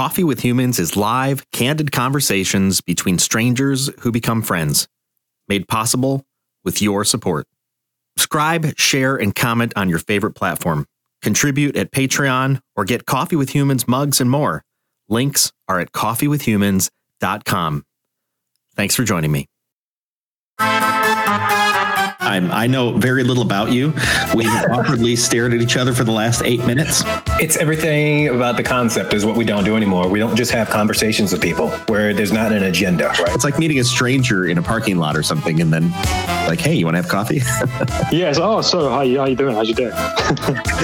Coffee 0.00 0.24
with 0.24 0.40
Humans 0.40 0.78
is 0.78 0.96
live, 0.96 1.44
candid 1.50 1.92
conversations 1.92 2.80
between 2.80 3.18
strangers 3.18 3.90
who 4.00 4.10
become 4.10 4.40
friends, 4.40 4.88
made 5.46 5.68
possible 5.68 6.24
with 6.64 6.80
your 6.80 7.04
support. 7.04 7.46
Subscribe, 8.16 8.78
share, 8.78 9.14
and 9.16 9.34
comment 9.34 9.74
on 9.76 9.90
your 9.90 9.98
favorite 9.98 10.32
platform. 10.32 10.86
Contribute 11.20 11.76
at 11.76 11.92
Patreon 11.92 12.62
or 12.74 12.86
get 12.86 13.04
Coffee 13.04 13.36
with 13.36 13.50
Humans 13.50 13.86
mugs 13.86 14.22
and 14.22 14.30
more. 14.30 14.64
Links 15.10 15.52
are 15.68 15.78
at 15.78 15.92
coffeewithhumans.com. 15.92 17.84
Thanks 18.74 18.94
for 18.96 19.04
joining 19.04 19.32
me. 19.32 19.48
I'm, 22.30 22.52
I 22.52 22.68
know 22.68 22.92
very 22.92 23.24
little 23.24 23.42
about 23.42 23.72
you. 23.72 23.92
We 24.36 24.46
awkwardly 24.46 25.16
stared 25.16 25.52
at 25.52 25.60
each 25.60 25.76
other 25.76 25.92
for 25.92 26.04
the 26.04 26.12
last 26.12 26.42
eight 26.44 26.64
minutes. 26.64 27.02
It's 27.40 27.56
everything 27.56 28.28
about 28.28 28.56
the 28.56 28.62
concept 28.62 29.12
is 29.14 29.26
what 29.26 29.36
we 29.36 29.44
don't 29.44 29.64
do 29.64 29.76
anymore. 29.76 30.08
We 30.08 30.20
don't 30.20 30.36
just 30.36 30.52
have 30.52 30.70
conversations 30.70 31.32
with 31.32 31.42
people 31.42 31.70
where 31.88 32.14
there's 32.14 32.32
not 32.32 32.52
an 32.52 32.62
agenda, 32.62 33.08
right? 33.08 33.34
It's 33.34 33.42
like 33.42 33.58
meeting 33.58 33.80
a 33.80 33.84
stranger 33.84 34.46
in 34.46 34.58
a 34.58 34.62
parking 34.62 34.96
lot 34.96 35.16
or 35.16 35.24
something, 35.24 35.60
and 35.60 35.72
then 35.72 35.90
like, 36.46 36.60
hey, 36.60 36.74
you 36.74 36.84
want 36.84 36.96
to 36.96 37.02
have 37.02 37.10
coffee? 37.10 37.36
yes. 38.16 38.38
Oh, 38.38 38.60
so 38.60 38.88
how 38.88 39.00
you 39.00 39.18
how 39.18 39.26
you 39.26 39.34
doing? 39.34 39.56
How's 39.56 39.68
your 39.68 39.90
day? 39.90 40.14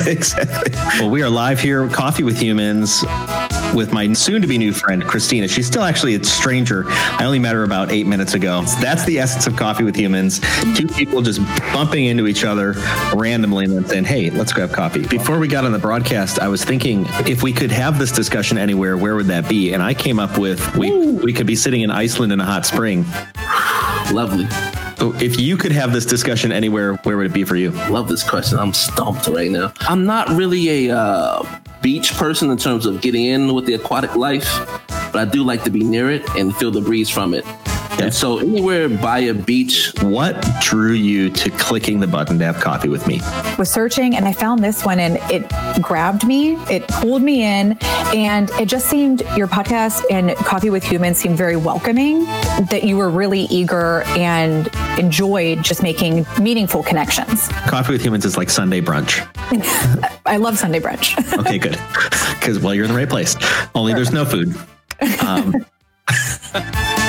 exactly. 0.11 0.73
Well, 0.99 1.11
we 1.11 1.23
are 1.23 1.31
live 1.31 1.61
here, 1.61 1.89
Coffee 1.91 2.25
with 2.25 2.41
Humans, 2.41 3.05
with 3.75 3.93
my 3.93 4.13
soon-to-be 4.13 4.59
new 4.59 4.73
friend 4.73 5.05
Christina. 5.05 5.49
She's 5.49 5.67
still 5.67 5.83
actually 5.83 6.15
a 6.15 6.25
stranger. 6.25 6.85
I 6.89 7.25
only 7.25 7.39
met 7.39 7.55
her 7.55 7.63
about 7.63 7.91
eight 7.91 8.07
minutes 8.07 8.35
ago. 8.35 8.63
That's 8.81 9.05
the 9.05 9.19
essence 9.19 9.47
of 9.47 9.57
Coffee 9.57 9.85
with 9.85 9.97
Humans. 9.97 10.41
Two 10.75 10.87
people 10.87 11.23
just 11.23 11.41
bumping 11.73 12.07
into 12.07 12.27
each 12.27 12.45
other 12.45 12.75
randomly 13.15 13.65
and 13.65 13.75
then 13.75 13.87
saying, 13.87 14.05
"Hey, 14.05 14.31
let's 14.31 14.53
grab 14.53 14.73
coffee." 14.73 15.07
Before 15.07 15.39
we 15.39 15.49
got 15.49 15.65
on 15.65 15.73
the 15.73 15.79
broadcast, 15.79 16.39
I 16.39 16.49
was 16.49 16.65
thinking 16.65 17.07
if 17.27 17.43
we 17.43 17.53
could 17.53 17.71
have 17.71 17.99
this 17.99 18.13
discussion 18.13 18.59
anywhere, 18.59 18.97
where 18.97 19.15
would 19.15 19.27
that 19.27 19.49
be? 19.49 19.73
And 19.73 19.83
I 19.83 19.95
came 19.95 20.19
up 20.19 20.39
with 20.39 20.77
we 20.77 20.91
we 20.91 21.33
could 21.33 21.47
be 21.47 21.57
sitting 21.57 21.83
in 21.83 21.91
Iceland 21.91 22.33
in 22.33 22.41
a 22.41 22.45
hot 22.45 22.67
spring. 22.67 23.05
Lovely. 24.13 24.47
So 24.99 25.15
if 25.17 25.39
you 25.39 25.57
could 25.57 25.73
have 25.73 25.93
this 25.93 26.07
discussion 26.07 26.53
anywhere, 26.53 26.95
where 27.05 27.17
would 27.17 27.27
it 27.27 27.33
be 27.33 27.45
for 27.45 27.57
you? 27.57 27.71
Love 27.91 28.09
this 28.09 28.29
question. 28.29 28.59
I'm 28.59 28.73
stumped 28.73 29.27
right 29.29 29.51
now. 29.51 29.73
I'm 29.81 30.07
not 30.07 30.29
really 30.31 30.89
a 30.89 30.97
uh, 30.97 31.61
beach 31.83 32.15
person 32.15 32.51
in 32.51 32.57
terms 32.57 32.87
of 32.87 33.03
getting 33.03 33.27
in 33.27 33.55
with 33.55 33.67
the 33.67 33.75
aquatic 33.75 34.17
life, 34.17 34.49
but 34.89 35.17
I 35.17 35.25
do 35.27 35.45
like 35.45 35.65
to 35.65 35.71
be 35.71 35.85
near 35.85 36.11
it 36.11 36.29
and 36.31 36.55
feel 36.57 36.71
the 36.71 36.81
breeze 36.81 37.11
from 37.11 37.35
it. 37.35 37.45
And 37.99 38.13
so 38.13 38.39
anywhere 38.39 38.89
by 38.89 39.21
a 39.21 39.35
beach. 39.35 39.93
What 40.03 40.45
drew 40.61 40.93
you 40.93 41.31
to 41.31 41.51
clicking 41.51 42.01
the 42.01 42.07
button 42.07 42.39
to 42.39 42.45
have 42.45 42.61
coffee 42.61 42.89
with 42.89 43.07
me? 43.07 43.21
Was 43.59 43.71
searching 43.71 44.15
and 44.17 44.27
I 44.27 44.33
found 44.33 44.63
this 44.63 44.85
one 44.85 45.01
and 45.01 45.19
it 45.31 45.49
grabbed 45.83 46.27
me, 46.27 46.57
it 46.71 46.87
pulled 46.89 47.23
me 47.23 47.43
in, 47.43 47.79
and 48.15 48.51
it 48.53 48.67
just 48.67 48.87
seemed 48.87 49.23
your 49.37 49.47
podcast 49.47 50.05
and 50.11 50.37
Coffee 50.37 50.71
with 50.71 50.85
Humans 50.85 51.19
seemed 51.19 51.37
very 51.37 51.57
welcoming, 51.57 52.25
that 52.71 52.83
you 52.85 52.97
were 52.97 53.11
really 53.11 53.43
eager 53.45 54.03
and 54.09 54.69
enjoyed 54.99 55.63
just 55.63 55.83
making 55.83 56.27
meaningful 56.41 56.83
connections. 56.83 57.49
Coffee 57.67 57.93
with 57.93 58.03
Humans 58.03 58.25
is 58.25 58.37
like 58.37 58.51
Sunday 58.51 58.81
brunch. 58.81 59.27
I 60.27 60.37
love 60.37 60.59
Sunday 60.59 60.81
brunch. 60.81 61.17
okay, 61.39 61.59
good. 61.59 61.79
Because, 62.39 62.59
well, 62.59 62.75
you're 62.75 62.85
in 62.85 62.91
the 62.91 62.97
right 62.97 63.09
place. 63.09 63.37
Only 63.75 63.95
there's 63.95 64.13
no 64.13 64.25
food. 64.25 64.55
Um, 65.21 65.55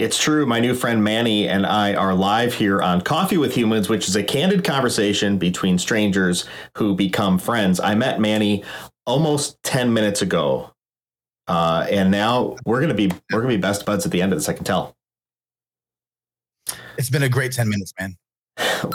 It's 0.00 0.18
true. 0.18 0.46
My 0.46 0.60
new 0.60 0.74
friend 0.74 1.04
Manny 1.04 1.46
and 1.46 1.66
I 1.66 1.92
are 1.92 2.14
live 2.14 2.54
here 2.54 2.80
on 2.80 3.02
Coffee 3.02 3.36
with 3.36 3.54
Humans, 3.54 3.90
which 3.90 4.08
is 4.08 4.16
a 4.16 4.22
candid 4.22 4.64
conversation 4.64 5.36
between 5.36 5.76
strangers 5.76 6.46
who 6.78 6.94
become 6.94 7.38
friends. 7.38 7.78
I 7.80 7.94
met 7.94 8.18
Manny 8.18 8.64
almost 9.04 9.62
10 9.62 9.92
minutes 9.92 10.22
ago. 10.22 10.72
Uh, 11.48 11.86
and 11.90 12.10
now 12.10 12.56
we're 12.64 12.80
gonna 12.80 12.94
be 12.94 13.12
we're 13.30 13.42
gonna 13.42 13.52
be 13.52 13.60
best 13.60 13.84
buds 13.84 14.06
at 14.06 14.10
the 14.10 14.22
end 14.22 14.32
of 14.32 14.38
this, 14.38 14.48
I 14.48 14.54
can 14.54 14.64
tell. 14.64 14.96
It's 16.96 17.10
been 17.10 17.24
a 17.24 17.28
great 17.28 17.52
10 17.52 17.68
minutes, 17.68 17.92
man. 18.00 18.16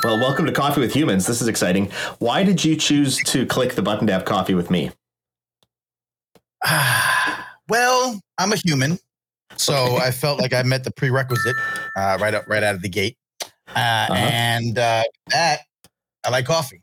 Well, 0.04 0.18
welcome 0.18 0.48
to 0.48 0.52
Coffee 0.52 0.82
with 0.82 0.96
Humans. 0.96 1.28
This 1.28 1.40
is 1.40 1.48
exciting. 1.48 1.92
Why 2.18 2.44
did 2.44 2.66
you 2.66 2.76
choose 2.76 3.18
to 3.26 3.46
click 3.46 3.76
the 3.76 3.84
button 3.84 4.08
to 4.08 4.14
have 4.14 4.26
coffee 4.26 4.56
with 4.56 4.72
me? 4.72 4.90
well, 7.70 8.20
I'm 8.40 8.54
a 8.54 8.56
human. 8.56 8.98
So 9.58 9.98
I 9.98 10.12
felt 10.12 10.40
like 10.40 10.54
I 10.54 10.64
met 10.64 10.84
the 10.84 10.92
prerequisite 10.92 11.56
uh, 11.96 12.18
right 12.20 12.34
up, 12.34 12.48
right 12.48 12.64
out 12.64 12.76
of 12.76 12.82
the 12.82 12.90
gate, 12.90 13.18
uh, 13.42 13.48
uh-huh. 13.76 14.14
and 14.14 14.78
uh, 14.78 15.04
that 15.28 15.62
I 16.26 16.30
like 16.30 16.46
coffee. 16.46 16.82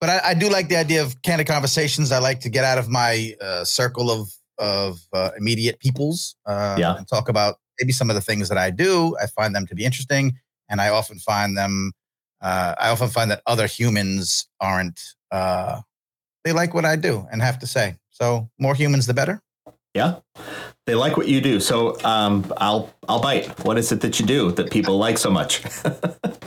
But 0.00 0.10
I, 0.10 0.20
I, 0.24 0.34
do 0.34 0.50
like 0.50 0.68
the 0.68 0.76
idea 0.76 1.02
of 1.02 1.20
candid 1.22 1.46
conversations. 1.46 2.12
I 2.12 2.18
like 2.18 2.40
to 2.40 2.50
get 2.50 2.64
out 2.64 2.76
of 2.76 2.88
my 2.88 3.34
uh, 3.40 3.64
circle 3.64 4.10
of 4.10 4.30
of 4.58 5.00
uh, 5.12 5.30
immediate 5.38 5.80
peoples, 5.80 6.36
uh, 6.46 6.76
yeah. 6.78 6.96
and 6.96 7.06
talk 7.08 7.28
about 7.28 7.56
maybe 7.80 7.92
some 7.92 8.10
of 8.10 8.16
the 8.16 8.22
things 8.22 8.48
that 8.48 8.58
I 8.58 8.70
do. 8.70 9.16
I 9.22 9.26
find 9.26 9.54
them 9.54 9.66
to 9.66 9.74
be 9.74 9.84
interesting, 9.84 10.38
and 10.68 10.80
I 10.80 10.90
often 10.90 11.18
find 11.18 11.56
them. 11.56 11.92
I 12.42 12.90
often 12.90 13.08
find 13.08 13.30
that 13.30 13.42
other 13.46 13.66
humans 13.66 14.46
aren't. 14.60 15.00
they 15.32 16.52
like 16.52 16.74
what 16.74 16.84
I 16.84 16.96
do 16.96 17.26
and 17.32 17.42
have 17.42 17.58
to 17.58 17.66
say. 17.66 17.96
So 18.10 18.48
more 18.58 18.74
humans, 18.74 19.06
the 19.06 19.14
better. 19.14 19.42
Yeah, 19.96 20.20
they 20.84 20.94
like 20.94 21.16
what 21.16 21.26
you 21.26 21.40
do. 21.40 21.58
So 21.58 21.98
um, 22.04 22.52
I'll 22.58 22.92
I'll 23.08 23.22
bite. 23.22 23.46
What 23.64 23.78
is 23.78 23.90
it 23.92 24.02
that 24.02 24.20
you 24.20 24.26
do 24.26 24.52
that 24.52 24.70
people 24.70 24.98
like 24.98 25.16
so 25.18 25.30
much? 25.30 25.62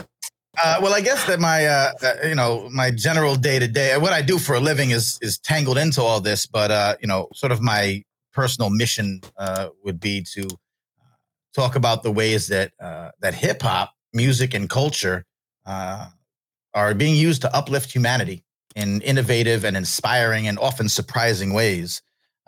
Uh, 0.62 0.78
well, 0.82 0.92
I 0.92 1.00
guess 1.00 1.24
that 1.26 1.40
my, 1.40 1.64
uh, 1.64 1.92
uh, 2.02 2.26
you 2.26 2.34
know, 2.34 2.68
my 2.70 2.90
general 2.90 3.34
day 3.34 3.58
to 3.58 3.66
day, 3.66 3.96
what 3.96 4.12
I 4.12 4.20
do 4.20 4.38
for 4.38 4.54
a 4.54 4.60
living 4.60 4.90
is 4.90 5.18
is 5.22 5.38
tangled 5.38 5.78
into 5.78 6.02
all 6.02 6.20
this. 6.20 6.44
But 6.44 6.70
uh, 6.70 6.96
you 7.00 7.08
know, 7.08 7.28
sort 7.34 7.52
of 7.52 7.62
my 7.62 8.04
personal 8.32 8.68
mission 8.68 9.22
uh, 9.38 9.68
would 9.84 10.00
be 10.00 10.22
to 10.34 10.42
uh, 10.42 11.16
talk 11.54 11.76
about 11.76 12.02
the 12.02 12.12
ways 12.12 12.48
that 12.48 12.72
that 12.78 13.34
hip 13.34 13.62
hop, 13.62 13.92
music, 14.12 14.52
and 14.52 14.68
culture 14.68 15.24
are 15.64 16.94
being 16.94 17.16
used 17.16 17.42
to 17.42 17.56
uplift 17.56 17.90
humanity 17.92 18.44
in 18.76 19.00
innovative 19.00 19.64
and 19.64 19.76
inspiring 19.76 20.46
and 20.46 20.58
often 20.58 20.88
surprising 20.88 21.54
ways. 21.54 22.02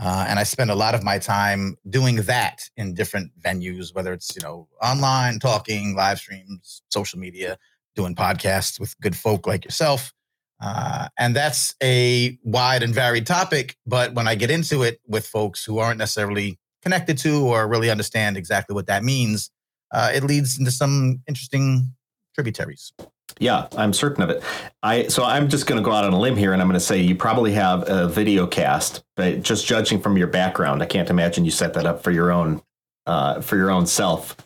Uh, 0.04 0.26
and 0.28 0.40
I 0.40 0.42
spend 0.42 0.68
a 0.68 0.74
lot 0.74 0.96
of 0.96 1.04
my 1.04 1.20
time 1.20 1.76
doing 1.88 2.16
that 2.16 2.68
in 2.76 2.92
different 2.92 3.30
venues, 3.40 3.94
whether 3.94 4.12
it's, 4.12 4.34
you 4.34 4.42
know, 4.42 4.66
online, 4.82 5.38
talking, 5.38 5.94
live 5.94 6.18
streams, 6.18 6.82
social 6.88 7.20
media, 7.20 7.56
doing 7.94 8.16
podcasts 8.16 8.80
with 8.80 8.98
good 9.00 9.14
folk 9.14 9.46
like 9.46 9.64
yourself. 9.64 10.12
Uh, 10.60 11.06
and 11.20 11.36
that's 11.36 11.76
a 11.80 12.36
wide 12.42 12.82
and 12.82 12.92
varied 12.92 13.28
topic. 13.28 13.76
But 13.86 14.12
when 14.14 14.26
I 14.26 14.34
get 14.34 14.50
into 14.50 14.82
it 14.82 15.00
with 15.06 15.24
folks 15.24 15.64
who 15.64 15.78
aren't 15.78 15.98
necessarily 15.98 16.58
connected 16.82 17.16
to 17.18 17.46
or 17.46 17.68
really 17.68 17.88
understand 17.88 18.36
exactly 18.36 18.74
what 18.74 18.88
that 18.88 19.04
means, 19.04 19.52
uh, 19.92 20.10
it 20.12 20.24
leads 20.24 20.58
into 20.58 20.72
some 20.72 21.22
interesting 21.28 21.94
tributaries. 22.34 22.92
Yeah, 23.38 23.66
I'm 23.76 23.92
certain 23.92 24.22
of 24.22 24.30
it. 24.30 24.42
I 24.82 25.08
so 25.08 25.24
I'm 25.24 25.48
just 25.48 25.66
going 25.66 25.82
to 25.82 25.84
go 25.84 25.92
out 25.92 26.04
on 26.04 26.12
a 26.12 26.18
limb 26.18 26.36
here, 26.36 26.52
and 26.52 26.62
I'm 26.62 26.68
going 26.68 26.78
to 26.78 26.84
say 26.84 27.00
you 27.00 27.16
probably 27.16 27.52
have 27.52 27.88
a 27.88 28.08
video 28.08 28.46
cast, 28.46 29.02
but 29.16 29.42
just 29.42 29.66
judging 29.66 30.00
from 30.00 30.16
your 30.16 30.28
background, 30.28 30.82
I 30.82 30.86
can't 30.86 31.10
imagine 31.10 31.44
you 31.44 31.50
set 31.50 31.74
that 31.74 31.86
up 31.86 32.02
for 32.02 32.10
your 32.10 32.30
own 32.30 32.62
uh, 33.06 33.40
for 33.40 33.56
your 33.56 33.70
own 33.70 33.86
self. 33.86 34.36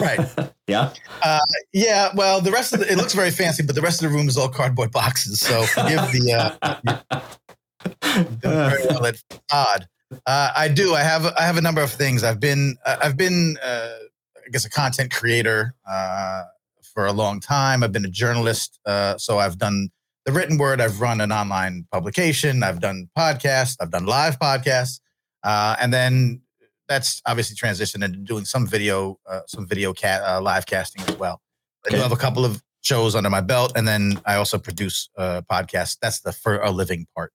Right. 0.00 0.20
yeah. 0.66 0.92
Uh, 1.22 1.40
yeah. 1.72 2.10
Well, 2.14 2.40
the 2.40 2.50
rest 2.50 2.72
of 2.72 2.80
the, 2.80 2.90
it 2.90 2.96
looks 2.96 3.12
very 3.12 3.30
fancy, 3.30 3.62
but 3.62 3.74
the 3.74 3.82
rest 3.82 4.02
of 4.02 4.10
the 4.10 4.16
room 4.16 4.28
is 4.28 4.36
all 4.36 4.48
cardboard 4.48 4.90
boxes. 4.90 5.40
So 5.40 5.62
forgive 5.64 6.00
the. 6.12 6.58
Uh, 6.60 7.20
very 8.42 8.86
well 8.88 9.06
at 9.06 9.22
odd. 9.52 9.88
Uh, 10.26 10.50
I 10.56 10.68
do. 10.68 10.94
I 10.94 11.02
have. 11.02 11.26
I 11.38 11.42
have 11.42 11.56
a 11.56 11.60
number 11.60 11.82
of 11.82 11.90
things. 11.90 12.24
I've 12.24 12.40
been. 12.40 12.76
I've 12.86 13.16
been. 13.16 13.56
Uh, 13.62 13.90
I 14.46 14.50
guess 14.50 14.64
a 14.64 14.70
content 14.70 15.12
creator. 15.12 15.74
Uh, 15.88 16.42
for 16.94 17.06
a 17.06 17.12
long 17.12 17.40
time. 17.40 17.82
I've 17.82 17.92
been 17.92 18.04
a 18.04 18.10
journalist, 18.10 18.78
uh, 18.86 19.18
so 19.18 19.38
I've 19.38 19.58
done 19.58 19.90
the 20.24 20.32
written 20.32 20.56
word. 20.56 20.80
I've 20.80 21.00
run 21.00 21.20
an 21.20 21.32
online 21.32 21.86
publication. 21.92 22.62
I've 22.62 22.80
done 22.80 23.10
podcasts. 23.18 23.76
I've 23.80 23.90
done 23.90 24.06
live 24.06 24.38
podcasts, 24.38 25.00
uh, 25.42 25.76
and 25.80 25.92
then 25.92 26.40
that's 26.88 27.20
obviously 27.26 27.56
transitioned 27.56 28.04
into 28.04 28.18
doing 28.18 28.44
some 28.44 28.66
video, 28.66 29.18
uh, 29.28 29.40
some 29.46 29.66
video 29.66 29.92
cat 29.92 30.22
uh, 30.22 30.40
live 30.40 30.66
casting 30.66 31.02
as 31.08 31.18
well. 31.18 31.40
I 31.86 31.90
do 31.90 31.96
have 31.96 32.12
a 32.12 32.16
couple 32.16 32.44
of 32.44 32.62
shows 32.82 33.14
under 33.14 33.30
my 33.30 33.40
belt, 33.40 33.72
and 33.76 33.86
then 33.86 34.20
I 34.24 34.36
also 34.36 34.58
produce 34.58 35.08
uh, 35.16 35.42
podcasts. 35.50 35.98
That's 36.00 36.20
the 36.20 36.32
for 36.32 36.58
a 36.60 36.70
living 36.70 37.06
part. 37.14 37.32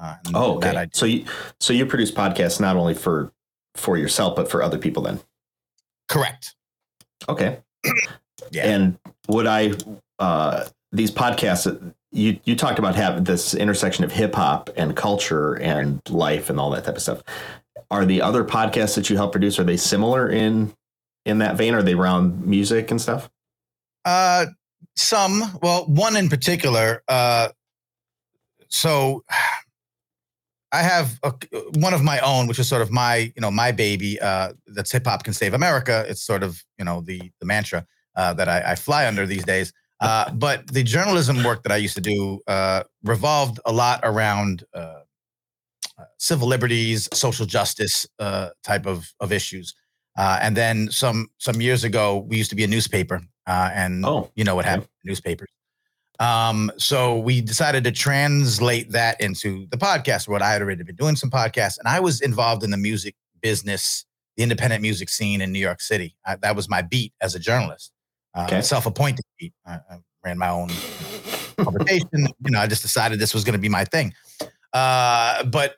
Uh, 0.00 0.16
oh, 0.34 0.56
okay. 0.56 0.88
so 0.92 1.06
you 1.06 1.26
so 1.60 1.72
you 1.72 1.86
produce 1.86 2.10
podcasts 2.10 2.60
not 2.60 2.76
only 2.76 2.94
for 2.94 3.32
for 3.74 3.96
yourself 3.96 4.34
but 4.34 4.50
for 4.50 4.62
other 4.62 4.78
people 4.78 5.02
then. 5.02 5.20
Correct. 6.08 6.54
Okay. 7.28 7.60
Yeah. 8.50 8.66
And 8.66 8.98
would 9.28 9.46
I 9.46 9.72
uh, 10.18 10.66
these 10.92 11.10
podcasts 11.10 11.92
you 12.12 12.38
you 12.44 12.54
talked 12.54 12.78
about 12.78 12.94
having 12.94 13.24
this 13.24 13.54
intersection 13.54 14.04
of 14.04 14.12
hip 14.12 14.34
hop 14.34 14.70
and 14.76 14.94
culture 14.94 15.54
and 15.54 16.00
life 16.10 16.50
and 16.50 16.60
all 16.60 16.70
that 16.70 16.84
type 16.84 16.96
of 16.96 17.02
stuff. 17.02 17.22
Are 17.90 18.04
the 18.04 18.22
other 18.22 18.44
podcasts 18.44 18.94
that 18.94 19.10
you 19.10 19.16
help 19.16 19.32
produce 19.32 19.58
are 19.58 19.64
they 19.64 19.76
similar 19.76 20.28
in 20.28 20.74
in 21.24 21.38
that 21.38 21.56
vein? 21.56 21.74
Are 21.74 21.82
they 21.82 21.94
around 21.94 22.46
music 22.46 22.90
and 22.90 23.00
stuff? 23.00 23.30
Uh, 24.04 24.46
some. 24.96 25.58
Well, 25.62 25.86
one 25.86 26.16
in 26.16 26.28
particular. 26.28 27.02
Uh, 27.08 27.48
so 28.68 29.24
I 30.72 30.82
have 30.82 31.18
a, 31.22 31.32
one 31.74 31.94
of 31.94 32.02
my 32.02 32.18
own, 32.20 32.46
which 32.46 32.58
is 32.58 32.66
sort 32.66 32.82
of 32.82 32.90
my, 32.90 33.16
you 33.16 33.40
know, 33.40 33.50
my 33.50 33.72
baby. 33.72 34.18
Uh, 34.20 34.52
that's 34.66 34.90
hip 34.90 35.06
hop 35.06 35.24
can 35.24 35.34
save 35.34 35.54
America. 35.54 36.04
It's 36.08 36.22
sort 36.22 36.42
of, 36.42 36.62
you 36.78 36.84
know, 36.84 37.00
the 37.00 37.30
the 37.40 37.46
mantra 37.46 37.86
uh, 38.16 38.34
that 38.34 38.48
I, 38.48 38.72
I, 38.72 38.74
fly 38.74 39.06
under 39.06 39.26
these 39.26 39.44
days. 39.44 39.72
Uh, 40.00 40.30
but 40.34 40.66
the 40.68 40.82
journalism 40.82 41.42
work 41.42 41.62
that 41.62 41.72
I 41.72 41.76
used 41.76 41.94
to 41.94 42.00
do 42.00 42.40
uh, 42.46 42.82
revolved 43.04 43.60
a 43.64 43.72
lot 43.72 44.00
around 44.02 44.64
uh, 44.74 45.00
uh, 45.98 46.04
civil 46.18 46.48
liberties, 46.48 47.08
social 47.12 47.46
justice 47.46 48.06
type 48.62 48.86
of 48.86 49.12
of 49.20 49.32
issues. 49.32 49.74
and 50.16 50.56
then 50.56 50.90
some 50.90 51.28
some 51.38 51.60
years 51.60 51.84
ago, 51.84 52.18
we 52.28 52.36
used 52.36 52.50
to 52.50 52.56
be 52.56 52.64
a 52.64 52.68
newspaper, 52.68 53.20
and 53.46 54.04
oh, 54.04 54.30
you 54.34 54.44
know 54.44 54.54
what 54.54 54.64
happened 54.64 54.88
newspapers. 55.04 55.48
Um, 56.22 56.70
so 56.78 57.18
we 57.18 57.40
decided 57.40 57.84
to 57.84 57.90
translate 57.90 58.90
that 58.92 59.20
into 59.20 59.66
the 59.70 59.76
podcast 59.76 60.28
What 60.28 60.42
I 60.42 60.52
had 60.52 60.62
already 60.62 60.84
been 60.84 60.94
doing 60.94 61.16
some 61.16 61.30
podcasts, 61.30 61.78
and 61.78 61.88
I 61.88 62.00
was 62.00 62.20
involved 62.20 62.62
in 62.62 62.70
the 62.70 62.76
music 62.76 63.16
business, 63.40 64.04
the 64.36 64.42
independent 64.42 64.82
music 64.82 65.08
scene 65.08 65.40
in 65.40 65.52
New 65.52 65.58
York 65.58 65.80
City. 65.80 66.14
I, 66.24 66.36
that 66.36 66.54
was 66.54 66.68
my 66.68 66.82
beat 66.82 67.12
as 67.20 67.34
a 67.34 67.38
journalist, 67.38 67.91
uh, 68.34 68.44
okay. 68.44 68.62
self-appointed. 68.62 69.24
I, 69.66 69.72
I, 69.72 69.98
ran 70.24 70.38
my 70.38 70.50
own 70.50 70.68
publication. 71.56 72.08
you 72.44 72.50
know, 72.50 72.60
I 72.60 72.66
just 72.68 72.82
decided 72.82 73.18
this 73.18 73.34
was 73.34 73.42
going 73.42 73.54
to 73.54 73.58
be 73.58 73.68
my 73.68 73.84
thing. 73.84 74.14
Uh, 74.72 75.42
but 75.44 75.76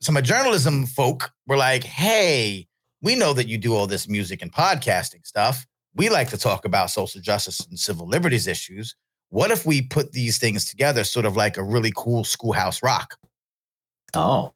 some 0.00 0.16
of 0.16 0.22
journalism 0.22 0.86
folk 0.86 1.32
were 1.46 1.56
like, 1.56 1.84
"Hey, 1.84 2.68
we 3.02 3.16
know 3.16 3.32
that 3.32 3.48
you 3.48 3.58
do 3.58 3.74
all 3.74 3.86
this 3.86 4.08
music 4.08 4.42
and 4.42 4.52
podcasting 4.52 5.26
stuff. 5.26 5.66
We 5.94 6.08
like 6.08 6.30
to 6.30 6.38
talk 6.38 6.64
about 6.64 6.90
social 6.90 7.20
justice 7.20 7.60
and 7.68 7.78
civil 7.78 8.06
liberties 8.06 8.46
issues." 8.46 8.94
What 9.30 9.52
if 9.52 9.64
we 9.64 9.82
put 9.82 10.10
these 10.10 10.38
things 10.38 10.64
together, 10.64 11.04
sort 11.04 11.24
of 11.24 11.36
like 11.36 11.56
a 11.56 11.62
really 11.62 11.92
cool 11.96 12.24
schoolhouse 12.24 12.82
rock? 12.82 13.16
Oh. 14.14 14.52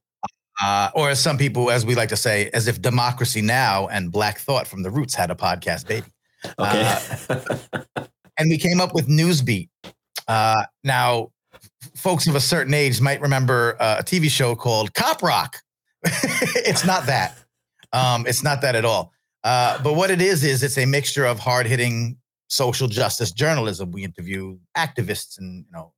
Uh, 0.61 0.91
or 0.95 1.11
as 1.11 1.21
some 1.21 1.39
people, 1.39 1.71
as 1.71 1.87
we 1.87 1.95
like 1.95 2.09
to 2.09 2.17
say, 2.17 2.51
as 2.55 2.69
if 2.69 2.81
Democracy 2.81 3.41
Now! 3.41 3.89
and 3.89 4.11
Black 4.11 4.39
Thought 4.39 4.67
from 4.67 4.83
the 4.83 4.91
Roots 4.91 5.15
had 5.15 5.31
a 5.31 5.35
podcast 5.35 5.87
baby. 5.87 6.07
Okay. 6.59 6.99
Uh, 7.29 8.05
and 8.39 8.51
we 8.51 8.59
came 8.59 8.81
up 8.81 8.95
with 8.95 9.09
Newsbeat. 9.09 9.69
Uh, 10.29 10.65
now, 10.83 11.31
folks 11.97 12.27
of 12.27 12.35
a 12.35 12.41
certain 12.41 12.75
age 12.75 13.01
might 13.01 13.21
remember 13.21 13.77
uh, 13.81 13.97
a 14.01 14.03
TV 14.03 14.31
show 14.31 14.55
called 14.55 14.95
Cop 14.95 15.23
Rock. 15.23 15.57
it's 16.05 16.85
not 16.85 17.07
that. 17.07 17.37
Um, 17.93 18.27
it's 18.27 18.43
not 18.43 18.61
that 18.63 18.75
at 18.75 18.85
all. 18.85 19.13
Uh, 19.45 19.81
but 19.83 19.95
what 19.95 20.11
it 20.11 20.21
is 20.21 20.43
is 20.43 20.63
it's 20.63 20.79
a 20.79 20.87
mixture 20.87 21.25
of 21.25 21.39
hard 21.39 21.67
hitting 21.67 22.17
social 22.49 22.89
justice 22.89 23.31
journalism. 23.31 23.91
We 23.91 24.05
interview 24.05 24.59
activists 24.77 25.39
and 25.39 25.65
you 25.67 25.73
know 25.73 25.93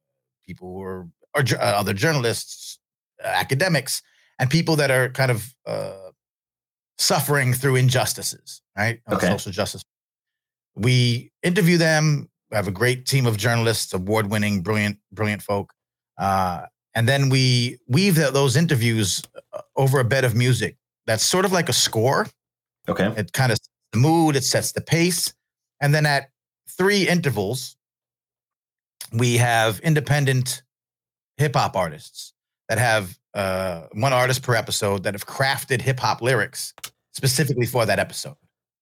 people 0.46 0.74
who 0.74 0.82
are 0.82 1.08
or 1.36 1.42
uh, 1.42 1.62
other 1.62 1.92
journalists, 1.92 2.78
uh, 3.22 3.28
academics, 3.28 4.02
and 4.38 4.50
people 4.50 4.76
that 4.76 4.90
are 4.90 5.10
kind 5.10 5.30
of 5.30 5.54
uh, 5.66 6.10
suffering 6.98 7.52
through 7.52 7.76
injustices, 7.76 8.62
right? 8.76 9.00
Okay. 9.10 9.28
Social 9.28 9.52
justice. 9.52 9.84
We 10.76 11.32
interview 11.42 11.78
them. 11.78 12.28
We 12.50 12.56
have 12.56 12.68
a 12.68 12.72
great 12.72 13.06
team 13.06 13.26
of 13.26 13.36
journalists, 13.36 13.92
award-winning, 13.92 14.60
brilliant, 14.60 14.98
brilliant 15.10 15.42
folk. 15.42 15.72
Uh, 16.18 16.66
and 16.94 17.08
then 17.08 17.28
we 17.28 17.78
weave 17.88 18.14
those 18.14 18.56
interviews 18.56 19.22
uh, 19.52 19.60
over 19.76 19.98
a 20.00 20.04
bed 20.04 20.24
of 20.24 20.34
music 20.34 20.76
that's 21.06 21.24
sort 21.24 21.44
of 21.44 21.52
like 21.52 21.68
a 21.68 21.72
score. 21.72 22.26
Okay. 22.88 23.12
It 23.16 23.32
kind 23.32 23.52
of 23.52 23.58
the 23.92 23.98
mood, 23.98 24.36
it 24.36 24.44
sets 24.44 24.72
the 24.72 24.80
pace. 24.80 25.34
And 25.80 25.94
then 25.94 26.06
at 26.06 26.30
three 26.68 27.08
intervals, 27.08 27.76
we 29.12 29.36
have 29.36 29.78
independent 29.80 30.62
hip 31.36 31.54
hop 31.54 31.76
artists 31.76 32.32
that 32.68 32.78
have 32.78 33.18
uh, 33.34 33.82
one 33.92 34.12
artist 34.12 34.42
per 34.42 34.54
episode 34.54 35.02
that 35.04 35.14
have 35.14 35.26
crafted 35.26 35.80
hip 35.80 36.00
hop 36.00 36.22
lyrics 36.22 36.74
specifically 37.12 37.66
for 37.66 37.86
that 37.86 37.98
episode. 37.98 38.36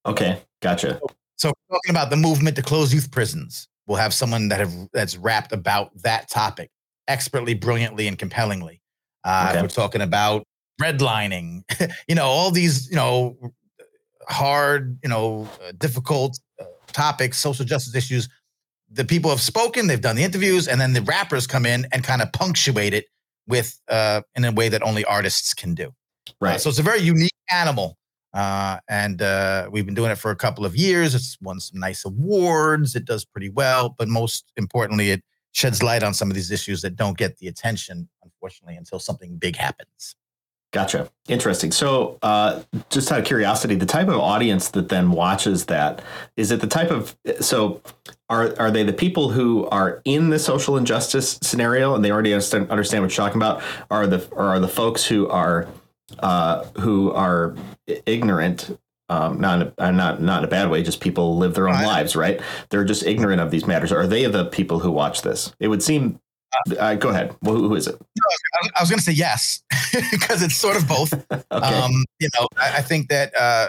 Okay, 0.06 0.40
gotcha. 0.61 1.00
So, 1.00 1.14
so 1.37 1.53
talking 1.71 1.91
about 1.91 2.11
the 2.11 2.17
movement 2.17 2.57
to 2.57 2.63
close 2.63 2.93
youth 2.93 3.11
prisons, 3.11 3.69
we'll 3.87 3.99
have 3.99 4.15
someone 4.15 4.49
that 4.49 4.61
have 4.61 4.73
that's 4.93 5.17
rapped 5.17 5.53
about 5.53 5.91
that 6.03 6.29
topic 6.31 6.71
expertly, 7.09 7.55
brilliantly, 7.55 8.09
and 8.09 8.19
compellingly. 8.19 8.81
Uh, 9.25 9.49
okay. 9.51 9.63
We're 9.63 9.69
talking 9.69 10.01
about 10.01 10.45
redlining, 10.81 11.63
you 12.09 12.15
know, 12.15 12.25
all 12.25 12.51
these, 12.51 12.89
you 12.91 12.97
know, 12.97 13.37
hard, 14.29 14.99
you 15.03 15.09
know, 15.09 15.49
uh, 15.67 15.73
difficult 15.79 16.39
uh, 16.61 16.65
topics, 16.89 17.39
social 17.39 17.65
justice 17.65 17.95
issues. 17.95 18.29
The 18.91 19.05
people 19.05 19.31
have 19.31 19.41
spoken, 19.41 19.87
they've 19.87 20.01
done 20.01 20.17
the 20.17 20.23
interviews, 20.23 20.69
and 20.69 20.81
then 20.81 20.93
the 20.93 21.03
rappers 21.03 21.47
come 21.47 21.67
in 21.67 21.87
and 21.93 22.05
kind 22.05 22.23
of 22.23 22.33
punctuate 22.33 22.95
it 22.95 23.07
with 23.47 23.79
uh, 23.89 24.23
in 24.35 24.45
a 24.45 24.53
way 24.53 24.69
that 24.69 24.83
only 24.83 25.05
artists 25.05 25.53
can 25.53 25.75
do. 25.75 25.89
Uh, 26.29 26.33
right. 26.41 26.61
So 26.61 26.69
it's 26.69 26.79
a 26.79 26.83
very 26.83 27.01
unique 27.01 27.33
animal. 27.51 27.97
Uh, 28.35 28.79
and 28.89 29.23
uh, 29.23 29.69
we've 29.71 29.87
been 29.87 29.95
doing 29.95 30.11
it 30.11 30.19
for 30.19 30.33
a 30.33 30.37
couple 30.37 30.67
of 30.67 30.75
years. 30.75 31.15
It's 31.15 31.39
won 31.41 31.61
some 31.61 31.79
nice 31.79 32.05
awards. 32.05 32.97
It 32.97 33.05
does 33.05 33.25
pretty 33.25 33.49
well, 33.49 33.95
but 33.97 34.09
most 34.09 34.53
importantly, 34.57 35.11
it 35.11 35.23
sheds 35.53 35.83
light 35.83 36.03
on 36.03 36.13
some 36.13 36.31
of 36.31 36.35
these 36.35 36.51
issues 36.51 36.83
that 36.83 36.97
don't 36.97 37.17
get 37.17 37.39
the 37.39 37.47
attention, 37.47 38.09
unfortunately, 38.25 38.77
until 38.77 38.99
something 38.99 39.37
big 39.37 39.55
happens. 39.57 40.17
Gotcha. 40.73 41.09
Interesting. 41.29 41.71
So, 41.71 42.19
uh, 42.23 42.65
just 42.91 43.13
out 43.13 43.21
of 43.21 43.25
curiosity, 43.25 43.77
the 43.77 43.87
type 43.87 44.09
of 44.09 44.17
audience 44.17 44.71
that 44.71 44.89
then 44.89 45.13
watches 45.13 45.67
that 45.67 46.03
is 46.37 46.51
it 46.51 46.61
the 46.61 46.67
type 46.67 46.91
of 46.91 47.17
so 47.41 47.81
are 48.29 48.53
are 48.59 48.73
they 48.73 48.83
the 48.83 48.93
people 48.93 49.29
who 49.29 49.69
are 49.69 50.03
in 50.05 50.31
the 50.31 50.39
social 50.41 50.77
injustice 50.77 51.39
scenario 51.45 51.95
and 51.95 52.05
they 52.05 52.11
already 52.11 52.33
understand, 52.35 52.69
what 52.69 52.91
you're 52.91 53.09
talking 53.09 53.37
about? 53.37 53.63
Are 53.89 54.09
the 54.09 54.27
or 54.33 54.47
are 54.47 54.59
the 54.59 54.67
folks 54.67 55.07
who 55.07 55.29
are 55.29 55.69
uh, 56.19 56.65
who 56.81 57.12
are 57.12 57.56
ignorant? 58.06 58.79
Um, 59.11 59.39
not 59.39 59.61
in 59.61 59.73
a, 59.77 59.93
not 59.93 60.23
not 60.23 60.39
in 60.39 60.45
a 60.45 60.49
bad 60.49 60.71
way. 60.71 60.83
Just 60.83 61.01
people 61.01 61.37
live 61.37 61.55
their 61.55 61.69
own 61.69 61.83
lives, 61.83 62.17
right? 62.17 62.41
They're 62.71 62.85
just 62.85 63.05
ignorant 63.05 63.41
of 63.41 63.51
these 63.51 63.67
matters. 63.67 63.93
Are 63.93 64.06
they 64.06 64.25
the 64.27 64.47
people 64.47 64.79
who 64.79 64.91
watch 64.91 65.23
this? 65.23 65.55
It 65.61 65.69
would 65.69 65.83
seem 65.83 66.21
uh, 66.79 66.95
go 66.95 67.11
ahead. 67.11 67.37
Well, 67.43 67.56
who 67.56 67.75
is 67.75 67.87
it? 67.87 67.97
I 68.77 68.81
was 68.81 68.89
going 68.89 68.99
to 68.99 69.05
say 69.05 69.12
yes, 69.12 69.62
because 70.11 70.43
it's 70.43 70.56
sort 70.56 70.77
of 70.77 70.89
both. 70.89 71.12
okay. 71.33 71.45
Um, 71.51 71.93
you 72.19 72.29
know, 72.39 72.49
I, 72.57 72.79
I 72.79 72.83
think 72.83 73.09
that 73.09 73.33
uh, 73.39 73.69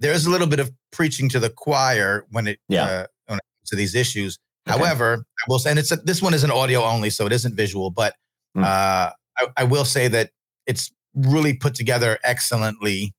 there 0.00 0.12
is 0.12 0.26
a 0.26 0.30
little 0.30 0.46
bit 0.46 0.60
of 0.60 0.70
preaching 0.92 1.28
to 1.30 1.40
the 1.40 1.50
choir 1.50 2.26
when 2.30 2.46
it, 2.46 2.58
yeah. 2.68 2.84
uh, 2.84 3.06
when 3.26 3.38
it 3.38 3.44
comes 3.58 3.70
to 3.70 3.76
these 3.76 3.94
issues. 3.94 4.38
Okay. 4.68 4.78
However, 4.78 5.24
I 5.38 5.44
will 5.48 5.58
say, 5.58 5.70
and 5.70 5.78
it's 5.78 5.92
a, 5.92 5.96
this 5.96 6.22
one 6.22 6.34
is 6.34 6.44
an 6.44 6.50
audio 6.50 6.82
only, 6.82 7.10
so 7.10 7.26
it 7.26 7.32
isn't 7.32 7.54
visual, 7.54 7.90
but 7.90 8.14
mm. 8.56 8.62
uh, 8.62 9.10
I, 9.38 9.46
I, 9.56 9.64
will 9.64 9.84
say 9.84 10.08
that 10.08 10.30
it's 10.66 10.90
really 11.14 11.54
put 11.54 11.74
together 11.74 12.18
excellently, 12.24 13.14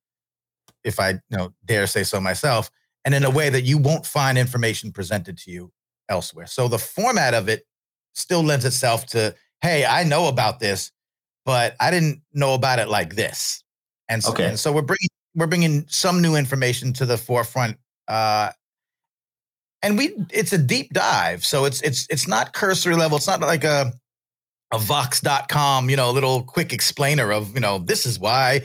if 0.84 1.00
I 1.00 1.12
you 1.12 1.38
know 1.38 1.54
dare 1.66 1.88
say 1.88 2.04
so 2.04 2.20
myself, 2.20 2.70
and 3.06 3.14
in 3.14 3.24
a 3.24 3.30
way 3.30 3.50
that 3.50 3.64
you 3.64 3.78
won't 3.78 4.06
find 4.06 4.38
information 4.38 4.92
presented 4.92 5.38
to 5.40 5.52
you 5.52 5.72
elsewhere. 6.10 6.48
So 6.48 6.68
the 6.68 6.80
format 6.80 7.34
of 7.34 7.50
it 7.50 7.66
still 8.14 8.44
lends 8.44 8.66
itself 8.66 9.06
to, 9.08 9.36
hey, 9.62 9.86
I 9.86 10.04
know 10.04 10.28
about 10.28 10.60
this, 10.60 10.92
but 11.46 11.76
I 11.80 11.90
didn't 11.92 12.22
know 12.34 12.54
about 12.54 12.80
it 12.80 12.90
like 12.90 13.16
this. 13.16 13.64
And 14.10 14.24
so, 14.24 14.32
okay. 14.32 14.50
and 14.50 14.60
so 14.60 14.72
we're 14.72 14.82
bringing 14.82 15.10
we're 15.36 15.48
bringing 15.48 15.86
some 15.88 16.22
new 16.22 16.36
information 16.36 16.92
to 16.94 17.06
the 17.06 17.18
forefront. 17.18 17.78
Uh, 18.08 18.52
and 19.82 19.98
we 19.98 20.14
it's 20.32 20.54
a 20.54 20.58
deep 20.58 20.94
dive. 20.94 21.46
So 21.46 21.66
it's 21.66 21.82
it's 21.82 22.06
it's 22.10 22.28
not 22.28 22.54
cursory 22.54 22.96
level. 22.96 23.18
It's 23.18 23.28
not 23.28 23.40
like 23.42 23.64
a 23.64 23.94
a 24.72 24.80
vox.com, 24.80 25.90
you 25.90 25.96
know, 25.96 26.10
a 26.10 26.14
little 26.14 26.44
quick 26.44 26.74
explainer 26.74 27.32
of, 27.32 27.54
you 27.54 27.60
know, 27.60 27.80
this 27.80 28.06
is 28.06 28.20
why 28.20 28.62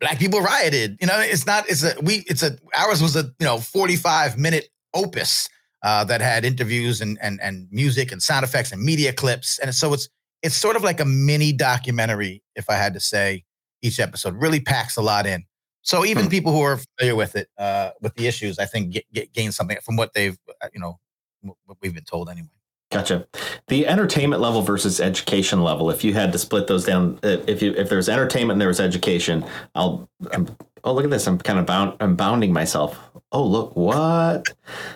black 0.00 0.18
people 0.18 0.40
rioted. 0.40 0.96
You 1.00 1.06
know, 1.06 1.20
it's 1.20 1.46
not 1.46 1.68
it's 1.68 1.84
a 1.84 1.94
we 2.02 2.24
it's 2.26 2.42
a 2.42 2.58
ours 2.76 3.02
was 3.02 3.16
a, 3.16 3.24
you 3.38 3.46
know, 3.46 3.58
45 3.58 4.38
minute 4.38 4.68
opus 4.94 5.48
uh, 5.82 6.04
that 6.04 6.20
had 6.20 6.44
interviews 6.44 7.00
and 7.00 7.18
and 7.22 7.40
and 7.40 7.68
music 7.70 8.12
and 8.12 8.22
sound 8.22 8.44
effects 8.44 8.72
and 8.72 8.82
media 8.82 9.12
clips, 9.12 9.58
and 9.58 9.74
so 9.74 9.92
it's 9.92 10.08
it's 10.42 10.54
sort 10.54 10.76
of 10.76 10.82
like 10.82 11.00
a 11.00 11.04
mini 11.04 11.52
documentary, 11.52 12.42
if 12.56 12.68
I 12.70 12.74
had 12.74 12.94
to 12.94 13.00
say. 13.00 13.44
Each 13.80 14.00
episode 14.00 14.34
really 14.34 14.58
packs 14.58 14.96
a 14.96 15.02
lot 15.02 15.24
in. 15.24 15.44
So 15.82 16.04
even 16.04 16.24
hmm. 16.24 16.30
people 16.30 16.52
who 16.52 16.62
are 16.62 16.80
familiar 16.98 17.14
with 17.14 17.36
it, 17.36 17.48
uh, 17.56 17.90
with 18.00 18.14
the 18.14 18.26
issues, 18.26 18.58
I 18.58 18.66
think 18.66 18.92
get, 18.92 19.04
get, 19.12 19.32
gain 19.32 19.52
something 19.52 19.78
from 19.84 19.94
what 19.94 20.14
they've, 20.14 20.36
uh, 20.60 20.68
you 20.74 20.80
know, 20.80 20.98
what 21.42 21.78
we've 21.80 21.94
been 21.94 22.02
told 22.02 22.28
anyway. 22.28 22.48
Gotcha. 22.90 23.26
The 23.68 23.86
entertainment 23.86 24.40
level 24.40 24.62
versus 24.62 24.98
education 24.98 25.62
level. 25.62 25.90
If 25.90 26.04
you 26.04 26.14
had 26.14 26.32
to 26.32 26.38
split 26.38 26.68
those 26.68 26.86
down, 26.86 27.18
uh, 27.22 27.36
if 27.46 27.60
you 27.60 27.74
if 27.74 27.90
there's 27.90 28.08
entertainment 28.08 28.52
and 28.52 28.60
there 28.60 28.68
was 28.68 28.80
education, 28.80 29.44
I'll. 29.74 30.08
I'm, 30.32 30.48
oh, 30.84 30.94
look 30.94 31.04
at 31.04 31.10
this! 31.10 31.26
I'm 31.26 31.38
kind 31.38 31.58
of 31.58 31.66
bound. 31.66 31.96
I'm 32.00 32.16
bounding 32.16 32.50
myself. 32.50 32.98
Oh, 33.30 33.44
look 33.44 33.76
what! 33.76 34.46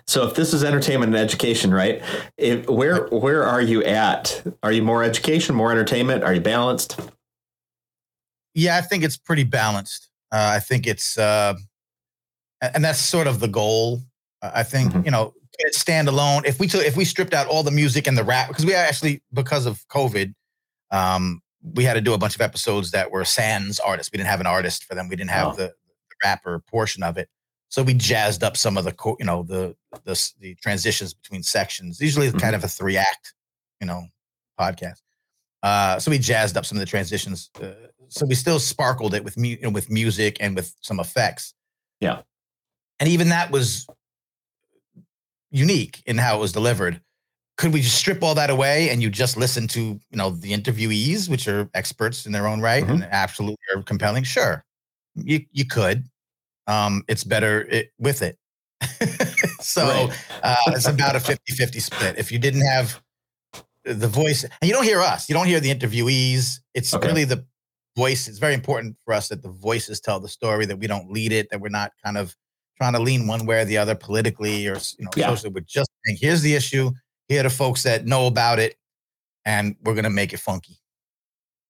So 0.06 0.26
if 0.26 0.34
this 0.34 0.54
is 0.54 0.64
entertainment 0.64 1.14
and 1.14 1.22
education, 1.22 1.72
right? 1.75 2.02
If, 2.38 2.66
where 2.66 3.08
where 3.08 3.44
are 3.44 3.61
you 3.61 3.84
at? 3.84 4.42
Are 4.62 4.72
you 4.72 4.82
more 4.82 5.02
education, 5.02 5.54
more 5.54 5.70
entertainment? 5.70 6.25
Are 6.25 6.32
you 6.32 6.40
balanced? 6.40 6.99
Yeah, 8.54 8.78
I 8.78 8.80
think 8.80 9.04
it's 9.04 9.18
pretty 9.18 9.44
balanced. 9.44 10.08
Uh, 10.30 10.52
I 10.54 10.61
think 10.61 10.87
it's, 10.87 11.18
uh, 11.18 11.54
and 12.61 12.82
that's 12.82 12.99
sort 12.99 13.26
of 13.26 13.40
the 13.40 13.49
goal. 13.49 14.00
I 14.40 14.62
think 14.62 14.92
mm-hmm. 14.92 15.04
you 15.04 15.11
know 15.11 15.34
it 15.59 15.75
stand 15.75 16.09
alone. 16.09 16.42
If 16.47 16.59
we 16.59 16.66
took, 16.66 16.85
if 16.85 16.97
we 16.97 17.04
stripped 17.04 17.35
out 17.35 17.47
all 17.47 17.62
the 17.62 17.71
music 17.71 18.06
and 18.06 18.16
the 18.16 18.25
rap, 18.25 18.49
because 18.49 18.64
we 18.66 18.75
actually 18.75 19.23
because 19.32 19.66
of 19.66 19.87
COVID, 19.88 20.35
um, 20.90 21.40
we 21.62 21.85
had 21.85 21.94
to 21.94 22.00
do 22.00 22.12
a 22.14 22.18
bunch 22.18 22.35
of 22.35 22.40
episodes 22.40 22.90
that 22.90 23.11
were 23.11 23.25
sans 23.25 23.78
artists. 23.80 24.11
We 24.12 24.16
didn't 24.16 24.30
have 24.30 24.40
an 24.40 24.47
artist 24.47 24.85
for 24.85 24.94
them. 24.94 25.09
We 25.09 25.16
didn't 25.16 25.30
have 25.30 25.49
Oh. 25.49 25.52
the, 25.56 25.62
the 25.68 26.14
rapper 26.25 26.59
portion 26.61 27.02
of 27.02 27.16
it. 27.18 27.28
So 27.68 27.82
we 27.82 27.94
jazzed 27.94 28.42
up 28.44 28.56
some 28.56 28.76
of 28.76 28.85
the, 28.85 28.92
co- 28.92 29.16
you 29.18 29.25
know, 29.25 29.42
the 29.44 29.75
the 30.04 30.30
the 30.40 30.54
transitions 30.56 31.14
between 31.14 31.42
sections. 31.42 32.00
Usually, 32.00 32.26
it's 32.26 32.38
kind 32.38 32.54
of 32.54 32.64
a 32.64 32.68
three 32.68 32.97
act, 32.97 33.32
you 33.80 33.87
know, 33.87 34.04
podcast. 34.61 35.00
Uh, 35.62 35.99
so 35.99 36.11
we 36.11 36.18
jazzed 36.18 36.56
up 36.56 36.66
some 36.66 36.76
of 36.76 36.80
the 36.80 36.87
transitions. 36.87 37.49
Uh, 37.62 37.68
so 38.09 38.26
we 38.26 38.35
still 38.35 38.59
sparkled 38.59 39.14
it 39.14 39.25
with 39.25 39.38
mu- 39.38 39.49
you 39.49 39.61
know, 39.62 39.71
with 39.71 39.88
music 39.90 40.37
and 40.40 40.54
with 40.56 40.75
some 40.82 40.99
effects. 41.00 41.54
Yeah. 42.00 42.23
and 43.00 43.09
even 43.09 43.28
that 43.30 43.50
was 43.52 43.87
unique 45.52 46.02
in 46.06 46.18
how 46.18 46.37
it 46.37 46.40
was 46.40 46.50
delivered. 46.52 47.00
Could 47.59 47.73
we 47.73 47.82
just 47.82 47.97
strip 47.97 48.23
all 48.23 48.35
that 48.35 48.50
away 48.50 48.90
and 48.90 49.02
you 49.02 49.11
just 49.11 49.37
listen 49.37 49.68
to 49.68 49.80
you 49.80 50.16
know 50.16 50.30
the 50.30 50.52
interviewees, 50.52 51.28
which 51.28 51.47
are 51.47 51.68
experts 51.75 52.26
in 52.26 52.32
their 52.32 52.49
own 52.49 52.61
right 52.61 52.82
and 52.82 53.04
absolutely 53.04 53.59
are 53.76 53.82
compelling? 53.82 54.25
Sure, 54.25 54.64
you 55.14 55.44
you 55.52 55.66
could. 55.66 56.04
Um, 56.66 57.04
it's 57.09 57.25
better 57.25 57.62
it, 57.62 57.92
with 57.99 58.23
it. 58.23 58.38
so 59.61 59.82
Right. 59.87 60.26
uh, 60.42 60.56
it's 60.68 60.87
about 60.88 61.14
a 61.14 61.18
50-50 61.18 61.80
split. 61.82 62.18
If 62.18 62.32
you 62.32 62.38
didn't 62.38 62.64
have 62.66 63.00
the 63.85 64.09
voice, 64.09 64.44
and 64.44 64.52
you 64.62 64.73
don't 64.73 64.85
hear 64.85 65.00
us, 65.00 65.28
you 65.28 65.35
don't 65.35 65.47
hear 65.47 65.61
the 65.61 65.73
interviewees. 65.75 66.61
It's 66.75 66.94
Okay. 66.94 67.06
really 67.06 67.25
the 67.25 67.44
voice. 67.97 68.28
It's 68.28 68.38
very 68.38 68.54
important 68.54 68.97
for 69.04 69.12
us 69.12 69.28
that 69.28 69.42
the 69.42 69.50
voices 69.50 70.00
tell 70.00 70.21
the 70.21 70.28
story, 70.28 70.66
that 70.66 70.78
we 70.78 70.87
don't 70.87 71.12
lead 71.12 71.32
it, 71.32 71.50
that 71.50 71.61
we're 71.61 71.68
not 71.68 71.92
kind 72.04 72.16
of 72.16 72.35
trying 72.83 72.93
to 72.95 72.99
lean 73.01 73.29
one 73.29 73.47
way 73.47 73.61
or 73.61 73.65
the 73.65 73.79
other 73.79 73.95
politically 73.95 74.67
or 74.67 74.77
you 74.99 75.05
know 75.05 75.11
Yeah. 75.17 75.29
socially. 75.29 75.53
We're 75.55 75.61
just 75.61 75.89
saying, 76.05 76.19
here's 76.21 76.43
the 76.43 76.55
issue. 76.55 76.91
Here 77.29 77.41
are 77.41 77.45
the 77.45 77.51
folks 77.51 77.85
that 77.85 78.05
know 78.07 78.27
about 78.27 78.59
it, 78.59 78.77
and 79.45 79.77
we're 79.85 79.95
gonna 79.95 80.11
make 80.11 80.33
it 80.33 80.41
funky. 80.41 80.79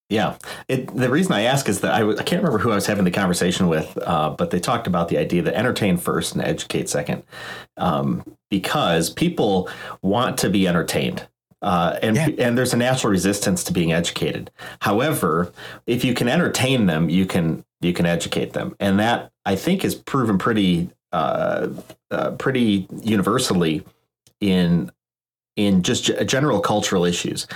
Yeah. 0.09 0.35
It, 0.67 0.95
the 0.95 1.09
reason 1.09 1.31
I 1.33 1.43
ask 1.43 1.67
is 1.69 1.79
that 1.81 1.93
I, 1.93 1.99
w- 1.99 2.17
I 2.19 2.23
can't 2.23 2.41
remember 2.41 2.59
who 2.59 2.71
I 2.71 2.75
was 2.75 2.85
having 2.85 3.05
the 3.05 3.09
conversation 3.11 3.67
with, 3.67 3.97
uh, 4.05 4.29
but 4.31 4.51
they 4.51 4.59
talked 4.59 4.85
about 4.85 5.07
the 5.07 5.17
idea 5.17 5.41
that 5.43 5.55
entertain 5.55 5.97
first 5.97 6.33
and 6.35 6.43
educate 6.43 6.89
second, 6.89 7.23
um, 7.77 8.23
because 8.49 9.09
people 9.09 9.69
want 10.01 10.37
to 10.39 10.49
be 10.49 10.67
entertained. 10.67 11.27
Uh, 11.61 11.97
and 12.01 12.15
Yeah. 12.17 12.27
and 12.39 12.57
there's 12.57 12.73
a 12.73 12.77
natural 12.77 13.09
resistance 13.11 13.63
to 13.63 13.71
being 13.73 13.93
educated. 13.93 14.51
However, 14.81 15.53
if 15.87 16.03
you 16.03 16.13
can 16.13 16.27
entertain 16.27 16.87
them, 16.87 17.09
you 17.09 17.25
can 17.25 17.63
you 17.81 17.93
can 17.93 18.05
educate 18.05 18.53
them, 18.53 18.75
and 18.79 18.99
that 18.99 19.31
I 19.45 19.55
think 19.57 19.83
is 19.85 19.93
proven 19.95 20.37
pretty 20.37 20.89
uh, 21.13 21.69
uh, 22.11 22.31
pretty 22.31 22.87
universally 23.03 23.83
in 24.41 24.91
in 25.55 25.83
just 25.83 26.05
g- 26.05 26.25
general 26.25 26.59
cultural 26.59 27.05
issues. 27.05 27.47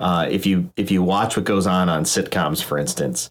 Uh, 0.00 0.26
if 0.28 0.44
you 0.44 0.70
if 0.76 0.90
you 0.90 1.02
watch 1.02 1.36
what 1.36 1.44
goes 1.44 1.66
on 1.66 1.88
on 1.88 2.04
sitcoms, 2.04 2.62
for 2.62 2.76
instance, 2.76 3.30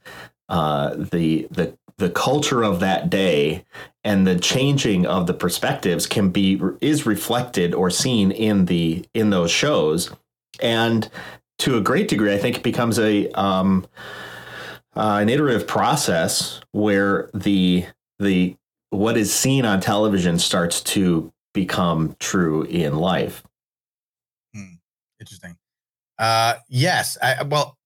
uh, 0.50 0.96
the 0.96 1.48
the 1.52 1.78
the 1.98 2.10
culture 2.10 2.64
of 2.64 2.80
that 2.80 3.10
day 3.10 3.64
and 4.04 4.26
the 4.26 4.40
changing 4.40 5.06
of 5.06 5.28
the 5.28 5.34
perspectives 5.34 6.08
can 6.08 6.30
be 6.30 6.60
is 6.82 7.06
reflected 7.06 7.74
or 7.74 7.90
seen 7.90 8.32
in 8.32 8.66
the 8.66 9.06
in 9.14 9.30
those 9.30 9.52
shows, 9.52 10.10
and 10.62 11.10
to 11.60 11.78
a 11.78 11.82
great 11.82 12.08
degree, 12.08 12.34
I 12.34 12.38
think 12.38 12.58
it 12.58 12.64
becomes 12.64 12.98
a 13.00 13.30
um, 13.32 13.86
uh, 14.96 15.20
an 15.22 15.30
iterative 15.30 15.68
process 15.68 16.62
where 16.72 17.30
the 17.34 17.86
the 18.20 18.56
what 18.94 19.18
is 19.18 19.34
seen 19.34 19.66
on 19.66 19.82
television 19.82 20.40
starts 20.40 20.82
to 20.82 21.32
become 21.54 22.16
true 22.20 22.64
in 22.64 22.96
life. 22.96 23.44
Interesting. 25.20 25.56
Uh, 26.20 26.56
yes. 26.68 27.18
I, 27.22 27.44
well, 27.44 27.78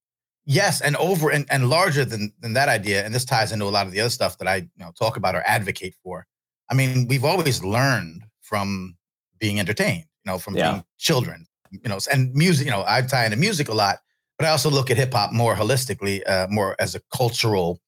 yes, 0.46 0.82
and 0.82 0.96
over 0.98 1.30
and, 1.30 1.46
and 1.52 1.70
larger 1.70 2.04
than 2.04 2.34
than 2.40 2.54
that 2.54 2.68
idea, 2.70 3.06
and 3.06 3.14
this 3.14 3.26
ties 3.26 3.52
into 3.52 3.66
a 3.66 3.70
lot 3.70 3.86
of 3.86 3.92
the 3.92 4.00
other 4.00 4.10
stuff 4.10 4.38
that 4.40 4.48
I 4.48 4.56
you 4.56 4.70
know 4.78 4.92
talk 4.98 5.18
about 5.18 5.36
or 5.36 5.44
advocate 5.46 5.94
for. 6.04 6.26
I 6.70 6.74
mean, 6.74 7.08
we've 7.08 7.24
always 7.24 7.64
learned 7.64 8.24
from 8.42 8.98
being 9.40 9.60
entertained, 9.60 10.06
you 10.26 10.32
know, 10.32 10.40
from 10.40 10.58
Yeah. 10.58 10.72
being 10.72 10.84
children, 10.98 11.46
you 11.70 11.88
know, 11.90 12.00
and 12.12 12.34
music. 12.34 12.66
You 12.66 12.72
know, 12.72 12.84
I 12.88 13.02
tie 13.04 13.26
into 13.26 13.38
music 13.38 13.70
a 13.70 13.74
lot, 13.74 14.00
but 14.40 14.48
I 14.48 14.50
also 14.50 14.70
look 14.72 14.90
at 14.90 14.98
hip 14.98 15.14
hop 15.14 15.32
more 15.32 15.56
holistically, 15.56 16.28
uh, 16.28 16.48
more 16.50 16.76
as 16.80 16.96
a 16.96 17.02
cultural 17.16 17.80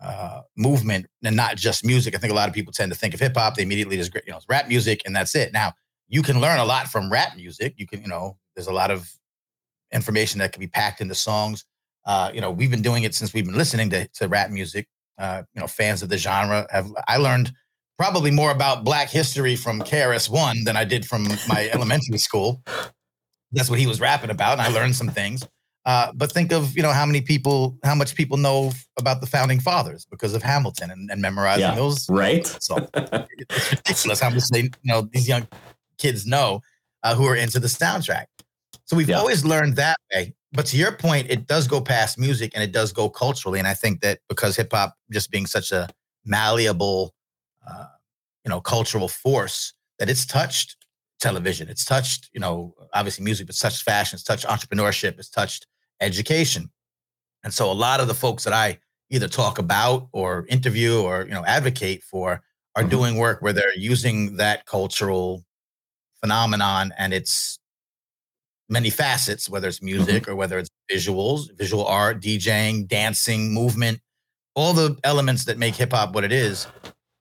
uh, 0.00 0.40
movement 0.56 1.06
and 1.22 1.36
not 1.36 1.56
just 1.56 1.84
music. 1.84 2.14
I 2.14 2.18
think 2.18 2.32
a 2.32 2.36
lot 2.36 2.48
of 2.48 2.54
people 2.54 2.72
tend 2.72 2.92
to 2.92 2.98
think 2.98 3.14
of 3.14 3.20
hip 3.20 3.36
hop, 3.36 3.54
they 3.54 3.62
immediately 3.62 3.96
just, 3.96 4.14
you 4.14 4.30
know, 4.30 4.36
it's 4.36 4.48
rap 4.48 4.68
music 4.68 5.02
and 5.04 5.14
that's 5.14 5.34
it. 5.34 5.52
Now, 5.52 5.74
you 6.08 6.22
can 6.22 6.40
learn 6.40 6.58
a 6.58 6.64
lot 6.64 6.88
from 6.88 7.10
rap 7.10 7.36
music. 7.36 7.74
You 7.76 7.86
can, 7.86 8.02
you 8.02 8.08
know, 8.08 8.36
there's 8.54 8.66
a 8.66 8.72
lot 8.72 8.90
of 8.90 9.10
information 9.92 10.38
that 10.40 10.52
can 10.52 10.60
be 10.60 10.66
packed 10.66 11.00
into 11.00 11.14
songs. 11.14 11.64
Uh, 12.06 12.30
you 12.32 12.40
know, 12.40 12.50
we've 12.50 12.70
been 12.70 12.82
doing 12.82 13.04
it 13.04 13.14
since 13.14 13.32
we've 13.32 13.44
been 13.44 13.56
listening 13.56 13.90
to, 13.90 14.08
to 14.08 14.28
rap 14.28 14.50
music. 14.50 14.88
Uh, 15.18 15.42
you 15.54 15.60
know, 15.60 15.66
fans 15.66 16.02
of 16.02 16.08
the 16.08 16.16
genre 16.16 16.66
have, 16.70 16.90
I 17.06 17.18
learned 17.18 17.52
probably 17.98 18.30
more 18.30 18.50
about 18.50 18.84
Black 18.84 19.10
history 19.10 19.54
from 19.54 19.80
KRS 19.82 20.30
One 20.30 20.64
than 20.64 20.76
I 20.76 20.84
did 20.84 21.04
from 21.04 21.28
my 21.46 21.68
elementary 21.74 22.16
school. 22.16 22.62
That's 23.52 23.68
what 23.68 23.78
he 23.78 23.86
was 23.86 24.00
rapping 24.00 24.30
about, 24.30 24.52
and 24.52 24.62
I 24.62 24.68
learned 24.68 24.96
some 24.96 25.08
things. 25.08 25.46
Uh, 25.86 26.12
but 26.14 26.30
think 26.30 26.52
of 26.52 26.76
you 26.76 26.82
know 26.82 26.92
how 26.92 27.06
many 27.06 27.20
people, 27.20 27.76
how 27.84 27.94
much 27.94 28.14
people 28.14 28.36
know 28.36 28.70
about 28.98 29.20
the 29.20 29.26
founding 29.26 29.60
fathers 29.60 30.06
because 30.10 30.34
of 30.34 30.42
Hamilton 30.42 30.90
and, 30.90 31.10
and 31.10 31.22
memorizing 31.22 31.62
Yeah. 31.70 31.74
those. 31.74 32.08
Right? 32.08 32.46
So 32.60 32.86
it's 32.94 33.70
ridiculous 33.70 34.20
how 34.20 34.30
much 34.30 34.44
they 34.52 34.62
you 34.62 34.70
know 34.84 35.02
these 35.02 35.26
young 35.26 35.48
kids 35.98 36.26
know 36.26 36.60
uh, 37.02 37.14
who 37.14 37.26
are 37.26 37.36
into 37.36 37.58
the 37.58 37.68
soundtrack. 37.68 38.26
So 38.84 38.96
we've 38.96 39.08
Yeah. 39.08 39.18
always 39.18 39.44
learned 39.44 39.76
that 39.76 39.96
way. 40.12 40.34
But 40.52 40.66
to 40.66 40.76
your 40.76 40.92
point, 40.92 41.30
it 41.30 41.46
does 41.46 41.66
go 41.68 41.80
past 41.80 42.18
music 42.18 42.52
and 42.54 42.62
it 42.62 42.72
does 42.72 42.92
go 42.92 43.08
culturally. 43.08 43.58
And 43.58 43.68
I 43.68 43.74
think 43.74 44.00
that 44.00 44.18
because 44.28 44.56
hip 44.56 44.72
hop 44.72 44.96
just 45.10 45.30
being 45.30 45.46
such 45.46 45.70
a 45.72 45.88
malleable, 46.24 47.14
uh, 47.66 47.86
you 48.44 48.50
know, 48.50 48.60
cultural 48.60 49.08
force, 49.08 49.72
that 49.98 50.10
it's 50.10 50.26
touched 50.26 50.76
television, 51.20 51.68
it's 51.68 51.84
touched, 51.84 52.30
you 52.32 52.40
know, 52.40 52.74
obviously 52.92 53.24
music, 53.24 53.46
but 53.46 53.56
touched 53.56 53.82
fashion, 53.82 54.16
it's 54.16 54.24
touched 54.24 54.46
entrepreneurship, 54.46 55.18
it's 55.18 55.30
touched 55.30 55.66
education. 56.00 56.70
And 57.44 57.52
so 57.54 57.70
a 57.70 57.74
lot 57.74 58.00
of 58.00 58.08
the 58.08 58.14
folks 58.14 58.44
that 58.44 58.52
I 58.52 58.78
either 59.10 59.28
talk 59.28 59.58
about 59.58 60.08
or 60.12 60.46
interview 60.48 61.00
or 61.00 61.22
you 61.24 61.30
know 61.32 61.44
advocate 61.44 62.02
for 62.04 62.42
are 62.76 62.84
Mhm. 62.84 62.90
doing 62.90 63.16
work 63.16 63.42
where 63.42 63.52
they're 63.52 63.76
using 63.76 64.36
that 64.36 64.66
cultural 64.66 65.44
phenomenon 66.20 66.92
and 66.98 67.12
its 67.12 67.58
many 68.68 68.90
facets, 68.90 69.48
whether 69.48 69.66
it's 69.68 69.82
music 69.82 70.28
or 70.28 70.36
whether 70.36 70.58
it's 70.58 70.70
visuals, 70.92 71.48
visual 71.56 71.84
art, 71.84 72.20
DJing, 72.20 72.86
dancing, 72.86 73.52
movement, 73.52 74.00
all 74.54 74.72
the 74.72 74.96
elements 75.02 75.44
that 75.46 75.58
make 75.58 75.74
hip 75.74 75.92
hop 75.92 76.14
what 76.14 76.22
it 76.24 76.32
is 76.32 76.66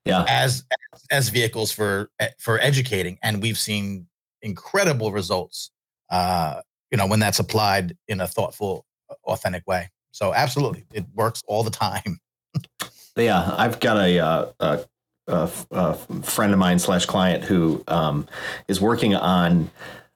Yeah. 0.05 0.25
as 0.27 0.63
as 1.11 1.29
vehicles 1.29 1.71
for 1.71 2.11
eh, 2.19 2.29
for 2.39 2.59
educating 2.59 3.17
and 3.23 3.41
we've 3.41 3.57
seen 3.57 4.07
incredible 4.41 5.11
results 5.11 5.71
uh 6.11 6.61
you 6.91 6.97
know 6.97 7.07
when 7.07 7.19
that's 7.19 7.39
applied 7.39 7.95
in 8.07 8.21
a 8.21 8.27
thoughtful 8.27 8.85
authentic 9.25 9.65
way. 9.67 9.89
So 10.11 10.33
absolutely 10.33 10.85
it 10.93 11.05
works 11.13 11.43
all 11.47 11.63
the 11.63 11.71
time. 11.71 12.19
Yeah, 13.15 13.53
I've 13.57 13.81
got 13.81 13.97
a, 13.97 14.19
uh, 14.19 14.45
a, 14.61 14.79
a 15.27 15.51
a 15.71 15.93
friend 16.23 16.53
of 16.53 16.59
mine 16.59 16.79
slash 16.79 17.05
client 17.05 17.43
who 17.43 17.83
um, 17.87 18.27
is 18.67 18.79
working 18.79 19.13
on 19.13 19.69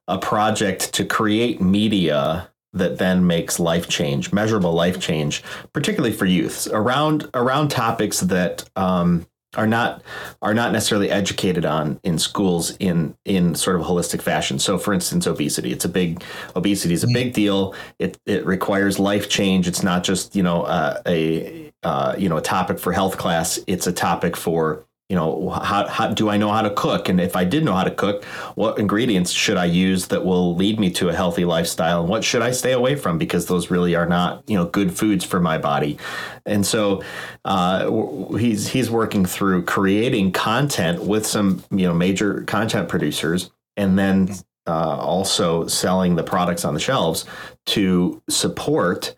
a 0.07 0.17
project 0.17 0.93
to 0.93 1.05
create 1.05 1.61
media 1.61 2.49
that 2.73 2.97
then 2.97 3.27
makes 3.27 3.59
life 3.59 3.87
change, 3.87 4.33
measurable 4.33 4.73
life 4.73 4.99
change, 4.99 5.43
particularly 5.73 6.15
for 6.15 6.25
youths. 6.25 6.67
Around 6.67 7.29
around 7.33 7.69
topics 7.69 8.21
that 8.21 8.67
um, 8.75 9.25
are 9.55 9.67
not 9.67 10.01
are 10.41 10.53
not 10.53 10.71
necessarily 10.71 11.09
educated 11.09 11.65
on 11.65 11.99
in 12.03 12.17
schools 12.17 12.75
in 12.77 13.15
in 13.25 13.55
sort 13.55 13.75
of 13.75 13.83
a 13.83 13.85
holistic 13.85 14.21
fashion. 14.21 14.59
So, 14.59 14.77
for 14.77 14.93
instance, 14.93 15.27
obesity. 15.27 15.71
It's 15.71 15.85
a 15.85 15.89
big 15.89 16.23
obesity 16.55 16.93
is 16.93 17.03
a 17.03 17.07
big 17.07 17.33
deal. 17.33 17.75
It 17.99 18.17
it 18.25 18.45
requires 18.45 18.99
life 18.99 19.29
change. 19.29 19.67
It's 19.67 19.83
not 19.83 20.03
just 20.03 20.35
you 20.35 20.43
know 20.43 20.63
uh, 20.63 21.01
a 21.07 21.71
uh, 21.83 22.15
you 22.17 22.29
know 22.29 22.37
a 22.37 22.41
topic 22.41 22.79
for 22.79 22.91
health 22.91 23.17
class. 23.17 23.59
It's 23.67 23.87
a 23.87 23.93
topic 23.93 24.35
for 24.35 24.85
you 25.13 25.19
know 25.19 25.51
how, 25.51 25.87
how 25.87 26.07
do 26.07 26.27
I 26.29 26.37
know 26.37 26.51
how 26.51 26.63
to 26.63 26.71
cook, 26.71 27.07
and 27.07 27.21
if 27.21 27.35
I 27.35 27.43
did 27.43 27.63
know 27.63 27.73
how 27.73 27.83
to 27.83 27.91
cook, 27.91 28.23
what 28.55 28.79
ingredients 28.79 29.29
should 29.29 29.57
I 29.57 29.65
use 29.65 30.07
that 30.07 30.25
will 30.25 30.55
lead 30.55 30.79
me 30.79 30.89
to 30.93 31.09
a 31.09 31.13
healthy 31.13 31.45
lifestyle, 31.45 31.99
and 31.99 32.09
what 32.09 32.23
should 32.23 32.41
I 32.41 32.49
stay 32.49 32.71
away 32.71 32.95
from 32.95 33.19
because 33.19 33.45
those 33.45 33.69
really 33.69 33.93
are 33.93 34.07
not 34.07 34.43
you 34.47 34.57
know 34.57 34.65
good 34.65 34.91
foods 34.91 35.23
for 35.23 35.39
my 35.39 35.59
body. 35.59 35.99
And 36.47 36.65
so 36.65 37.03
uh, 37.45 37.91
he's 38.37 38.69
he's 38.69 38.89
working 38.89 39.23
through 39.23 39.65
creating 39.65 40.31
content 40.31 41.03
with 41.03 41.27
some 41.27 41.63
you 41.69 41.85
know 41.87 41.93
major 41.93 42.41
content 42.45 42.89
producers, 42.89 43.51
and 43.77 43.99
then 43.99 44.33
uh, 44.65 44.97
also 44.97 45.67
selling 45.67 46.15
the 46.15 46.23
products 46.23 46.65
on 46.65 46.73
the 46.73 46.79
shelves 46.79 47.25
to 47.67 48.19
support 48.31 49.13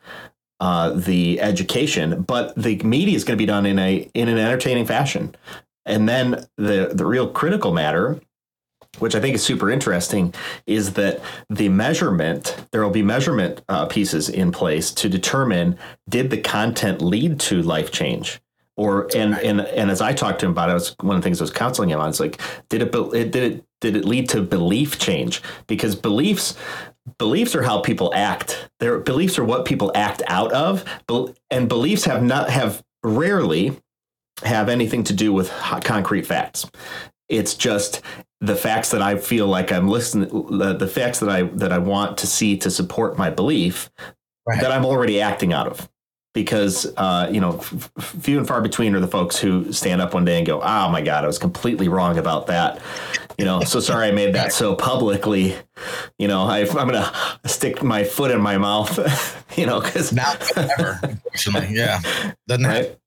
uh, 0.59 0.89
the 0.91 1.39
education, 1.41 2.21
but 2.21 2.55
the 2.55 2.77
media 2.77 3.15
is 3.15 3.23
going 3.23 3.37
to 3.37 3.41
be 3.41 3.45
done 3.45 3.65
in 3.65 3.77
a 3.77 4.09
in 4.13 4.27
an 4.27 4.37
entertaining 4.37 4.85
fashion. 4.85 5.35
And 5.85 6.07
then 6.09 6.47
the 6.57 6.91
the 6.93 7.05
real 7.05 7.29
critical 7.29 7.73
matter 7.73 8.19
which 8.99 9.15
I 9.15 9.19
think 9.19 9.35
is 9.35 9.43
super 9.43 9.69
interesting, 9.69 10.33
is 10.65 10.93
that 10.93 11.21
the 11.49 11.69
measurement, 11.69 12.55
there 12.71 12.83
will 12.83 12.91
be 12.91 13.03
measurement 13.03 13.61
uh, 13.69 13.85
pieces 13.85 14.29
in 14.29 14.51
place 14.51 14.91
to 14.91 15.09
determine 15.09 15.77
did 16.07 16.29
the 16.29 16.39
content 16.39 17.01
lead 17.01 17.39
to 17.41 17.61
life 17.61 17.91
change? 17.91 18.41
Or 18.77 19.07
and 19.15 19.35
and 19.39 19.61
and 19.61 19.89
as 19.89 20.01
I 20.01 20.11
talked 20.11 20.39
to 20.39 20.47
him 20.47 20.51
about 20.51 20.69
it, 20.69 20.73
was 20.73 20.95
one 20.99 21.15
of 21.15 21.21
the 21.21 21.25
things 21.25 21.39
I 21.39 21.45
was 21.45 21.51
counseling 21.51 21.89
him 21.89 21.99
on. 21.99 22.09
It's 22.09 22.19
like, 22.19 22.41
did 22.67 22.81
it 22.81 22.91
did 22.91 23.35
it 23.35 23.65
did 23.79 23.95
it 23.95 24.03
lead 24.03 24.27
to 24.29 24.41
belief 24.41 24.99
change? 24.99 25.41
Because 25.67 25.95
beliefs 25.95 26.57
beliefs 27.17 27.55
are 27.55 27.63
how 27.63 27.79
people 27.79 28.13
act. 28.13 28.69
Their 28.81 28.99
beliefs 28.99 29.39
are 29.39 29.45
what 29.45 29.63
people 29.63 29.93
act 29.95 30.23
out 30.27 30.51
of, 30.51 30.83
and 31.49 31.69
beliefs 31.69 32.03
have 32.03 32.21
not 32.21 32.49
have 32.49 32.83
rarely 33.01 33.77
have 34.43 34.69
anything 34.69 35.03
to 35.05 35.13
do 35.13 35.33
with 35.33 35.49
concrete 35.83 36.25
facts. 36.25 36.65
It's 37.29 37.53
just 37.53 38.01
the 38.41 38.55
facts 38.55 38.91
that 38.91 39.01
I 39.01 39.17
feel 39.17 39.47
like 39.47 39.71
I'm 39.71 39.87
listening, 39.87 40.29
the, 40.29 40.87
facts 40.87 41.19
that 41.19 41.29
I 41.29 41.43
that 41.43 41.71
I 41.71 41.77
want 41.77 42.17
to 42.19 42.27
see 42.27 42.57
to 42.57 42.69
support 42.69 43.17
my 43.17 43.29
belief 43.29 43.89
right. 44.47 44.61
that 44.61 44.71
I'm 44.71 44.85
already 44.85 45.21
acting 45.21 45.53
out 45.53 45.67
of. 45.67 45.89
Because 46.33 46.93
uh, 46.97 47.29
you 47.31 47.39
know, 47.39 47.59
f- 47.59 47.89
few 47.97 48.37
and 48.37 48.45
far 48.45 48.61
between 48.61 48.93
are 48.93 48.99
the 48.99 49.07
folks 49.07 49.37
who 49.37 49.71
stand 49.71 50.01
up 50.01 50.13
one 50.13 50.25
day 50.25 50.37
and 50.37 50.45
go, 50.45 50.59
"Oh 50.61 50.89
my 50.89 51.01
God, 51.01 51.23
I 51.23 51.27
was 51.27 51.39
completely 51.39 51.87
wrong 51.87 52.17
about 52.17 52.47
that." 52.47 52.81
You 53.37 53.45
know, 53.45 53.61
so 53.61 53.79
sorry 53.79 54.09
I 54.09 54.11
made 54.11 54.35
that 54.35 54.51
so 54.51 54.75
publicly. 54.75 55.55
You 56.19 56.27
know, 56.27 56.43
I, 56.43 56.59
am 56.59 56.73
gonna 56.73 57.09
stick 57.45 57.81
my 57.81 58.03
foot 58.03 58.31
in 58.31 58.41
my 58.41 58.57
mouth. 58.57 59.31
You 59.55 59.65
know, 59.65 59.79
because 59.79 60.11
now 60.11 60.33
ever, 60.57 60.99
unfortunately, 61.01 61.77
yeah, 61.77 62.01
doesn't 62.45 62.65
right? 62.67 62.97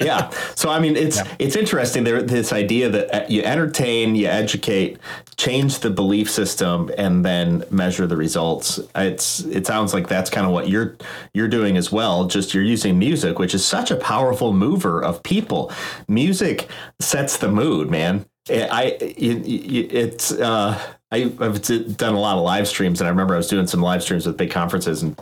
Yeah. 0.00 0.30
So 0.54 0.70
I 0.70 0.78
mean, 0.78 0.96
it's 0.96 1.16
yeah. 1.16 1.34
it's 1.38 1.56
interesting. 1.56 2.04
There, 2.04 2.22
this 2.22 2.52
idea 2.52 2.88
that 2.90 3.14
uh, 3.14 3.26
you 3.28 3.42
entertain, 3.42 4.14
you 4.14 4.26
educate, 4.26 4.98
change 5.36 5.80
the 5.80 5.90
belief 5.90 6.30
system, 6.30 6.90
and 6.96 7.24
then 7.24 7.64
measure 7.70 8.06
the 8.06 8.16
results. 8.16 8.80
It's 8.94 9.40
it 9.40 9.66
sounds 9.66 9.94
like 9.94 10.08
that's 10.08 10.30
kind 10.30 10.46
of 10.46 10.52
what 10.52 10.68
you're 10.68 10.96
you're 11.32 11.48
doing 11.48 11.76
as 11.76 11.90
well. 11.90 12.26
Just 12.26 12.54
you're 12.54 12.64
using 12.64 12.98
music, 12.98 13.38
which 13.38 13.54
is 13.54 13.64
such 13.64 13.90
a 13.90 13.96
powerful 13.96 14.52
mover 14.52 15.02
of 15.02 15.22
people. 15.22 15.72
Music 16.08 16.68
sets 17.00 17.36
the 17.36 17.48
mood, 17.48 17.90
man. 17.90 18.26
I 18.48 18.96
it's 19.00 20.32
uh, 20.32 20.80
I, 21.10 21.32
I've 21.40 21.62
done 21.96 22.14
a 22.14 22.20
lot 22.20 22.36
of 22.36 22.44
live 22.44 22.68
streams, 22.68 23.00
and 23.00 23.08
I 23.08 23.10
remember 23.10 23.34
I 23.34 23.38
was 23.38 23.48
doing 23.48 23.66
some 23.66 23.80
live 23.80 24.02
streams 24.02 24.26
with 24.26 24.36
big 24.36 24.50
conferences, 24.50 25.02
and 25.02 25.18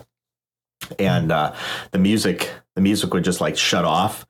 and 0.98 1.30
uh, 1.30 1.54
the 1.92 1.98
music 1.98 2.50
the 2.76 2.82
music 2.82 3.12
would 3.12 3.24
just 3.24 3.40
like 3.40 3.56
shut 3.56 3.84
off. 3.84 4.26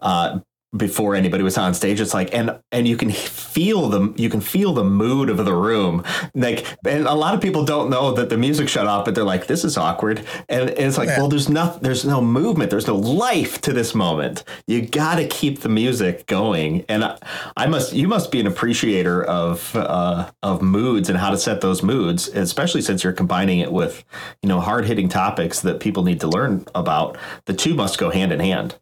Uh, 0.00 0.40
before 0.76 1.14
anybody 1.14 1.42
was 1.42 1.56
on 1.56 1.72
stage 1.74 2.00
it's 2.00 2.14
like 2.14 2.34
and 2.34 2.58
and 2.72 2.88
you 2.88 2.96
can 2.96 3.10
feel 3.10 3.88
the 3.88 4.12
you 4.16 4.28
can 4.28 4.40
feel 4.40 4.72
the 4.72 4.84
mood 4.84 5.30
of 5.30 5.44
the 5.44 5.54
room. 5.54 6.02
Like 6.34 6.66
and 6.86 7.06
a 7.06 7.14
lot 7.14 7.34
of 7.34 7.40
people 7.40 7.64
don't 7.64 7.90
know 7.90 8.12
that 8.12 8.28
the 8.28 8.36
music 8.36 8.68
shut 8.68 8.86
off 8.86 9.04
but 9.04 9.14
they're 9.14 9.24
like 9.24 9.46
this 9.46 9.64
is 9.64 9.76
awkward. 9.76 10.24
And, 10.48 10.70
and 10.70 10.78
it's 10.78 10.98
like 10.98 11.08
yeah. 11.08 11.18
well 11.18 11.28
there's 11.28 11.48
no 11.48 11.78
there's 11.80 12.04
no 12.04 12.20
movement. 12.20 12.70
There's 12.70 12.86
no 12.86 12.96
life 12.96 13.60
to 13.62 13.72
this 13.72 13.94
moment. 13.94 14.44
You 14.66 14.82
got 14.86 15.16
to 15.16 15.26
keep 15.26 15.60
the 15.60 15.68
music 15.68 16.26
going. 16.26 16.84
And 16.88 17.04
I, 17.04 17.18
I, 17.56 17.66
must 17.66 17.92
you 17.92 18.08
must 18.08 18.30
be 18.30 18.40
an 18.40 18.46
appreciator 18.46 19.24
of 19.24 19.74
uh, 19.76 20.30
of 20.42 20.62
moods 20.62 21.08
and 21.08 21.18
how 21.18 21.30
to 21.30 21.38
set 21.38 21.60
those 21.60 21.82
moods 21.82 22.28
especially 22.28 22.82
since 22.82 23.04
you're 23.04 23.12
combining 23.12 23.60
it 23.60 23.72
with 23.72 24.04
you 24.42 24.48
know 24.48 24.60
hard 24.60 24.84
hitting 24.84 25.08
topics 25.08 25.60
that 25.60 25.80
people 25.80 26.02
need 26.02 26.20
to 26.20 26.28
learn 26.28 26.66
about. 26.74 27.16
The 27.46 27.54
two 27.54 27.74
must 27.74 27.98
go 27.98 28.10
hand 28.10 28.32
in 28.32 28.40
hand 28.40 28.76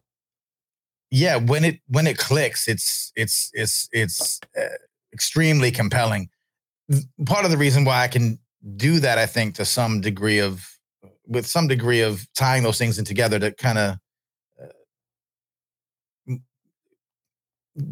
yeah, 1.13 1.35
when 1.35 1.63
it 1.63 1.79
when 1.87 2.07
it 2.07 2.17
clicks, 2.17 2.67
it's 2.67 3.11
it's 3.15 3.51
it's 3.53 3.87
it's 3.91 4.39
uh, 4.57 4.77
extremely 5.13 5.69
compelling. 5.69 6.27
Part 7.27 7.45
of 7.45 7.51
the 7.51 7.57
reason 7.57 7.85
why 7.85 8.01
I 8.01 8.07
can 8.07 8.39
do 8.77 8.99
that, 8.99 9.19
I 9.19 9.27
think, 9.27 9.53
to 9.55 9.65
some 9.65 10.01
degree 10.01 10.39
of 10.39 10.67
with 11.27 11.45
some 11.45 11.67
degree 11.67 12.01
of 12.01 12.27
tying 12.33 12.63
those 12.63 12.79
things 12.79 12.97
in 12.97 13.05
together 13.05 13.37
to 13.37 13.51
kind 13.51 13.77
of 13.77 13.97
uh, 16.27 16.33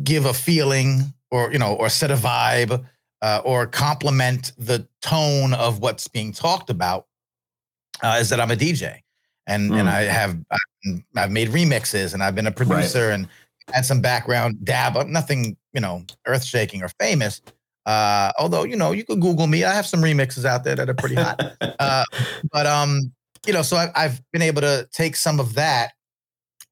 give 0.03 0.25
a 0.25 0.33
feeling 0.33 1.13
or 1.29 1.51
you 1.51 1.59
know 1.59 1.75
or 1.75 1.89
set 1.89 2.09
a 2.09 2.15
vibe 2.15 2.83
uh, 3.21 3.41
or 3.45 3.67
complement 3.67 4.51
the 4.57 4.87
tone 5.03 5.53
of 5.53 5.77
what's 5.77 6.07
being 6.07 6.33
talked 6.33 6.71
about 6.71 7.05
uh, 8.01 8.17
is 8.19 8.29
that 8.29 8.39
I'm 8.39 8.49
a 8.49 8.55
DJ 8.55 9.00
and 9.47 9.71
mm. 9.71 9.79
and 9.79 9.89
I 9.89 10.03
have 10.03 10.37
I've 11.15 11.31
made 11.31 11.49
remixes 11.49 12.13
and 12.13 12.23
I've 12.23 12.35
been 12.35 12.47
a 12.47 12.51
producer 12.51 13.07
right. 13.07 13.13
and 13.13 13.27
had 13.71 13.85
some 13.85 14.01
background 14.01 14.63
dab, 14.63 15.07
nothing 15.07 15.57
you 15.73 15.81
know 15.81 16.03
earth 16.25 16.43
shaking 16.43 16.83
or 16.83 16.89
famous. 16.99 17.41
Uh, 17.85 18.31
although 18.37 18.63
you 18.63 18.75
know 18.75 18.91
you 18.91 19.03
could 19.03 19.19
Google 19.19 19.47
me, 19.47 19.63
I 19.63 19.73
have 19.73 19.87
some 19.87 20.01
remixes 20.01 20.45
out 20.45 20.63
there 20.63 20.75
that 20.75 20.89
are 20.89 20.93
pretty 20.93 21.15
hot. 21.15 21.41
uh, 21.79 22.03
but 22.51 22.65
um, 22.65 23.11
you 23.45 23.53
know, 23.53 23.61
so 23.61 23.77
I, 23.77 23.91
I've 23.95 24.21
been 24.31 24.41
able 24.41 24.61
to 24.61 24.87
take 24.91 25.15
some 25.15 25.39
of 25.39 25.55
that. 25.55 25.91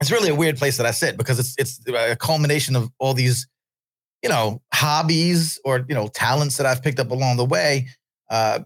It's 0.01 0.12
really 0.12 0.29
a 0.29 0.36
weird 0.36 0.58
place 0.58 0.77
that 0.77 0.86
I 0.86 0.91
sit 0.91 1.17
because 1.17 1.39
it's 1.39 1.55
it's 1.58 1.79
a 1.88 2.15
culmination 2.15 2.75
of 2.75 2.89
all 2.99 3.13
these, 3.13 3.47
you 4.23 4.29
know, 4.29 4.62
hobbies 4.73 5.60
or 5.65 5.86
you 5.89 5.95
know 5.95 6.08
talents 6.08 6.58
that 6.58 6.65
I've 6.65 6.84
picked 6.84 6.99
up 6.99 7.12
along 7.12 7.38
the 7.38 7.45
way. 7.45 7.88
Uh, 8.29 8.60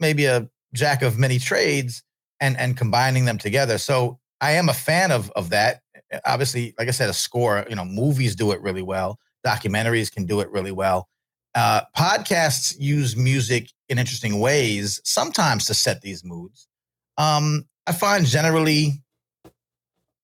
maybe 0.00 0.26
a 0.26 0.48
jack 0.74 1.02
of 1.02 1.18
many 1.18 1.38
trades 1.38 2.02
and 2.44 2.58
and 2.58 2.76
combining 2.76 3.24
them 3.24 3.38
together. 3.38 3.78
So 3.78 4.18
I 4.40 4.52
am 4.52 4.68
a 4.68 4.74
fan 4.74 5.10
of 5.10 5.30
of 5.34 5.50
that. 5.50 5.80
Obviously, 6.26 6.74
like 6.78 6.88
I 6.88 6.90
said, 6.92 7.08
a 7.08 7.14
score. 7.14 7.64
You 7.68 7.76
know, 7.76 7.84
movies 7.84 8.36
do 8.36 8.52
it 8.52 8.60
really 8.60 8.82
well. 8.82 9.18
Documentaries 9.44 10.12
can 10.12 10.26
do 10.26 10.40
it 10.40 10.50
really 10.50 10.72
well. 10.72 11.08
Uh, 11.54 11.82
podcasts 11.96 12.74
use 12.78 13.16
music 13.16 13.70
in 13.88 13.98
interesting 13.98 14.40
ways, 14.40 15.00
sometimes 15.04 15.66
to 15.66 15.74
set 15.74 16.02
these 16.02 16.24
moods. 16.24 16.68
Um, 17.16 17.66
I 17.86 17.92
find 17.92 18.26
generally, 18.26 19.02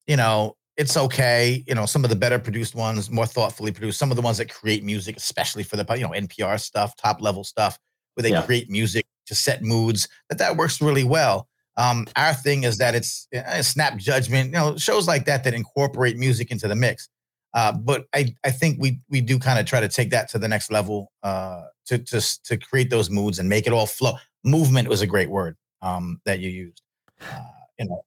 you 0.06 0.16
know, 0.16 0.56
it's 0.76 0.96
okay. 0.96 1.62
You 1.66 1.74
know, 1.74 1.86
some 1.86 2.04
of 2.04 2.10
the 2.10 2.16
better 2.16 2.38
produced 2.38 2.74
ones, 2.74 3.10
more 3.10 3.26
thoughtfully 3.26 3.72
produced. 3.72 3.98
Some 3.98 4.10
of 4.10 4.16
the 4.16 4.22
ones 4.22 4.38
that 4.38 4.52
create 4.52 4.84
music, 4.84 5.16
especially 5.16 5.62
for 5.62 5.76
the 5.76 5.86
you 5.94 6.02
know 6.02 6.10
NPR 6.10 6.60
stuff, 6.60 6.94
top 6.96 7.22
level 7.22 7.44
stuff, 7.44 7.78
where 8.14 8.22
they 8.22 8.30
yeah. 8.30 8.42
create 8.42 8.68
music 8.68 9.06
to 9.26 9.34
set 9.34 9.62
moods. 9.62 10.08
That 10.28 10.38
that 10.38 10.56
works 10.56 10.82
really 10.82 11.04
well. 11.04 11.49
Um, 11.80 12.06
our 12.14 12.34
thing 12.34 12.64
is 12.64 12.76
that 12.76 12.94
it's 12.94 13.26
a 13.32 13.56
eh, 13.56 13.62
snap 13.62 13.96
judgment, 13.96 14.48
you 14.48 14.58
know, 14.58 14.76
shows 14.76 15.08
like 15.08 15.24
that 15.24 15.44
that 15.44 15.54
incorporate 15.54 16.18
music 16.18 16.50
into 16.50 16.68
the 16.68 16.76
mix. 16.76 17.08
Uh, 17.54 17.72
but 17.72 18.04
I, 18.14 18.34
I 18.44 18.50
think 18.50 18.78
we 18.78 19.00
we 19.08 19.22
do 19.22 19.38
kind 19.38 19.58
of 19.58 19.64
try 19.64 19.80
to 19.80 19.88
take 19.88 20.10
that 20.10 20.28
to 20.30 20.38
the 20.38 20.46
next 20.46 20.70
level 20.70 21.10
uh, 21.22 21.62
to 21.86 21.96
to 21.98 22.20
to 22.44 22.58
create 22.58 22.90
those 22.90 23.08
moods 23.08 23.38
and 23.38 23.48
make 23.48 23.66
it 23.66 23.72
all 23.72 23.86
flow. 23.86 24.12
Movement 24.44 24.88
was 24.88 25.00
a 25.00 25.06
great 25.06 25.30
word 25.30 25.56
um, 25.80 26.20
that 26.26 26.38
you 26.40 26.50
used. 26.50 26.82
Uh, 27.22 27.40
you 27.78 27.86
know, 27.86 28.04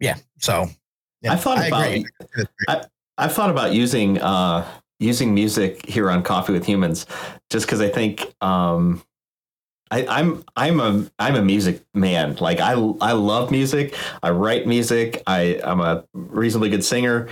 yeah. 0.00 0.16
So 0.38 0.66
yeah, 1.22 1.34
I 1.34 1.36
thought 1.36 1.58
I 1.58 1.66
about 1.66 2.04
I, 2.68 2.82
I've 3.18 3.32
thought 3.34 3.50
about 3.50 3.72
using 3.72 4.18
uh, 4.18 4.68
using 4.98 5.32
music 5.32 5.86
here 5.86 6.10
on 6.10 6.24
Coffee 6.24 6.52
with 6.52 6.66
Humans, 6.66 7.06
just 7.50 7.66
because 7.66 7.80
I 7.80 7.88
think 7.88 8.34
um, 8.40 9.00
I, 9.90 10.06
I'm 10.06 10.44
I'm 10.56 10.80
a 10.80 11.06
I'm 11.18 11.34
a 11.34 11.42
music 11.42 11.82
man. 11.94 12.36
Like 12.36 12.60
I 12.60 12.72
I 12.72 13.12
love 13.12 13.50
music. 13.50 13.94
I 14.22 14.30
write 14.30 14.66
music. 14.66 15.22
I 15.26 15.60
I'm 15.64 15.80
a 15.80 16.04
reasonably 16.12 16.70
good 16.70 16.84
singer, 16.84 17.28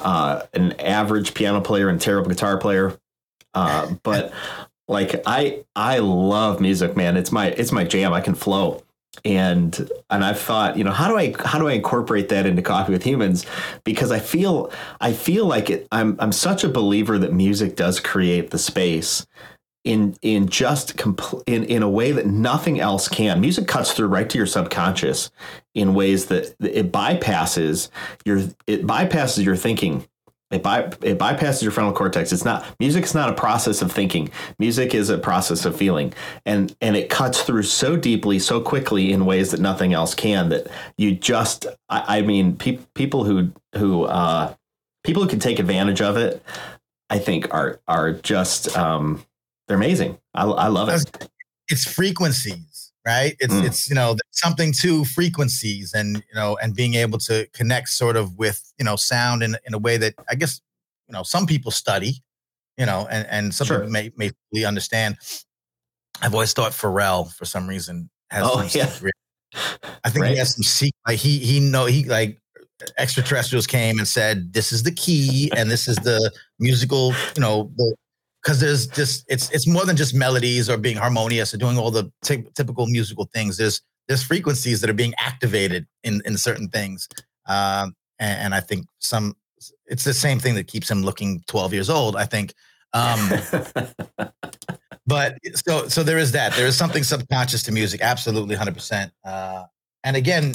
uh, 0.00 0.42
an 0.54 0.72
average 0.80 1.34
piano 1.34 1.60
player 1.60 1.88
and 1.88 2.00
terrible 2.00 2.30
guitar 2.30 2.58
player. 2.58 2.98
Uh, 3.54 3.94
but 4.02 4.32
like 4.88 5.22
I 5.26 5.64
I 5.76 5.98
love 5.98 6.60
music, 6.60 6.96
man. 6.96 7.16
It's 7.16 7.32
my 7.32 7.48
it's 7.48 7.72
my 7.72 7.84
jam. 7.84 8.12
I 8.12 8.20
can 8.20 8.34
flow. 8.34 8.82
And 9.24 9.88
and 10.10 10.24
I've 10.24 10.40
thought, 10.40 10.76
you 10.76 10.82
know, 10.82 10.90
how 10.90 11.06
do 11.06 11.16
I 11.16 11.34
how 11.44 11.60
do 11.60 11.68
I 11.68 11.72
incorporate 11.74 12.28
that 12.30 12.46
into 12.46 12.62
Coffee 12.62 12.92
with 12.92 13.04
Humans? 13.04 13.46
Because 13.84 14.10
I 14.10 14.18
feel 14.18 14.72
I 15.00 15.12
feel 15.12 15.46
like 15.46 15.70
it, 15.70 15.86
I'm 15.92 16.16
I'm 16.18 16.32
such 16.32 16.64
a 16.64 16.68
believer 16.68 17.16
that 17.18 17.32
music 17.32 17.76
does 17.76 18.00
create 18.00 18.50
the 18.50 18.58
space 18.58 19.24
in 19.84 20.16
in 20.22 20.48
just 20.48 20.96
compl- 20.96 21.42
in 21.46 21.64
in 21.64 21.82
a 21.82 21.88
way 21.88 22.10
that 22.12 22.26
nothing 22.26 22.80
else 22.80 23.06
can. 23.08 23.40
Music 23.40 23.68
cuts 23.68 23.92
through 23.92 24.08
right 24.08 24.28
to 24.30 24.38
your 24.38 24.46
subconscious 24.46 25.30
in 25.74 25.94
ways 25.94 26.26
that 26.26 26.54
it 26.60 26.90
bypasses 26.90 27.90
your 28.24 28.38
it 28.66 28.86
bypasses 28.86 29.44
your 29.44 29.56
thinking. 29.56 30.06
It, 30.50 30.62
by, 30.62 30.82
it 31.02 31.18
bypasses 31.18 31.62
your 31.62 31.72
frontal 31.72 31.94
cortex. 31.94 32.32
It's 32.32 32.44
not 32.44 32.64
music 32.78 33.04
is 33.04 33.14
not 33.14 33.28
a 33.28 33.34
process 33.34 33.82
of 33.82 33.90
thinking. 33.90 34.30
Music 34.58 34.94
is 34.94 35.10
a 35.10 35.18
process 35.18 35.64
of 35.64 35.76
feeling, 35.76 36.14
and 36.46 36.74
and 36.80 36.96
it 36.96 37.10
cuts 37.10 37.42
through 37.42 37.64
so 37.64 37.96
deeply, 37.96 38.38
so 38.38 38.60
quickly 38.60 39.10
in 39.12 39.26
ways 39.26 39.50
that 39.50 39.60
nothing 39.60 39.94
else 39.94 40.14
can. 40.14 40.50
That 40.50 40.68
you 40.96 41.12
just, 41.12 41.66
I, 41.88 42.18
I 42.18 42.22
mean, 42.22 42.56
pe- 42.56 42.78
people 42.94 43.24
who 43.24 43.52
who 43.76 44.04
uh, 44.04 44.54
people 45.02 45.22
who 45.22 45.28
can 45.28 45.40
take 45.40 45.58
advantage 45.58 46.00
of 46.00 46.16
it, 46.16 46.40
I 47.10 47.18
think 47.18 47.52
are 47.52 47.80
are 47.88 48.12
just 48.12 48.76
um, 48.76 49.24
they're 49.66 49.76
amazing. 49.76 50.18
I, 50.34 50.44
I 50.44 50.68
love 50.68 50.88
it. 50.88 51.28
It's 51.68 51.84
frequencies, 51.90 52.92
right? 53.06 53.34
It's 53.40 53.54
mm. 53.54 53.64
it's 53.64 53.88
you 53.88 53.94
know 53.94 54.16
something 54.32 54.72
to 54.80 55.04
frequencies, 55.06 55.94
and 55.94 56.16
you 56.16 56.34
know, 56.34 56.56
and 56.62 56.74
being 56.74 56.94
able 56.94 57.18
to 57.20 57.46
connect 57.54 57.88
sort 57.88 58.16
of 58.16 58.36
with 58.36 58.62
you 58.78 58.84
know 58.84 58.96
sound 58.96 59.42
in 59.42 59.56
in 59.66 59.74
a 59.74 59.78
way 59.78 59.96
that 59.96 60.14
I 60.28 60.34
guess 60.34 60.60
you 61.08 61.12
know 61.12 61.22
some 61.22 61.46
people 61.46 61.70
study, 61.70 62.22
you 62.76 62.86
know, 62.86 63.06
and 63.10 63.26
and 63.30 63.54
some 63.54 63.66
Sure. 63.66 63.78
people 63.78 63.92
may 63.92 64.10
may 64.16 64.30
fully 64.50 64.64
understand. 64.64 65.16
I've 66.20 66.34
always 66.34 66.52
thought 66.52 66.72
Pharrell 66.72 67.32
for 67.34 67.44
some 67.44 67.66
reason 67.66 68.10
has 68.30 68.44
Oh, 68.46 68.56
some 68.66 68.68
yeah. 68.80 68.86
secret. 68.86 69.14
I 70.04 70.10
think 70.10 70.22
Right. 70.24 70.32
he 70.32 70.36
has 70.38 70.54
some 70.54 70.62
secret. 70.62 71.00
Like 71.06 71.18
he 71.18 71.38
he 71.38 71.60
know 71.60 71.86
he 71.86 72.04
like 72.04 72.38
extraterrestrials 72.98 73.66
came 73.66 73.98
and 73.98 74.06
said 74.06 74.52
this 74.52 74.72
is 74.72 74.82
the 74.82 74.92
key 74.92 75.50
and 75.56 75.70
this 75.70 75.86
is 75.88 75.96
the 75.98 76.30
musical 76.58 77.14
you 77.34 77.40
know 77.40 77.70
the 77.76 77.94
because 78.44 78.60
there's 78.60 78.86
just 78.88 79.24
it's 79.28 79.50
it's 79.50 79.66
more 79.66 79.86
than 79.86 79.96
just 79.96 80.14
melodies 80.14 80.68
or 80.68 80.76
being 80.76 80.96
harmonious 80.98 81.54
or 81.54 81.56
doing 81.56 81.78
all 81.78 81.90
the 81.90 82.12
ty- 82.22 82.44
typical 82.54 82.86
musical 82.86 83.24
things. 83.32 83.56
There's 83.56 83.80
there's 84.06 84.22
frequencies 84.22 84.82
that 84.82 84.90
are 84.90 84.94
being 84.94 85.14
activated 85.18 85.86
in 86.02 86.20
in 86.26 86.36
certain 86.36 86.68
things. 86.68 87.08
Um 87.46 87.94
and, 88.20 88.40
and 88.44 88.54
i 88.54 88.60
think 88.60 88.86
some 89.00 89.34
it's 89.86 90.04
the 90.04 90.14
same 90.14 90.38
thing 90.38 90.54
that 90.54 90.66
keeps 90.68 90.90
him 90.90 91.02
looking 91.02 91.42
12 91.48 91.72
years 91.72 91.90
old 91.90 92.16
i 92.16 92.24
think. 92.26 92.52
Um 92.92 93.30
but 95.06 95.36
so 95.54 95.88
so 95.88 96.02
there 96.02 96.18
is 96.18 96.32
that. 96.32 96.52
There 96.54 96.66
is 96.66 96.76
something 96.76 97.02
subconscious 97.02 97.62
to 97.64 97.72
music 97.72 98.00
absolutely 98.02 98.56
100% 98.56 99.10
uh 99.24 99.64
and 100.04 100.16
again 100.16 100.54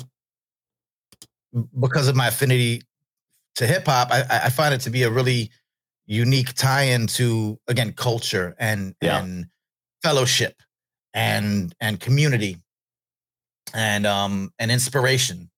because 1.79 2.07
of 2.07 2.15
my 2.15 2.27
affinity 2.27 2.81
to 3.55 3.65
hip 3.65 3.85
hop 3.87 4.11
I, 4.11 4.21
I- 4.29 4.41
I 4.45 4.49
find 4.49 4.73
it 4.73 4.81
to 4.81 4.89
be 4.91 5.03
a 5.03 5.09
really 5.09 5.49
unique 6.09 6.53
tie-in 6.55 7.05
to 7.05 7.57
again 7.67 7.93
culture 7.93 8.55
and 8.59 8.95
Yeah. 9.01 9.19
and 9.19 9.45
fellowship 10.01 10.55
and 11.13 11.73
and 11.79 11.99
community 11.99 12.57
and 13.75 14.07
um 14.07 14.51
and 14.57 14.71
inspiration 14.71 15.49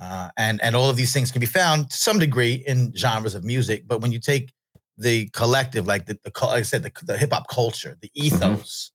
uh 0.00 0.28
and 0.36 0.62
and 0.62 0.76
all 0.76 0.88
of 0.88 0.96
these 0.96 1.12
things 1.12 1.32
can 1.32 1.40
be 1.40 1.46
found 1.46 1.90
to 1.90 1.96
some 1.96 2.18
degree 2.20 2.62
in 2.68 2.92
genres 2.94 3.34
of 3.34 3.42
music 3.44 3.82
but 3.88 4.00
when 4.00 4.12
you 4.12 4.20
take 4.20 4.52
the 4.96 5.26
collective 5.30 5.86
like 5.88 6.06
the, 6.06 6.14
the 6.24 6.30
like 6.46 6.60
i 6.60 6.62
said 6.62 6.82
the, 6.84 6.92
the 7.04 7.18
hip-hop 7.18 7.48
culture 7.48 7.96
the 8.00 8.10
ethos 8.14 8.92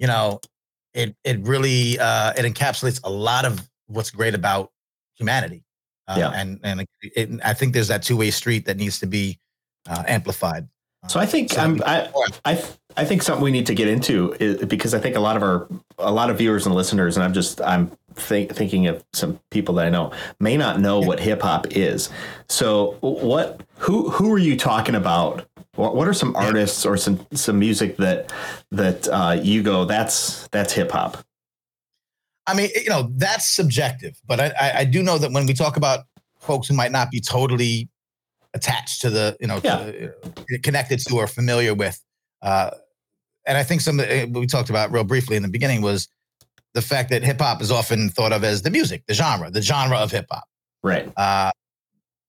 you 0.00 0.06
know 0.08 0.40
it 0.92 1.14
it 1.22 1.38
really 1.46 1.98
uh 2.00 2.32
it 2.36 2.44
encapsulates 2.52 3.00
a 3.04 3.10
lot 3.10 3.44
of 3.44 3.60
what's 3.86 4.10
great 4.10 4.34
about 4.34 4.70
humanity 5.14 5.62
uh, 6.08 6.16
Yeah. 6.18 6.30
and 6.34 6.58
and 6.64 6.80
it, 6.80 6.88
it, 7.14 7.40
i 7.44 7.54
think 7.54 7.74
there's 7.74 7.88
that 7.88 8.02
two-way 8.02 8.30
street 8.32 8.64
that 8.66 8.76
needs 8.76 8.98
to 8.98 9.06
be 9.06 9.38
uh, 9.88 10.02
amplified 10.06 10.68
So 11.08 11.18
I 11.18 11.26
think 11.26 11.52
So- 11.52 11.78
I, 11.84 12.08
I, 12.44 12.62
I 12.96 13.04
think 13.04 13.22
something 13.22 13.42
we 13.42 13.50
need 13.50 13.66
to 13.66 13.74
get 13.74 13.88
into 13.88 14.34
is 14.38 14.64
because 14.66 14.94
I 14.94 14.98
think 15.00 15.16
a 15.16 15.20
lot 15.20 15.36
of 15.36 15.42
our, 15.42 15.66
a 15.98 16.12
lot 16.12 16.30
of 16.30 16.38
viewers 16.38 16.66
and 16.66 16.74
listeners, 16.74 17.16
and 17.16 17.24
I'm 17.24 17.32
just, 17.32 17.60
I'm 17.62 17.90
think, 18.14 18.54
thinking 18.54 18.86
of 18.86 19.02
some 19.12 19.40
people 19.50 19.74
that 19.76 19.86
I 19.86 19.90
know 19.90 20.12
may 20.40 20.56
not 20.56 20.80
know 20.80 21.00
what 21.00 21.18
hip 21.18 21.42
hop 21.42 21.66
is. 21.70 22.10
So 22.48 22.96
what, 23.00 23.62
who, 23.78 24.10
who 24.10 24.32
are 24.32 24.38
you 24.38 24.56
talking 24.56 24.94
about? 24.94 25.46
What, 25.74 25.96
what 25.96 26.06
are 26.06 26.12
some 26.12 26.36
artists 26.36 26.84
or 26.84 26.98
some, 26.98 27.26
some 27.32 27.58
music 27.58 27.96
that, 27.96 28.30
that 28.70 29.08
uh, 29.08 29.40
you 29.42 29.62
go, 29.62 29.86
that's, 29.86 30.46
that's 30.48 30.72
hip 30.74 30.90
hop. 30.90 31.16
I 32.46 32.54
mean, 32.54 32.68
you 32.74 32.90
know, 32.90 33.08
that's 33.16 33.50
subjective, 33.50 34.20
but 34.26 34.38
I, 34.38 34.52
I, 34.60 34.72
I 34.80 34.84
do 34.84 35.02
know 35.02 35.16
that 35.16 35.32
when 35.32 35.46
we 35.46 35.54
talk 35.54 35.76
about 35.76 36.00
folks 36.40 36.68
who 36.68 36.74
might 36.74 36.92
not 36.92 37.10
be 37.10 37.20
totally 37.20 37.88
attached 38.54 39.00
to 39.02 39.10
the, 39.10 39.36
you 39.40 39.46
know, 39.46 39.60
Yeah. 39.64 39.76
to, 39.78 40.08
uh, 40.08 40.58
connected 40.62 40.98
to 41.00 41.14
or 41.16 41.26
familiar 41.26 41.74
with, 41.74 42.00
uh, 42.42 42.70
and 43.46 43.58
I 43.58 43.62
think 43.64 43.80
some 43.80 43.98
of 43.98 44.08
the, 44.08 44.26
what 44.26 44.40
we 44.40 44.46
talked 44.46 44.70
about 44.70 44.92
real 44.92 45.04
briefly 45.04 45.36
in 45.36 45.42
the 45.42 45.48
beginning 45.48 45.82
was 45.82 46.08
the 46.74 46.82
fact 46.82 47.10
that 47.10 47.22
hip 47.22 47.40
hop 47.40 47.60
is 47.60 47.70
often 47.70 48.08
thought 48.08 48.32
of 48.32 48.44
as 48.44 48.62
the 48.62 48.70
music, 48.70 49.04
the 49.06 49.14
genre, 49.14 49.50
the 49.50 49.62
genre 49.62 49.96
of 49.98 50.10
hip 50.10 50.26
hop. 50.30 50.44
Right. 50.82 51.10
Uh, 51.16 51.50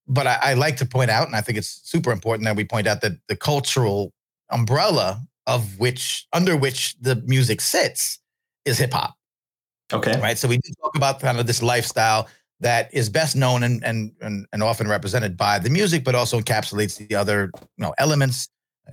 but 0.07 0.27
I, 0.27 0.37
I 0.41 0.53
like 0.55 0.77
to 0.77 0.85
point 0.85 1.09
out, 1.11 1.27
and 1.27 1.35
I 1.35 1.41
think 1.41 1.57
it's 1.57 1.81
super 1.83 2.11
important 2.11 2.45
that 2.45 2.55
we 2.55 2.65
point 2.65 2.87
out 2.87 3.01
that 3.01 3.13
the 3.27 3.35
cultural 3.35 4.11
umbrella 4.49 5.21
of 5.47 5.79
which 5.79 6.25
under 6.33 6.55
which 6.57 6.95
the 6.99 7.15
music 7.25 7.61
sits 7.61 8.19
is 8.65 8.77
hip 8.77 8.93
hop 8.93 9.15
Okay. 9.91 10.19
right? 10.21 10.37
So 10.37 10.47
we 10.47 10.59
talk 10.81 10.95
about 10.95 11.19
kind 11.19 11.39
of 11.39 11.47
this 11.47 11.61
lifestyle 11.61 12.27
that 12.63 12.93
is 12.93 13.09
best 13.09 13.35
known 13.35 13.63
and 13.63 13.83
and 13.83 14.11
and, 14.21 14.45
and 14.51 14.63
often 14.63 14.87
represented 14.87 15.37
by 15.37 15.59
the 15.59 15.69
music, 15.69 16.03
but 16.03 16.15
also 16.15 16.39
encapsulates 16.39 16.97
the 16.97 17.15
other 17.15 17.51
you 17.55 17.83
know 17.83 17.93
elements, 17.97 18.49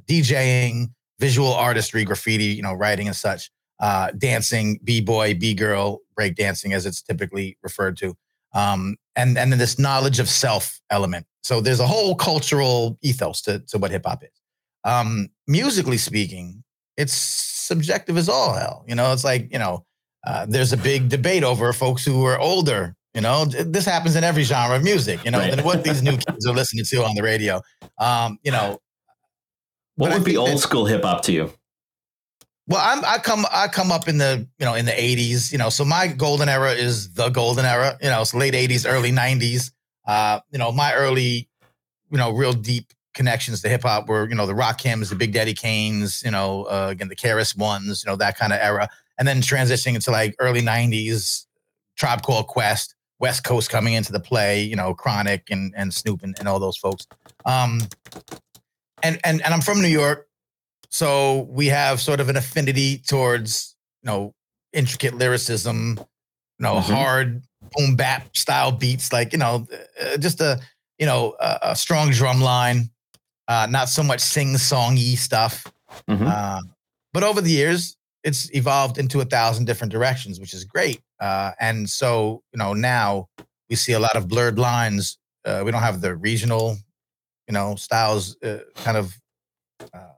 DJing, 0.09 0.89
visual 1.19 1.53
artistry, 1.53 2.05
graffiti, 2.05 2.45
you 2.45 2.63
know, 2.63 2.75
writing 2.75 3.07
and 3.07 3.17
such, 3.17 3.51
uh, 3.81 4.11
dancing, 4.19 4.81
b 4.85 5.01
boy, 5.01 5.35
b 5.35 5.55
girl, 5.55 6.01
break 6.15 6.35
dancing 6.35 6.73
as 6.73 6.87
it's 6.87 7.03
typically 7.03 7.57
referred 7.63 7.97
to, 7.99 8.15
um, 8.55 8.97
and 9.17 9.39
and 9.39 9.53
then 9.53 9.59
this 9.59 9.79
knowledge 9.79 10.19
of 10.19 10.29
self 10.29 10.81
element. 10.91 11.27
So 11.43 11.61
there's 11.61 11.81
a 11.81 11.87
whole 11.87 12.15
cultural 12.15 12.99
ethos 13.03 13.41
to 13.43 13.61
to 13.69 13.79
what 13.79 13.91
hip 13.91 14.05
hop 14.05 14.23
is. 14.23 14.31
Um, 14.85 15.29
musically 15.47 15.99
speaking, 15.99 16.65
it's 16.97 17.15
subjective 17.15 18.17
as 18.17 18.29
all 18.29 18.55
hell. 18.55 18.85
You 18.89 18.95
know, 18.95 19.13
it's 19.13 19.25
like 19.25 19.51
you 19.53 19.59
know 19.59 19.85
uh, 20.27 20.47
there's 20.49 20.73
a 20.73 20.77
big 20.77 21.09
debate 21.09 21.45
over 21.45 21.73
folks 21.73 22.05
who 22.05 22.25
are 22.25 22.39
older. 22.39 22.97
You 23.15 23.21
know, 23.23 23.45
this 23.45 23.85
happens 23.85 24.15
in 24.17 24.23
every 24.23 24.45
genre 24.45 24.77
of 24.77 24.85
music. 24.85 25.25
You 25.25 25.33
know, 25.33 25.39
Right. 25.41 25.65
what 25.65 25.83
these 25.83 26.03
new 26.03 26.17
kids 26.17 26.47
are 26.47 26.55
listening 26.55 26.85
to 26.85 27.05
on 27.05 27.15
the 27.17 27.23
radio. 27.23 27.61
Um, 27.99 28.39
you 28.45 28.53
know, 28.53 28.79
What 29.97 30.13
would 30.13 30.25
be 30.25 30.37
old 30.37 30.51
that- 30.51 30.59
school 30.59 30.87
hip 30.87 31.03
hop 31.03 31.23
to 31.25 31.33
you? 31.33 31.53
well, 32.69 32.81
I'm, 32.83 33.05
I 33.05 33.19
come 33.19 33.45
I 33.51 33.67
come 33.67 33.91
up 33.91 34.07
in 34.07 34.19
the 34.19 34.47
you 34.61 34.65
know 34.65 34.75
in 34.75 34.87
the 34.87 34.93
80s. 34.93 35.51
You 35.51 35.59
know, 35.59 35.71
so 35.71 35.85
my 35.85 36.07
golden 36.07 36.49
era 36.49 36.71
is 36.73 37.13
the 37.15 37.29
golden 37.31 37.65
era. 37.65 37.99
You 38.01 38.11
know, 38.11 38.21
it's 38.21 38.33
late 38.33 38.55
80s, 38.55 38.89
early 38.89 39.11
90s. 39.11 39.73
Uh, 40.07 40.39
you 40.53 40.59
know, 40.59 40.71
my 40.71 40.95
early, 40.95 41.49
you 42.11 42.19
know, 42.19 42.31
real 42.31 42.53
deep 42.53 42.93
connections 43.13 43.61
to 43.63 43.69
hip 43.69 43.83
hop 43.83 44.09
were 44.09 44.29
you 44.29 44.37
know 44.37 44.47
the 44.47 44.53
Rakims, 44.55 45.09
the 45.09 45.17
Big 45.17 45.33
Daddy 45.33 45.53
Kanes. 45.55 46.25
You 46.25 46.31
know, 46.31 46.63
uh, 46.65 46.89
again 46.91 47.09
the 47.09 47.17
KRS 47.17 47.57
Ones. 47.59 48.05
You 48.05 48.11
know 48.13 48.17
that 48.17 48.39
kind 48.39 48.53
of 48.53 48.61
era, 48.63 48.89
and 49.19 49.27
then 49.27 49.41
transitioning 49.43 49.97
into 49.97 50.13
like 50.13 50.37
early 50.39 50.63
90s, 50.63 51.47
Tribe 51.97 52.23
Called 52.23 52.47
Quest, 52.47 52.95
West 53.21 53.45
Coast 53.45 53.71
coming 53.71 53.95
into 53.95 54.13
the 54.13 54.21
play. 54.21 54.63
You 54.63 54.77
know, 54.77 54.95
Chronic 54.95 55.51
and 55.51 55.73
and 55.77 55.95
Snoop 55.95 56.23
and, 56.23 56.37
and 56.39 56.49
all 56.49 56.59
those 56.59 56.77
folks. 56.77 57.07
Um, 57.45 57.81
and 59.03 59.21
and 59.25 59.43
and 59.43 59.55
I'm 59.55 59.61
from 59.61 59.81
New 59.81 59.89
York, 59.89 60.27
so 60.91 61.43
we 61.51 61.67
have 61.67 62.01
sort 62.01 62.21
of 62.21 62.29
an 62.29 62.37
affinity 62.37 62.99
towards 62.99 63.77
you 64.03 64.09
know 64.11 64.35
intricate 64.73 65.15
lyricism, 65.15 65.97
you 65.99 66.05
know 66.65 66.77
Mhm. 66.77 66.95
hard 66.95 67.43
boom 67.77 67.95
bap 67.97 68.37
style 68.37 68.73
beats, 68.73 69.13
like 69.13 69.33
you 69.33 69.39
know 69.39 69.67
uh, 70.01 70.17
just 70.17 70.41
a 70.41 70.61
you 70.99 71.07
know 71.07 71.35
a, 71.41 71.59
a 71.63 71.77
strong 71.77 72.11
drum 72.11 72.41
line, 72.41 72.91
uh, 73.49 73.67
not 73.71 73.89
so 73.89 74.03
much 74.03 74.21
sing 74.21 74.55
songy 74.55 75.17
stuff. 75.17 75.67
Mhm. 76.09 76.27
Uh, 76.27 76.61
but 77.13 77.23
over 77.25 77.41
the 77.41 77.51
years, 77.51 77.97
it's 78.25 78.53
evolved 78.55 78.99
into 78.99 79.21
a 79.21 79.25
thousand 79.25 79.65
different 79.65 79.93
directions, 79.93 80.41
which 80.41 80.55
is 80.55 80.65
great. 80.65 81.01
Uh, 81.21 81.53
and 81.61 81.89
so, 81.89 82.43
you 82.53 82.59
know, 82.59 82.75
now 82.75 83.29
we 83.69 83.77
see 83.77 83.93
a 83.93 84.01
lot 84.01 84.17
of 84.17 84.29
blurred 84.29 84.59
lines. 84.59 85.19
Uh, 85.45 85.63
we 85.65 85.71
don't 85.71 85.83
have 85.83 86.01
the 86.01 86.15
regional, 86.17 86.77
you 87.49 87.55
know, 87.55 87.75
styles, 87.77 88.37
uh, 88.43 88.59
kind 88.77 88.97
of 88.97 89.15
uh, 89.95 90.13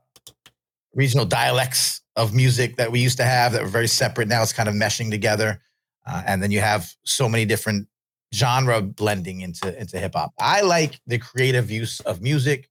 regional 0.93 1.25
dialects 1.25 2.01
of 2.15 2.33
music 2.33 2.75
that 2.77 2.91
we 2.91 2.99
used 2.99 3.17
to 3.17 3.23
have 3.23 3.53
that 3.53 3.61
were 3.61 3.69
very 3.69 3.87
separate. 3.87 4.27
Now 4.27 4.43
it's 4.43 4.53
kind 4.53 4.69
of 4.69 4.75
meshing 4.75 5.09
together. 5.09 5.61
Uh, 6.05 6.23
and 6.27 6.43
then 6.43 6.51
you 6.51 6.59
have 6.59 6.91
so 7.05 7.29
many 7.29 7.45
different 7.45 7.87
genre 8.33 8.81
blending 8.81 9.41
into 9.41 9.79
into 9.79 9.99
hip 9.99 10.13
hop. 10.15 10.33
I 10.39 10.61
like 10.61 10.99
the 11.07 11.19
creative 11.19 11.69
use 11.69 11.99
of 12.01 12.21
music 12.21 12.67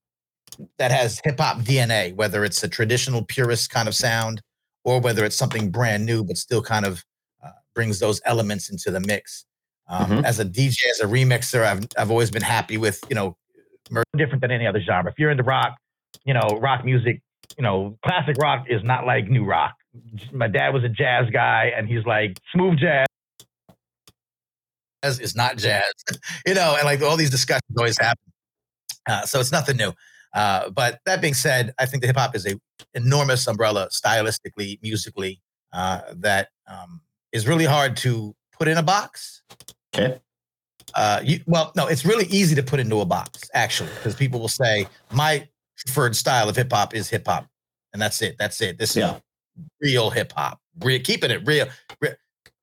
that 0.77 0.91
has 0.91 1.19
hip 1.23 1.39
hop 1.39 1.59
DNA, 1.59 2.13
whether 2.15 2.43
it's 2.43 2.63
a 2.63 2.67
traditional 2.67 3.23
purist 3.23 3.69
kind 3.69 3.87
of 3.87 3.95
sound 3.95 4.41
or 4.83 4.99
whether 4.99 5.23
it's 5.25 5.35
something 5.35 5.69
brand 5.71 6.05
new 6.05 6.23
but 6.23 6.37
still 6.37 6.61
kind 6.61 6.85
of 6.85 7.03
uh, 7.43 7.49
brings 7.73 7.99
those 7.99 8.21
elements 8.25 8.69
into 8.69 8.91
the 8.91 8.99
mix. 8.99 9.45
Um, 9.87 10.09
Mhm. 10.09 10.23
As 10.25 10.39
a 10.39 10.45
DJ, 10.45 10.89
as 10.89 10.99
a 11.01 11.05
remixer, 11.05 11.65
I've 11.65 11.85
I've 11.97 12.09
always 12.09 12.31
been 12.31 12.41
happy 12.41 12.77
with 12.77 13.01
you 13.09 13.15
know 13.15 13.35
different 14.15 14.41
than 14.41 14.51
any 14.51 14.65
other 14.65 14.81
genre. 14.81 15.11
If 15.11 15.19
you're 15.19 15.29
into 15.31 15.43
rock, 15.43 15.77
you 16.25 16.33
know 16.33 16.57
rock 16.61 16.85
music, 16.85 17.21
you 17.57 17.63
know 17.63 17.97
classic 18.05 18.37
rock 18.37 18.65
is 18.69 18.81
not 18.83 19.05
like 19.05 19.27
new 19.27 19.43
rock. 19.43 19.75
My 20.31 20.47
dad 20.47 20.73
was 20.73 20.83
a 20.83 20.89
jazz 20.89 21.29
guy, 21.31 21.71
and 21.75 21.87
he's 21.87 22.05
like 22.05 22.39
smooth 22.53 22.79
jazz 22.79 23.07
is 25.03 25.35
not 25.35 25.57
jazz, 25.57 25.83
you 26.45 26.53
know, 26.53 26.75
and 26.77 26.85
like 26.85 27.01
all 27.01 27.17
these 27.17 27.29
discussions 27.29 27.75
always 27.77 27.97
happen. 27.99 28.31
Uh, 29.07 29.25
so 29.25 29.39
it's 29.39 29.51
nothing 29.51 29.77
new. 29.77 29.91
Uh, 30.33 30.69
but 30.71 30.99
that 31.05 31.21
being 31.21 31.33
said, 31.33 31.73
I 31.79 31.85
think 31.85 32.01
the 32.01 32.07
hip 32.07 32.17
hop 32.17 32.35
is 32.35 32.45
a 32.45 32.59
enormous 32.93 33.45
umbrella 33.47 33.87
stylistically, 33.91 34.81
musically, 34.81 35.41
uh, 35.73 36.01
that 36.15 36.49
um, 36.67 37.01
is 37.31 37.47
really 37.47 37.65
hard 37.65 37.95
to 37.97 38.35
put 38.57 38.67
in 38.67 38.77
a 38.77 38.83
box. 38.83 39.43
Okay. 39.95 40.19
Uh, 40.95 41.21
you, 41.23 41.39
well, 41.45 41.71
no, 41.75 41.87
it's 41.87 42.05
really 42.05 42.25
easy 42.25 42.55
to 42.55 42.63
put 42.63 42.79
into 42.79 42.99
a 42.99 43.05
box 43.05 43.49
actually, 43.53 43.89
because 43.95 44.15
people 44.15 44.39
will 44.39 44.47
say 44.47 44.87
my 45.11 45.47
preferred 45.77 46.15
style 46.15 46.49
of 46.49 46.55
hip 46.55 46.71
hop 46.71 46.93
is 46.95 47.09
hip 47.09 47.27
hop, 47.27 47.47
and 47.93 48.01
that's 48.01 48.21
it. 48.21 48.35
That's 48.39 48.59
it. 48.61 48.77
This 48.77 48.95
Yeah. 48.95 49.15
is 49.15 49.21
real 49.81 50.09
hip 50.09 50.33
hop. 50.35 50.59
Re- 50.79 50.99
keeping 50.99 51.31
it 51.31 51.45
real. 51.45 51.67
Re- 52.01 52.15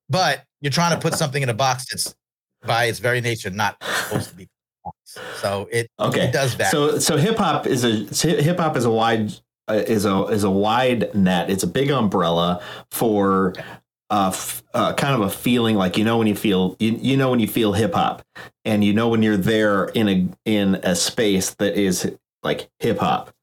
but 0.09 0.43
you're 0.59 0.71
trying 0.71 0.93
to 0.93 0.99
put 1.01 1.13
something 1.15 1.41
in 1.41 1.49
a 1.49 1.53
box 1.53 1.85
that's 1.89 2.13
by 2.65 2.85
its 2.85 2.99
very 2.99 3.21
nature 3.21 3.49
not 3.49 3.81
supposed 3.83 4.29
to 4.29 4.35
be. 4.35 4.49
So 5.05 5.67
it 5.71 5.89
Okay. 5.99 6.25
it 6.27 6.33
does 6.33 6.55
that. 6.57 6.71
So 6.71 6.99
so 6.99 7.17
hip 7.17 7.37
hop 7.37 7.67
is 7.67 7.83
a 7.83 7.89
hip 8.41 8.57
hop 8.59 8.75
is 8.77 8.85
a 8.85 8.91
wide 8.91 9.33
uh, 9.69 9.73
is 9.75 10.05
a 10.05 10.23
is 10.27 10.43
a 10.43 10.49
wide 10.51 11.13
net. 11.13 11.49
It's 11.49 11.63
a 11.63 11.67
big 11.67 11.91
umbrella 11.91 12.61
for 12.91 13.53
uh, 14.09 14.27
f- 14.33 14.63
uh, 14.73 14.93
kind 14.93 15.15
of 15.15 15.21
a 15.21 15.29
feeling 15.29 15.75
like 15.75 15.97
you 15.97 16.03
know 16.03 16.17
when 16.17 16.27
you 16.27 16.35
feel 16.35 16.75
you, 16.79 16.97
you 17.01 17.17
know 17.17 17.29
when 17.29 17.39
you 17.39 17.47
feel 17.47 17.73
hip 17.73 17.93
hop, 17.93 18.21
and 18.65 18.83
you 18.83 18.93
know 18.93 19.09
when 19.09 19.21
you're 19.23 19.37
there 19.37 19.85
in 19.85 20.09
a 20.09 20.27
in 20.45 20.75
a 20.83 20.95
space 20.95 21.51
that 21.55 21.75
is 21.77 22.11
like 22.43 22.69
hip 22.79 22.99
hop. 22.99 23.33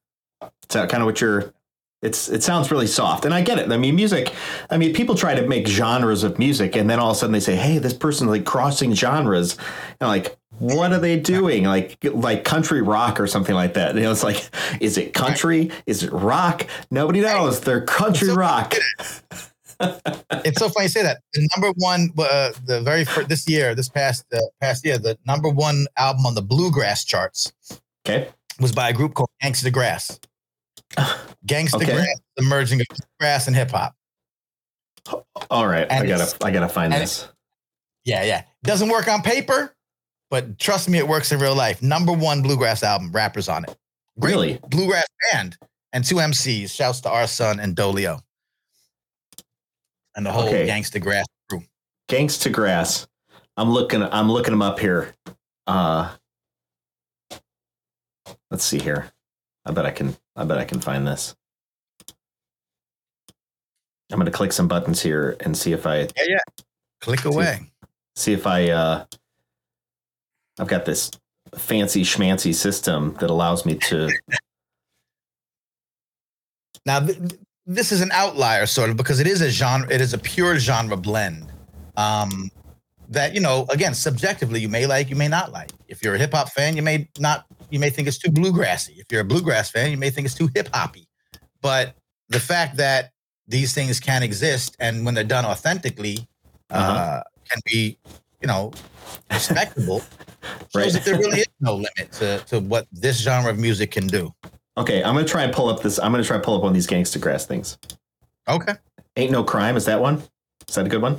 So 0.69 0.85
kind 0.87 1.01
of 1.01 1.07
what 1.07 1.21
you're. 1.21 1.53
It's 2.01 2.29
it 2.29 2.43
sounds 2.43 2.71
really 2.71 2.87
soft, 2.87 3.25
and 3.25 3.33
I 3.33 3.41
get 3.41 3.59
it. 3.59 3.69
I 3.69 3.75
mean, 3.75 3.93
music. 3.93 4.33
I 4.69 4.77
mean, 4.77 4.93
people 4.93 5.15
try 5.15 5.35
to 5.35 5.45
make 5.45 5.67
genres 5.67 6.23
of 6.23 6.39
music, 6.39 6.77
and 6.77 6.89
then 6.89 6.97
all 6.97 7.11
of 7.11 7.17
a 7.17 7.19
sudden 7.19 7.33
they 7.33 7.41
say, 7.41 7.57
"Hey, 7.57 7.77
this 7.77 7.93
person's 7.93 8.29
like 8.29 8.45
crossing 8.45 8.93
genres," 8.93 9.57
and 9.99 10.07
like, 10.07 10.37
what 10.59 10.91
are 10.93 10.99
they 10.99 11.19
doing? 11.19 11.63
Like 11.63 11.97
like 12.03 12.43
country 12.43 12.81
rock 12.81 13.19
or 13.19 13.27
something 13.27 13.55
like 13.55 13.73
that. 13.73 13.95
You 13.95 14.01
know, 14.01 14.11
it's 14.11 14.23
like, 14.23 14.49
is 14.79 14.97
it 14.97 15.13
country? 15.13 15.71
Is 15.85 16.03
it 16.03 16.11
rock? 16.11 16.67
Nobody 16.91 17.21
knows. 17.21 17.61
They're 17.61 17.81
country 17.81 18.33
rock. 18.33 18.75
it's 19.79 20.59
so 20.59 20.69
funny 20.69 20.85
you 20.85 20.89
say 20.89 21.03
that. 21.03 21.21
The 21.33 21.47
number 21.55 21.71
one, 21.77 22.09
uh, 22.17 22.51
the 22.65 22.81
very 22.81 23.05
first 23.05 23.29
this 23.29 23.47
year, 23.47 23.73
this 23.75 23.89
past 23.89 24.25
uh, 24.33 24.39
past 24.61 24.85
year, 24.85 24.97
the 24.97 25.17
number 25.25 25.49
one 25.49 25.87
album 25.97 26.25
on 26.25 26.35
the 26.35 26.41
bluegrass 26.41 27.05
charts 27.05 27.53
Okay. 28.05 28.29
was 28.59 28.71
by 28.71 28.89
a 28.89 28.93
group 28.93 29.13
called 29.13 29.29
Gangsta 29.41 29.71
Grass. 29.71 30.19
Gangsta 31.47 31.75
Okay. 31.75 31.93
Grass, 31.93 32.19
the 32.35 32.43
merging 32.43 32.81
of 32.81 32.87
grass 33.19 33.47
and 33.47 33.55
hip 33.55 33.71
hop. 33.71 33.95
All 35.49 35.65
right. 35.67 35.89
I 35.91 36.05
gotta 36.05 36.45
I 36.45 36.51
gotta 36.51 36.67
find 36.69 36.93
and 36.93 37.01
this. 37.01 37.27
Yeah, 38.05 38.23
yeah. 38.23 38.43
Doesn't 38.63 38.89
work 38.89 39.07
on 39.07 39.21
paper, 39.21 39.73
but 40.29 40.57
trust 40.59 40.89
me, 40.89 40.97
it 40.97 41.07
works 41.07 41.31
in 41.31 41.39
real 41.39 41.55
life. 41.55 41.81
Number 41.81 42.11
one 42.13 42.41
bluegrass 42.41 42.83
album, 42.83 43.11
rappers 43.11 43.49
on 43.49 43.63
it. 43.65 43.75
Great 44.19 44.31
Really? 44.31 44.59
bluegrass 44.69 45.07
band 45.31 45.57
and 45.93 46.03
two 46.03 46.15
MCs. 46.15 46.71
Shouts 46.73 47.01
to 47.01 47.09
R-SON 47.09 47.59
and 47.59 47.75
Dolio. 47.75 48.21
And 50.15 50.25
the 50.25 50.31
whole 50.31 50.47
Okay. 50.47 50.67
Gangsta 50.67 50.99
Grass 51.01 51.25
crew. 51.49 51.63
Gangsta 52.09 52.51
Grass. 52.51 53.07
I'm 53.55 53.69
looking 53.71 54.03
I'm 54.03 54.29
looking 54.31 54.51
them 54.51 54.61
up 54.61 54.79
here. 54.79 55.15
Uh 55.67 56.13
let's 58.51 58.63
see 58.63 58.79
here. 58.79 59.11
I 59.65 59.71
bet 59.71 59.85
I 59.85 59.91
can 59.91 60.15
I 60.35 60.43
bet 60.43 60.57
I 60.57 60.65
can 60.65 60.79
find 60.81 61.07
this. 61.07 61.35
I'm 64.11 64.17
gonna 64.17 64.31
click 64.31 64.51
some 64.51 64.67
buttons 64.67 65.01
here 65.01 65.37
and 65.41 65.55
see 65.57 65.71
if 65.71 65.85
I 65.85 65.99
Yeah, 66.01 66.23
yeah. 66.27 66.39
Click 67.01 67.25
away. 67.25 67.71
see 68.15 68.33
if 68.33 68.45
I 68.47 68.69
uh 68.69 69.05
I've 70.59 70.67
got 70.67 70.85
this 70.85 71.09
fancy 71.55 72.03
schmancy 72.03 72.53
system 72.53 73.15
that 73.19 73.29
allows 73.29 73.65
me 73.65 73.75
to 73.75 74.09
Now, 76.85 76.99
th- 76.99 77.17
th- 77.17 77.39
this 77.65 77.91
is 77.91 78.01
an 78.01 78.11
outlier, 78.11 78.65
sort 78.65 78.89
of, 78.89 78.97
because 78.97 79.19
it 79.19 79.27
is 79.27 79.41
a 79.41 79.49
genre. 79.49 79.87
It 79.91 80.01
is 80.01 80.13
a 80.13 80.17
pure 80.17 80.57
genre 80.59 80.97
blend. 80.97 81.51
Um, 81.97 82.49
that 83.09 83.33
you 83.33 83.41
know, 83.41 83.65
again, 83.69 83.93
subjectively, 83.93 84.59
you 84.59 84.69
may 84.69 84.85
like, 84.85 85.09
you 85.09 85.15
may 85.15 85.27
not 85.27 85.51
like. 85.51 85.71
If 85.87 86.03
you're 86.03 86.15
a 86.15 86.17
hip 86.17 86.33
hop 86.33 86.49
fan, 86.49 86.75
you 86.75 86.81
may 86.81 87.07
not. 87.19 87.45
You 87.69 87.79
may 87.79 87.89
think 87.89 88.07
it's 88.07 88.17
too 88.17 88.31
bluegrassy. 88.31 88.97
If 88.97 89.05
you're 89.11 89.21
a 89.21 89.25
bluegrass 89.25 89.71
fan, 89.71 89.91
you 89.91 89.97
may 89.97 90.09
think 90.09 90.25
it's 90.25 90.35
too 90.35 90.49
hip 90.55 90.69
hoppy. 90.73 91.07
But 91.61 91.95
the 92.29 92.39
fact 92.39 92.77
that 92.77 93.11
these 93.47 93.73
things 93.73 93.99
can 93.99 94.23
exist, 94.23 94.75
and 94.79 95.05
when 95.05 95.13
they're 95.13 95.23
done 95.23 95.45
authentically, 95.45 96.27
uh 96.71 96.75
Uh-huh. 96.75 97.23
can 97.49 97.61
be, 97.65 97.97
you 98.41 98.47
know, 98.47 98.71
respectable. 99.31 100.01
Right. 100.73 100.91
That 100.91 101.03
there 101.05 101.17
really 101.17 101.39
is 101.39 101.47
no 101.59 101.75
limit 101.75 102.11
to, 102.13 102.39
to 102.47 102.59
what 102.59 102.87
this 102.91 103.21
genre 103.21 103.51
of 103.51 103.59
music 103.59 103.91
can 103.91 104.07
do. 104.07 104.33
Okay, 104.77 105.03
I'm 105.03 105.15
gonna 105.15 105.27
try 105.27 105.43
and 105.43 105.53
pull 105.53 105.67
up 105.67 105.81
this 105.81 105.99
I'm 105.99 106.11
gonna 106.11 106.23
try 106.23 106.37
and 106.37 106.43
pull 106.43 106.55
up 106.55 106.61
one 106.61 106.69
of 106.69 106.73
these 106.73 106.87
Gangsta 106.87 107.19
Grass 107.19 107.45
things. 107.45 107.77
Okay. 108.47 108.73
Ain't 109.17 109.31
no 109.31 109.43
crime, 109.43 109.75
is 109.75 109.85
that 109.85 109.99
one? 109.99 110.21
Is 110.67 110.75
that 110.75 110.85
a 110.85 110.89
good 110.89 111.01
one? 111.01 111.17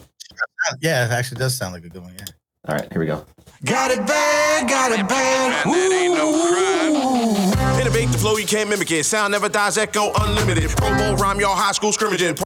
Yeah, 0.81 1.07
it 1.07 1.11
actually 1.11 1.39
does 1.39 1.57
sound 1.57 1.75
like 1.75 1.85
a 1.85 1.89
good 1.89 2.03
one. 2.03 2.15
Yeah. 2.15 2.25
All 2.69 2.77
right, 2.77 2.91
here 2.93 3.01
we 3.01 3.07
go. 3.07 3.25
Got 3.65 3.91
it 3.91 4.07
bad, 4.07 4.69
got 4.69 4.93
it 4.93 5.09
bad. 5.09 5.67
Ooh. 5.67 7.81
Innovate 7.81 8.09
the 8.11 8.19
flow, 8.19 8.37
you 8.37 8.47
can't 8.47 8.69
mimic 8.71 8.91
it. 8.91 9.05
Sound 9.05 9.33
never 9.33 9.49
dies, 9.49 9.77
echo 9.79 10.13
unlimited. 10.21 10.65
Promo 10.71 11.19
rhyme, 11.19 11.41
y'all 11.41 11.55
high 11.55 11.73
school 11.73 11.93
scrimmaging. 11.93 12.37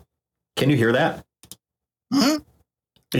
Can 0.56 0.70
you 0.70 0.76
hear 0.76 0.92
that? 0.92 1.24
Mhm. 2.12 2.44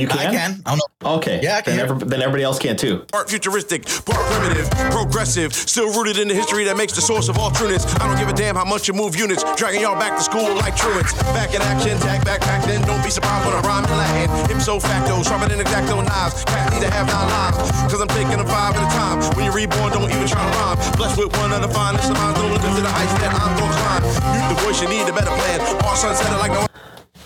You 0.00 0.08
can? 0.08 0.18
I 0.18 0.30
can. 0.30 0.62
I 0.66 0.70
don't 0.70 0.78
know. 1.02 1.14
Okay. 1.16 1.40
Yeah, 1.42 1.56
I 1.56 1.60
can 1.62 1.76
then, 1.76 1.88
every- 1.88 2.06
then 2.08 2.20
everybody 2.22 2.42
else 2.42 2.58
can 2.58 2.76
too. 2.76 3.04
Part 3.12 3.28
futuristic, 3.30 3.84
part 4.04 4.20
primitive, 4.32 4.70
progressive, 4.90 5.52
still 5.54 5.92
rooted 5.92 6.18
in 6.18 6.28
the 6.28 6.34
history 6.34 6.64
that 6.64 6.76
makes 6.76 6.94
the 6.94 7.00
source 7.02 7.28
of 7.28 7.38
all 7.38 7.50
trueness. 7.50 7.84
I 8.00 8.08
don't 8.08 8.18
give 8.18 8.28
a 8.28 8.32
damn 8.32 8.56
how 8.56 8.64
much 8.64 8.88
you 8.88 8.94
move 8.94 9.16
units, 9.16 9.44
dragging 9.56 9.82
y'all 9.82 9.98
back 9.98 10.16
to 10.16 10.22
school 10.24 10.54
like 10.56 10.76
truants. 10.76 11.12
Back 11.36 11.54
in 11.54 11.62
action, 11.62 11.98
tag 12.00 12.24
back 12.24 12.40
back 12.40 12.64
then. 12.64 12.82
Don't 12.86 13.02
be 13.04 13.10
surprised 13.10 13.46
when 13.46 13.54
I 13.54 13.60
rhyme 13.62 13.84
in 13.84 13.90
Latin. 13.96 14.56
Ipso 14.56 14.80
facto, 14.80 15.22
sharper 15.22 15.48
than 15.48 15.60
exacto 15.60 16.02
knives. 16.04 16.44
Cats 16.44 16.72
need 16.74 16.82
to 16.82 16.90
have 16.90 17.06
nine 17.06 17.28
lives, 17.28 17.70
cause 17.92 18.00
I'm 18.00 18.08
taking 18.08 18.40
a 18.40 18.46
five 18.46 18.74
at 18.76 18.82
a 18.82 18.90
time. 18.96 19.20
When 19.36 19.44
you're 19.44 19.54
reborn, 19.54 19.92
don't 19.92 20.10
even 20.10 20.26
try 20.26 20.40
to 20.42 20.58
rhyme. 20.58 20.78
Blessed 20.96 21.18
with 21.18 21.36
one 21.38 21.52
of 21.52 21.62
the 21.62 21.68
finest 21.68 22.10
of 22.10 22.16
minds, 22.16 22.40
don't 22.40 22.50
look 22.52 22.62
to 22.62 22.80
the 22.82 22.88
heights 22.88 23.14
that 23.20 23.30
I'm 23.30 23.52
gonna 23.60 23.76
climb. 23.78 24.02
You 24.34 24.54
the 24.54 24.58
voice 24.64 24.80
you 24.82 24.88
need, 24.88 25.06
a 25.08 25.12
better 25.12 25.30
plan. 25.30 25.60
All 25.84 25.94
sunset 25.96 26.32
like 26.40 26.52
no. 26.52 26.66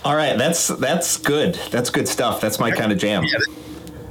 All 0.05 0.15
right, 0.15 0.37
that's 0.37 0.67
that's 0.67 1.17
good. 1.17 1.55
That's 1.71 1.89
good 1.89 2.07
stuff. 2.07 2.39
That's 2.41 2.59
my 2.59 2.71
kind 2.71 2.91
of 2.91 2.97
jam. 2.97 3.23
Yeah, 3.25 3.37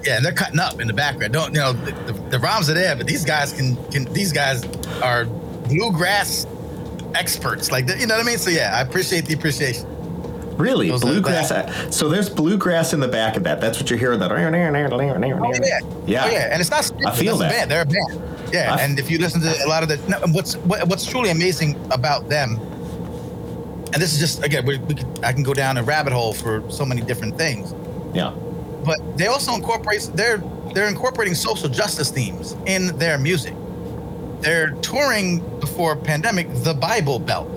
yeah, 0.04 0.16
and 0.16 0.24
they're 0.24 0.32
cutting 0.32 0.60
up 0.60 0.80
in 0.80 0.86
the 0.86 0.92
background. 0.92 1.32
Don't 1.32 1.54
you 1.54 1.60
know 1.60 1.72
the, 1.72 1.92
the, 1.92 2.12
the 2.30 2.38
rhymes 2.38 2.68
are 2.68 2.74
there, 2.74 2.94
but 2.94 3.06
these 3.06 3.24
guys 3.24 3.52
can 3.52 3.76
can 3.90 4.04
these 4.12 4.32
guys 4.32 4.64
are 5.02 5.24
bluegrass 5.24 6.46
experts. 7.14 7.70
Like 7.72 7.88
you 7.98 8.06
know 8.06 8.16
what 8.16 8.24
I 8.24 8.28
mean? 8.28 8.38
So 8.38 8.50
yeah, 8.50 8.76
I 8.76 8.80
appreciate 8.82 9.24
the 9.24 9.34
appreciation. 9.34 9.86
Really, 10.58 10.90
Those 10.90 11.02
bluegrass. 11.02 11.50
the 11.50 11.68
uh, 11.68 11.90
So 11.92 12.08
there's 12.08 12.28
bluegrass 12.28 12.92
in 12.92 12.98
the 12.98 13.06
back 13.06 13.36
of 13.36 13.44
that. 13.44 13.60
That's 13.60 13.78
what 13.78 13.90
you're 13.90 13.98
hearing. 13.98 14.18
That. 14.18 14.32
Oh, 14.32 14.36
yeah. 14.36 15.78
Yeah. 16.04 16.24
Oh, 16.24 16.30
yeah, 16.32 16.48
and 16.52 16.60
it's 16.60 16.70
not. 16.70 16.90
I 17.06 17.14
feel 17.14 17.36
that. 17.38 17.52
Band. 17.52 17.70
They're 17.70 17.82
a 17.82 17.86
band. 17.86 18.52
Yeah, 18.52 18.74
I- 18.74 18.80
and 18.82 18.98
if 18.98 19.08
you 19.08 19.18
listen 19.18 19.40
to 19.42 19.64
a 19.64 19.68
lot 19.68 19.84
of 19.84 19.88
the, 19.88 19.98
no, 20.08 20.18
what's 20.32 20.56
what, 20.56 20.88
what's 20.88 21.06
truly 21.06 21.30
amazing 21.30 21.76
about 21.92 22.28
them, 22.28 22.56
and 23.92 24.02
this 24.02 24.12
is 24.12 24.18
just 24.20 24.42
again, 24.44 24.64
we, 24.66 24.78
we 24.78 24.94
could, 24.94 25.24
I 25.24 25.32
can 25.32 25.42
go 25.42 25.54
down 25.54 25.76
a 25.78 25.82
rabbit 25.82 26.12
hole 26.12 26.32
for 26.34 26.62
so 26.70 26.84
many 26.84 27.00
different 27.02 27.36
things. 27.38 27.74
Yeah. 28.14 28.32
but 28.84 28.98
they 29.18 29.26
also 29.26 29.54
incorporate 29.54 30.10
they're 30.14 30.42
they're 30.74 30.88
incorporating 30.88 31.34
social 31.34 31.68
justice 31.68 32.10
themes 32.10 32.56
in 32.66 32.96
their 32.98 33.18
music. 33.18 33.54
They're 34.40 34.70
touring 34.82 35.40
before 35.60 35.96
pandemic 35.96 36.46
the 36.62 36.74
Bible 36.74 37.18
Belt, 37.18 37.48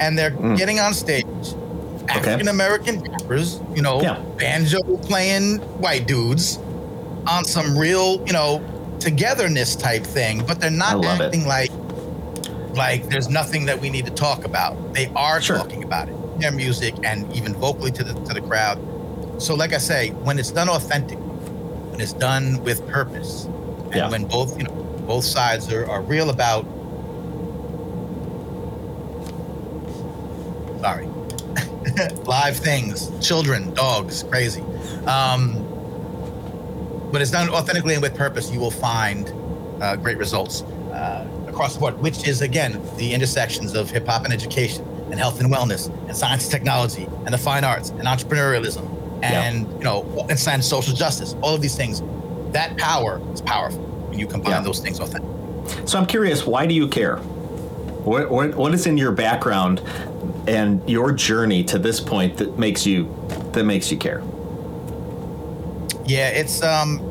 and 0.00 0.16
they're 0.18 0.30
Mm. 0.32 0.56
getting 0.56 0.80
on 0.80 0.94
stage. 0.94 1.26
African 2.08 2.48
American 2.48 3.00
rappers, 3.02 3.60
you 3.74 3.82
know, 3.82 4.00
Yeah. 4.02 4.16
banjo 4.38 4.80
playing 5.02 5.58
white 5.80 6.06
dudes 6.08 6.58
on 7.26 7.44
some 7.44 7.76
real, 7.78 8.20
you 8.26 8.32
know, 8.32 8.60
togetherness 8.98 9.76
type 9.76 10.04
thing, 10.04 10.42
but 10.46 10.60
they're 10.60 10.70
not 10.70 10.98
love 10.98 11.20
it. 11.20 11.24
acting 11.26 11.46
like 11.46 11.70
like 12.74 13.08
there's 13.08 13.28
nothing 13.28 13.66
that 13.66 13.80
we 13.80 13.90
need 13.90 14.06
to 14.06 14.12
talk 14.12 14.44
about. 14.44 14.94
They 14.94 15.10
are 15.16 15.40
Sure. 15.40 15.56
talking 15.58 15.82
about 15.84 16.08
it 16.08 16.14
their 16.40 16.52
music 16.52 16.94
and 17.04 17.30
even 17.36 17.54
vocally 17.54 17.90
to 17.92 18.02
the 18.02 18.14
to 18.24 18.32
the 18.32 18.40
crowd. 18.40 18.78
So, 19.38 19.54
like 19.54 19.72
I 19.74 19.78
say, 19.78 20.10
when 20.10 20.38
it's 20.38 20.50
done 20.50 20.68
authentic, 20.70 21.18
when 21.18 22.00
it's 22.00 22.14
done 22.14 22.62
with 22.64 22.86
purpose, 22.88 23.44
and 23.44 23.94
Yeah. 23.94 24.08
when 24.10 24.24
both 24.24 24.56
you 24.56 24.64
know 24.64 24.72
both 25.06 25.24
sides 25.24 25.70
are, 25.72 25.86
are 25.90 26.00
real 26.00 26.30
about, 26.30 26.64
sorry, 30.80 31.06
live 32.24 32.56
things, 32.56 33.10
children, 33.26 33.72
dogs, 33.74 34.22
crazy. 34.24 34.62
Um, 35.06 35.54
when 37.10 37.20
it's 37.20 37.30
done 37.30 37.48
authentically 37.50 37.94
and 37.94 38.02
with 38.02 38.14
purpose, 38.16 38.50
you 38.50 38.60
will 38.60 38.70
find 38.70 39.32
uh, 39.82 39.96
great 39.96 40.16
results 40.18 40.62
uh, 40.92 41.26
across 41.60 41.74
the 41.74 41.80
board, 41.80 42.00
which 42.00 42.26
is 42.26 42.40
again 42.40 42.80
the 42.96 43.12
intersections 43.12 43.74
of 43.74 43.90
hip 43.90 44.06
hop 44.06 44.24
and 44.24 44.32
education, 44.32 44.82
and 45.10 45.18
health 45.18 45.40
and 45.40 45.52
wellness, 45.52 45.94
and 46.08 46.16
science 46.16 46.44
and 46.44 46.50
technology, 46.50 47.06
and 47.26 47.34
the 47.34 47.38
fine 47.38 47.64
arts, 47.64 47.90
and 47.90 48.04
entrepreneurialism, 48.04 48.82
and 49.22 49.68
you 49.74 49.84
know, 49.84 50.26
and 50.30 50.38
science, 50.38 50.66
social 50.66 50.94
justice. 50.94 51.36
All 51.42 51.54
of 51.54 51.60
these 51.60 51.76
things, 51.76 52.02
that 52.52 52.78
power 52.78 53.20
is 53.34 53.42
powerful 53.42 53.82
when 54.08 54.18
you 54.18 54.26
combine 54.26 54.52
Yeah. 54.52 54.60
those 54.62 54.80
things 54.80 55.00
authentically. 55.00 55.86
So 55.86 55.98
I'm 55.98 56.06
curious, 56.06 56.46
why 56.46 56.64
do 56.64 56.72
you 56.72 56.88
care? 56.88 57.18
What, 57.18 58.30
what 58.30 58.54
what 58.54 58.72
is 58.72 58.86
in 58.86 58.96
your 58.96 59.12
background 59.12 59.82
and 60.48 60.80
your 60.88 61.12
journey 61.12 61.62
to 61.64 61.78
this 61.78 62.00
point 62.00 62.38
that 62.38 62.58
makes 62.58 62.86
you 62.86 63.14
that 63.52 63.64
makes 63.64 63.90
you 63.92 63.98
care? 63.98 64.22
Yeah, 66.06 66.28
it's 66.30 66.62
um, 66.62 67.02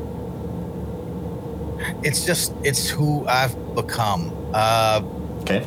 it's 2.02 2.26
just 2.26 2.52
it's 2.64 2.88
who 2.88 3.24
I've 3.28 3.54
become. 3.76 4.36
Uh, 4.54 5.02
Okay. 5.42 5.64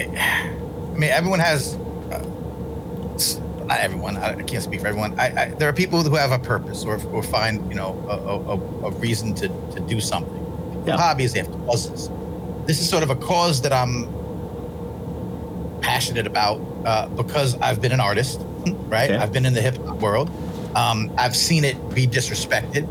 I 0.00 0.96
mean, 0.96 1.10
everyone 1.10 1.40
has. 1.40 1.74
Uh, 2.10 2.24
not 3.66 3.80
everyone. 3.80 4.16
I, 4.16 4.34
I 4.38 4.42
can't 4.42 4.62
speak 4.62 4.80
for 4.80 4.86
everyone. 4.86 5.18
I, 5.18 5.26
I, 5.42 5.48
there 5.50 5.68
are 5.68 5.72
people 5.72 6.02
who 6.02 6.14
have 6.16 6.32
a 6.32 6.38
purpose 6.38 6.84
or, 6.84 7.00
or 7.08 7.22
find 7.22 7.68
you 7.68 7.74
know 7.76 7.92
a, 8.08 8.86
a, 8.86 8.88
a- 8.88 8.92
reason 8.98 9.34
to, 9.36 9.48
to 9.48 9.80
do 9.80 10.00
something. 10.00 10.84
Yeah. 10.86 10.96
Hobbies, 10.96 11.32
they 11.34 11.40
have 11.40 11.50
causes. 11.66 12.08
This 12.66 12.80
is 12.80 12.88
sort 12.88 13.02
of 13.02 13.10
a 13.10 13.16
cause 13.16 13.60
that 13.62 13.72
I'm 13.72 14.06
passionate 15.80 16.26
about 16.26 16.60
uh, 16.84 17.08
because 17.08 17.56
I've 17.60 17.80
been 17.80 17.92
an 17.92 18.00
artist, 18.00 18.40
right? 18.88 19.10
Okay. 19.10 19.18
I've 19.20 19.32
been 19.32 19.44
in 19.46 19.52
the 19.54 19.62
hip 19.62 19.76
hop 19.84 19.98
world. 20.00 20.30
Um, 20.76 21.10
I've 21.18 21.36
seen 21.36 21.64
it 21.64 21.76
be 21.94 22.06
disrespected. 22.06 22.84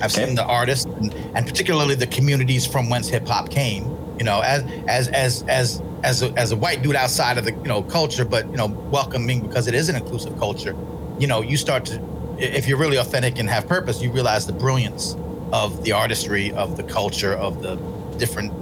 I've 0.00 0.12
Okay. 0.14 0.26
seen 0.26 0.34
the 0.34 0.44
artists 0.44 0.84
and, 0.84 1.12
and 1.34 1.46
particularly 1.46 1.94
the 1.94 2.06
communities 2.08 2.66
from 2.66 2.88
whence 2.90 3.08
hip 3.08 3.26
hop 3.26 3.50
came. 3.50 3.96
You 4.18 4.24
know, 4.24 4.40
as 4.40 4.64
as 4.86 5.08
as 5.08 5.42
as 5.48 5.82
as 6.02 6.22
a, 6.22 6.32
as 6.32 6.52
a 6.52 6.56
white 6.56 6.82
dude 6.82 6.96
outside 6.96 7.38
of 7.38 7.44
the 7.44 7.52
you 7.52 7.68
know 7.68 7.82
culture, 7.82 8.24
but 8.24 8.46
you 8.50 8.56
know 8.56 8.66
welcoming 8.66 9.40
because 9.40 9.66
it 9.66 9.74
is 9.74 9.88
an 9.88 9.96
inclusive 9.96 10.38
culture. 10.38 10.76
You 11.18 11.26
know, 11.26 11.40
you 11.42 11.56
start 11.56 11.84
to 11.86 12.00
if 12.38 12.66
you're 12.66 12.78
really 12.78 12.96
authentic 12.96 13.38
and 13.38 13.48
have 13.48 13.66
purpose, 13.68 14.02
you 14.02 14.10
realize 14.10 14.46
the 14.46 14.52
brilliance 14.52 15.16
of 15.52 15.84
the 15.84 15.92
artistry 15.92 16.52
of 16.52 16.76
the 16.76 16.82
culture 16.82 17.34
of 17.34 17.62
the 17.62 17.76
different 18.18 18.52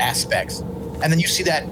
aspects, 0.00 0.60
and 1.02 1.12
then 1.12 1.18
you 1.18 1.26
see 1.26 1.42
that 1.44 1.66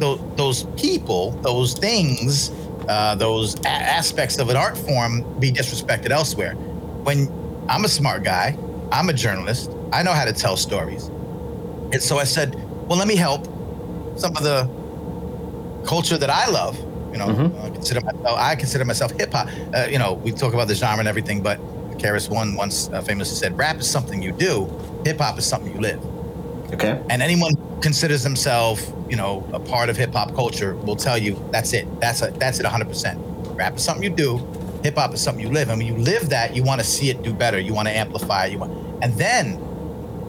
those, 0.00 0.20
those 0.36 0.64
people, 0.76 1.32
those 1.42 1.74
things, 1.74 2.50
uh, 2.88 3.14
those 3.14 3.54
a- 3.60 3.68
aspects 3.68 4.38
of 4.38 4.50
an 4.50 4.56
art 4.56 4.76
form 4.76 5.22
be 5.38 5.50
disrespected 5.50 6.10
elsewhere. 6.10 6.54
When 7.04 7.28
I'm 7.68 7.84
a 7.84 7.88
smart 7.88 8.24
guy, 8.24 8.58
I'm 8.92 9.08
a 9.08 9.12
journalist, 9.12 9.70
I 9.92 10.02
know 10.02 10.12
how 10.12 10.24
to 10.24 10.32
tell 10.32 10.56
stories. 10.56 11.06
And 11.92 12.02
so 12.02 12.18
I 12.18 12.24
said, 12.24 12.56
well, 12.88 12.98
let 12.98 13.08
me 13.08 13.16
help 13.16 13.44
some 14.16 14.36
of 14.36 14.42
the 14.42 14.68
culture 15.86 16.16
that 16.18 16.30
I 16.30 16.48
love. 16.50 16.78
You 17.12 17.18
know, 17.18 17.26
Mhm. 17.28 17.64
I 17.64 17.70
consider 17.70 18.00
myself, 18.00 18.38
I 18.38 18.54
consider 18.56 18.84
myself 18.84 19.12
hip 19.12 19.32
hop. 19.32 19.48
Uh, 19.74 19.86
you 19.90 19.98
know, 19.98 20.14
we 20.14 20.32
talk 20.32 20.52
about 20.54 20.68
the 20.68 20.74
genre 20.74 20.98
and 21.00 21.08
everything, 21.08 21.40
but 21.42 21.58
KRS 21.98 22.28
One 22.28 22.56
once 22.56 22.90
uh, 22.92 23.00
famously 23.02 23.36
said, 23.36 23.56
rap 23.56 23.78
is 23.78 23.88
something 23.88 24.20
you 24.22 24.32
do, 24.32 24.68
hip 25.04 25.20
hop 25.20 25.38
is 25.38 25.46
something 25.46 25.72
you 25.72 25.80
live 25.80 26.00
Okay. 26.72 26.98
and 27.08 27.22
anyone 27.22 27.52
who 27.54 27.80
considers 27.80 28.24
themselves, 28.24 28.90
you 29.08 29.16
know, 29.16 29.44
a 29.52 29.60
part 29.60 29.88
of 29.90 29.96
hip 29.96 30.12
hop 30.12 30.34
culture 30.34 30.74
will 30.76 30.96
tell 30.96 31.16
you 31.16 31.36
that's 31.52 31.72
it. 31.72 31.86
That's 32.00 32.22
a, 32.22 32.32
that's 32.32 32.58
it 32.58 32.66
100%. 32.66 33.16
Rap 33.56 33.76
is 33.76 33.84
something 33.84 34.02
you 34.02 34.10
do, 34.10 34.44
hip 34.82 34.96
hop 34.96 35.14
is 35.14 35.20
something 35.20 35.44
you 35.46 35.52
live. 35.52 35.68
And 35.68 35.78
when 35.78 35.86
you 35.86 35.96
live 36.02 36.30
that, 36.30 36.56
you 36.56 36.64
want 36.64 36.80
to 36.80 36.86
see 36.86 37.10
it 37.10 37.22
do 37.22 37.32
better. 37.32 37.60
You 37.60 37.74
want 37.74 37.86
to 37.86 37.96
amplify 37.96 38.46
it. 38.46 38.52
You 38.52 38.58
want, 38.58 38.72
and 39.02 39.14
then 39.14 39.58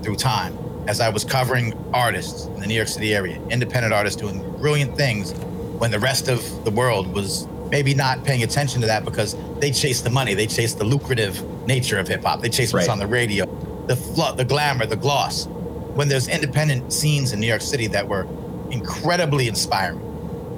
through 0.03 0.17
time, 0.17 0.55
as 0.87 0.99
I 0.99 1.09
was 1.09 1.23
covering 1.23 1.73
artists 1.93 2.45
in 2.45 2.59
the 2.59 2.67
New 2.67 2.75
York 2.75 2.87
City 2.87 3.13
area, 3.15 3.41
independent 3.49 3.93
artists 3.93 4.19
doing 4.19 4.39
brilliant 4.59 4.95
things, 4.95 5.31
when 5.79 5.91
the 5.91 5.99
rest 5.99 6.27
of 6.27 6.63
the 6.63 6.71
world 6.71 7.11
was 7.13 7.47
maybe 7.69 7.93
not 7.93 8.23
paying 8.23 8.43
attention 8.43 8.79
to 8.81 8.87
that 8.87 9.03
because 9.03 9.35
they 9.59 9.71
chase 9.71 10.01
the 10.01 10.09
money, 10.09 10.33
they 10.33 10.47
chase 10.47 10.73
the 10.73 10.83
lucrative 10.83 11.43
nature 11.67 11.97
of 11.99 12.07
hip 12.07 12.23
hop, 12.23 12.41
they 12.41 12.49
chase 12.49 12.71
what's 12.71 12.87
Right. 12.87 12.93
on 12.93 12.99
the 12.99 13.07
radio, 13.07 13.45
the 13.87 13.95
fl- 13.95 14.33
the 14.35 14.45
glamour, 14.45 14.85
the 14.85 14.95
gloss. 14.95 15.47
When 15.95 16.07
there's 16.07 16.27
independent 16.27 16.93
scenes 16.93 17.33
in 17.33 17.39
New 17.39 17.47
York 17.47 17.61
City 17.61 17.87
that 17.87 18.07
were 18.07 18.27
incredibly 18.69 19.47
inspiring, 19.47 19.99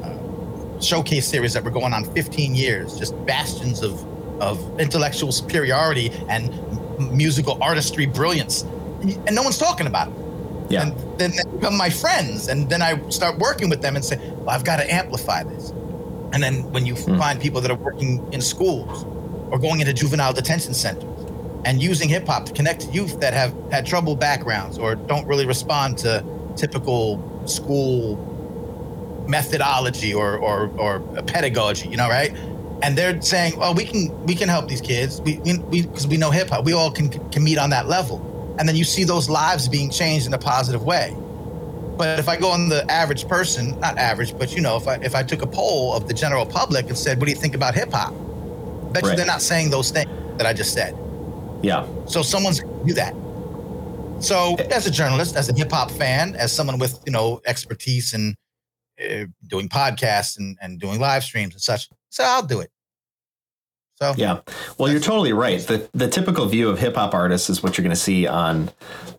uh, 0.04 0.82
showcase 0.82 1.26
series 1.28 1.54
that 1.54 1.64
were 1.64 1.72
going 1.72 1.94
on 1.94 2.04
15 2.14 2.54
years, 2.56 2.98
just 2.98 3.14
bastions 3.26 3.82
of 3.82 4.04
of 4.40 4.60
intellectual 4.80 5.32
superiority 5.32 6.12
and 6.30 6.52
musical 7.12 7.58
artistry 7.60 8.06
brilliance, 8.06 8.66
and 9.26 9.36
no 9.36 9.44
one's 9.44 9.58
talking 9.58 9.88
about 9.88 10.08
it. 10.10 10.14
Yeah. 10.70 10.82
And 10.84 11.20
then 11.20 11.32
they 11.32 11.44
become 11.58 11.78
my 11.78 11.90
friends, 11.90 12.48
and 12.50 12.70
then 12.70 12.82
I 12.82 13.00
start 13.10 13.40
working 13.40 13.70
with 13.70 13.82
them 13.82 13.96
and 13.96 14.04
say, 14.04 14.18
"Well, 14.18 14.50
I've 14.50 14.66
got 14.66 14.78
to 14.78 14.94
amplify 14.94 15.44
this." 15.44 15.72
And 16.34 16.44
then 16.44 16.70
when 16.74 16.86
you 16.86 16.96
Hmm. 16.96 17.18
find 17.18 17.40
people 17.40 17.62
that 17.62 17.72
are 17.72 17.78
working 17.78 18.22
in 18.34 18.42
schools 18.42 19.06
or 19.50 19.58
going 19.60 19.80
into 19.80 19.94
juvenile 19.94 20.34
detention 20.34 20.74
centers 20.74 21.06
and 21.64 21.82
using 21.82 22.10
hip 22.10 22.28
hop 22.28 22.46
to 22.46 22.54
connect 22.54 22.82
to 22.82 22.92
youth 22.92 23.20
that 23.22 23.34
have 23.34 23.54
had 23.72 23.86
trouble 23.86 24.16
backgrounds 24.16 24.78
or 24.78 24.96
don't 24.96 25.26
really 25.26 25.46
respond 25.46 25.98
to 26.00 26.24
typical 26.58 27.20
school 27.46 28.18
methodology 29.28 30.14
or 30.14 30.38
or, 30.38 30.70
or 30.78 31.00
pedagogy, 31.24 31.88
you 31.90 31.98
know, 31.98 32.10
right? 32.10 32.34
And 32.82 32.98
they're 32.98 33.20
saying, 33.22 33.58
"Well, 33.58 33.74
we 33.74 33.86
can 33.86 34.12
we 34.26 34.36
can 34.36 34.50
help 34.50 34.68
these 34.68 34.82
kids. 34.82 35.22
We 35.22 35.40
we 35.44 35.82
because 35.82 36.08
we, 36.08 36.18
know 36.18 36.30
hip 36.30 36.50
hop. 36.50 36.66
We 36.66 36.74
all 36.74 36.92
can 36.92 37.10
can 37.32 37.44
meet 37.44 37.58
on 37.58 37.70
that 37.72 37.88
level." 37.88 38.22
And 38.60 38.68
then 38.68 38.76
you 38.76 38.84
see 38.84 39.04
those 39.04 39.30
lives 39.30 39.68
being 39.68 39.90
changed 39.90 40.26
in 40.26 40.34
a 40.34 40.38
positive 40.38 40.84
way. 40.84 41.16
But 41.98 42.20
if 42.20 42.30
I 42.30 42.38
go 42.38 42.52
on 42.52 42.70
the 42.70 42.90
average 42.92 43.28
person, 43.28 43.80
not 43.80 43.98
average, 43.98 44.38
but 44.38 44.56
you 44.56 44.62
know, 44.62 44.78
if 44.78 44.88
I 44.88 44.96
if 44.96 45.16
I 45.16 45.24
took 45.24 45.42
a 45.42 45.48
poll 45.48 45.94
of 45.94 46.08
the 46.08 46.14
general 46.14 46.46
public 46.46 46.88
and 46.88 46.98
said, 46.98 47.18
"What 47.18 47.26
do 47.26 47.32
you 47.32 47.38
think 47.38 47.56
about 47.56 47.74
hip 47.74 47.92
hop?" 47.92 48.14
Bet 48.94 49.04
you 49.04 49.16
they're 49.16 49.26
not 49.26 49.42
saying 49.42 49.72
those 49.72 49.90
things 49.90 50.10
that 50.38 50.46
I 50.46 50.54
just 50.54 50.74
said. 50.74 50.96
Yeah. 51.64 51.88
So 52.06 52.22
someone's 52.22 52.62
do 52.86 52.94
that. 52.94 53.14
So 54.20 54.56
as 54.72 54.86
a 54.86 54.92
journalist, 54.92 55.36
as 55.36 55.50
a 55.50 55.54
hip 55.54 55.72
hop 55.72 55.90
fan, 55.92 56.36
as 56.36 56.52
someone 56.52 56.78
with 56.78 57.00
you 57.06 57.12
know 57.12 57.42
expertise 57.46 58.14
in 58.14 58.36
uh, 59.02 59.26
doing 59.48 59.68
podcasts 59.68 60.38
and, 60.38 60.58
and 60.62 60.80
doing 60.80 61.00
live 61.00 61.24
streams 61.24 61.56
and 61.56 61.62
such, 61.62 61.90
so 62.10 62.24
I'll 62.24 62.46
do 62.46 62.60
it. 62.60 62.72
So 64.02 64.14
Yeah. 64.18 64.40
Well, 64.78 64.92
you're 64.92 65.02
totally 65.02 65.34
right. 65.34 65.60
The 65.60 65.90
the 65.94 66.08
typical 66.08 66.46
view 66.46 66.70
of 66.70 66.80
hip 66.80 66.96
hop 66.96 67.14
artists 67.14 67.50
is 67.50 67.64
what 67.64 67.78
you're 67.78 67.84
going 67.84 67.96
to 67.96 68.02
see 68.02 68.28
on 68.28 68.70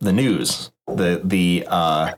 the 0.00 0.12
news. 0.12 0.70
The 0.86 1.20
the 1.24 1.66
uh 1.68 2.14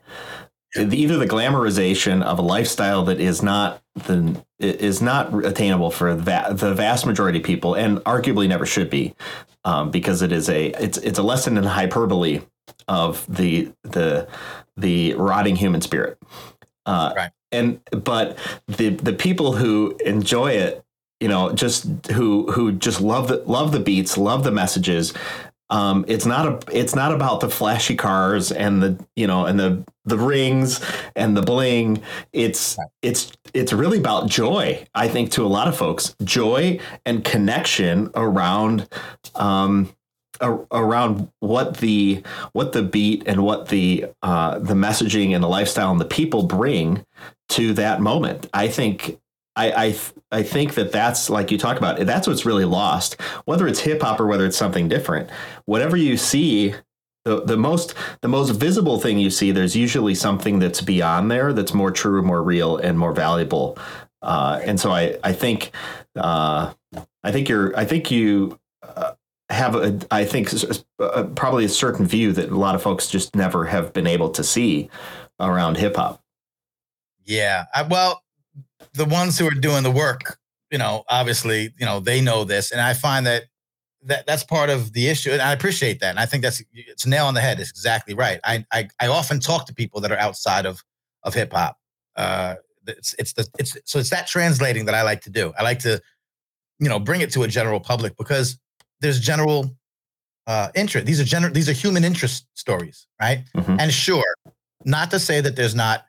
the, 0.75 0.97
either 0.97 1.17
the 1.17 1.25
glamorization 1.27 2.23
of 2.23 2.39
a 2.39 2.41
lifestyle 2.41 3.03
that 3.05 3.19
is 3.19 3.41
not 3.43 3.81
the 3.95 4.41
is 4.59 5.01
not 5.01 5.33
attainable 5.45 5.91
for 5.91 6.15
the, 6.15 6.21
va- 6.21 6.53
the 6.53 6.73
vast 6.73 7.05
majority 7.05 7.39
of 7.39 7.43
people 7.43 7.73
and 7.73 7.97
arguably 7.99 8.47
never 8.47 8.65
should 8.65 8.89
be 8.89 9.13
um, 9.65 9.91
because 9.91 10.21
it 10.21 10.31
is 10.31 10.47
a 10.49 10.67
it's 10.81 10.97
it's 10.99 11.19
a 11.19 11.23
lesson 11.23 11.57
in 11.57 11.63
hyperbole 11.63 12.41
of 12.87 13.25
the 13.27 13.71
the 13.83 14.27
the 14.77 15.13
rotting 15.15 15.55
human 15.55 15.81
spirit. 15.81 16.17
Uh, 16.85 17.13
Right. 17.15 17.31
And 17.51 17.81
but 17.91 18.37
the 18.67 18.89
the 18.91 19.11
people 19.11 19.51
who 19.53 19.97
enjoy 20.05 20.51
it 20.51 20.85
you 21.21 21.27
know 21.27 21.53
just 21.53 21.85
who 22.07 22.51
who 22.51 22.73
just 22.73 22.99
love 22.99 23.29
the 23.29 23.37
love 23.45 23.71
the 23.71 23.79
beats 23.79 24.17
love 24.17 24.43
the 24.43 24.51
messages. 24.51 25.13
Um 25.69 26.03
it's 26.07 26.25
not 26.25 26.47
a 26.47 26.77
it's 26.77 26.95
not 26.95 27.13
about 27.13 27.39
the 27.39 27.49
flashy 27.49 27.95
cars 27.95 28.51
and 28.51 28.83
the 28.83 29.05
you 29.15 29.27
know 29.27 29.45
and 29.45 29.57
the 29.59 29.85
the 30.03 30.17
rings 30.17 30.81
and 31.15 31.37
the 31.37 31.43
bling. 31.43 32.01
It's 32.33 32.77
it's 33.01 33.31
it's 33.53 33.71
really 33.73 33.99
about 33.99 34.29
joy 34.29 34.85
i 34.95 35.07
think 35.07 35.31
to 35.31 35.45
a 35.45 35.47
lot 35.47 35.67
of 35.69 35.77
folks. 35.77 36.15
Joy 36.23 36.79
and 37.05 37.23
connection 37.23 38.09
around 38.15 38.89
um 39.35 39.93
around 40.41 41.29
what 41.39 41.77
the 41.77 42.23
what 42.53 42.73
the 42.73 42.81
beat 42.81 43.23
and 43.27 43.43
what 43.43 43.69
the 43.69 44.07
uh 44.23 44.57
the 44.59 44.73
messaging 44.73 45.35
and 45.35 45.43
the 45.43 45.47
lifestyle 45.47 45.91
and 45.91 46.01
the 46.01 46.05
people 46.05 46.43
bring 46.43 47.05
to 47.49 47.73
that 47.73 48.01
moment. 48.01 48.49
I 48.53 48.67
think 48.67 49.20
I, 49.55 49.71
I 49.71 49.95
I 50.31 50.43
think 50.43 50.75
that 50.75 50.91
that's 50.91 51.29
like 51.29 51.51
you 51.51 51.57
talk 51.57 51.77
about. 51.77 51.99
That's 51.99 52.27
what's 52.27 52.45
really 52.45 52.65
lost. 52.65 53.19
Whether 53.45 53.67
it's 53.67 53.79
hip 53.81 54.01
hop 54.01 54.19
or 54.19 54.27
whether 54.27 54.45
it's 54.45 54.57
something 54.57 54.87
different, 54.87 55.29
whatever 55.65 55.97
you 55.97 56.15
see, 56.17 56.73
the 57.25 57.41
the 57.41 57.57
most 57.57 57.93
the 58.21 58.27
most 58.29 58.51
visible 58.51 58.99
thing 58.99 59.19
you 59.19 59.29
see, 59.29 59.51
there's 59.51 59.75
usually 59.75 60.15
something 60.15 60.59
that's 60.59 60.81
beyond 60.81 61.29
there 61.29 61.51
that's 61.53 61.73
more 61.73 61.91
true, 61.91 62.21
more 62.21 62.41
real, 62.41 62.77
and 62.77 62.97
more 62.97 63.13
valuable. 63.13 63.77
Uh, 64.21 64.61
and 64.63 64.79
so 64.79 64.91
I 64.91 65.17
I 65.23 65.33
think 65.33 65.71
uh, 66.15 66.73
I 67.23 67.31
think 67.31 67.49
you're 67.49 67.77
I 67.77 67.85
think 67.85 68.09
you. 68.11 68.57
Uh, 68.83 69.13
have 69.49 69.75
a, 69.75 69.99
I 70.11 70.23
think 70.23 70.53
s- 70.53 70.85
uh, 70.99 71.23
probably 71.35 71.65
a 71.65 71.69
certain 71.69 72.05
view 72.07 72.31
that 72.31 72.51
a 72.51 72.57
lot 72.57 72.73
of 72.73 72.81
folks 72.81 73.09
just 73.09 73.35
never 73.35 73.65
have 73.65 73.91
been 73.91 74.07
able 74.07 74.29
to 74.29 74.45
see 74.45 74.89
around 75.41 75.75
hip 75.75 75.97
hop. 75.97 76.23
Yeah. 77.25 77.65
I, 77.75 77.81
well, 77.83 78.23
the 78.93 79.05
ones 79.05 79.37
who 79.37 79.47
are 79.47 79.51
doing 79.51 79.83
the 79.83 79.91
work, 79.91 80.37
you 80.69 80.77
know, 80.77 81.03
obviously, 81.09 81.73
you 81.77 81.85
know, 81.85 81.99
they 81.99 82.21
know 82.21 82.43
this, 82.43 82.71
and 82.71 82.81
I 82.81 82.93
find 82.93 83.25
that 83.25 83.43
that 84.03 84.25
that's 84.25 84.43
part 84.43 84.69
of 84.69 84.93
the 84.93 85.07
issue, 85.09 85.31
and 85.31 85.41
I 85.41 85.53
appreciate 85.53 85.99
that, 85.99 86.09
and 86.09 86.19
I 86.19 86.25
think 86.25 86.43
that's 86.43 86.61
it's 86.73 87.05
a 87.05 87.09
nail 87.09 87.25
on 87.25 87.33
the 87.33 87.41
head. 87.41 87.59
It's 87.59 87.69
exactly 87.69 88.13
right. 88.13 88.39
I 88.43 88.65
I, 88.71 88.89
I 88.99 89.07
often 89.07 89.39
talk 89.39 89.65
to 89.67 89.73
people 89.73 90.01
that 90.01 90.11
are 90.11 90.17
outside 90.17 90.65
of 90.65 90.83
of 91.23 91.33
hip 91.33 91.53
hop. 91.53 91.77
Uh, 92.15 92.55
it's 92.87 93.13
it's 93.19 93.33
the 93.33 93.47
it's 93.59 93.77
so 93.85 93.99
it's 93.99 94.09
that 94.09 94.27
translating 94.27 94.85
that 94.85 94.95
I 94.95 95.03
like 95.03 95.21
to 95.21 95.29
do. 95.29 95.53
I 95.57 95.63
like 95.63 95.79
to, 95.79 96.01
you 96.79 96.89
know, 96.89 96.99
bring 96.99 97.21
it 97.21 97.31
to 97.33 97.43
a 97.43 97.47
general 97.47 97.79
public 97.79 98.17
because 98.17 98.57
there's 99.01 99.19
general 99.19 99.69
uh, 100.47 100.69
interest. 100.73 101.05
These 101.05 101.21
are 101.21 101.23
general. 101.23 101.53
These 101.53 101.69
are 101.69 101.73
human 101.73 102.03
interest 102.03 102.47
stories, 102.55 103.07
right? 103.21 103.43
Mhm. 103.55 103.79
And 103.79 103.93
sure, 103.93 104.33
not 104.83 105.11
to 105.11 105.19
say 105.19 105.41
that 105.41 105.55
there's 105.55 105.75
not 105.75 106.05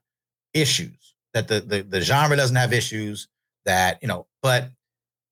issues, 0.55 0.97
that 1.35 1.49
the, 1.49 1.61
the 1.61 1.83
the 1.83 2.01
genre 2.01 2.37
doesn't 2.37 2.57
have 2.57 2.73
issues, 2.73 3.29
that 3.65 3.99
you 4.03 4.09
know, 4.09 4.27
but 4.43 4.71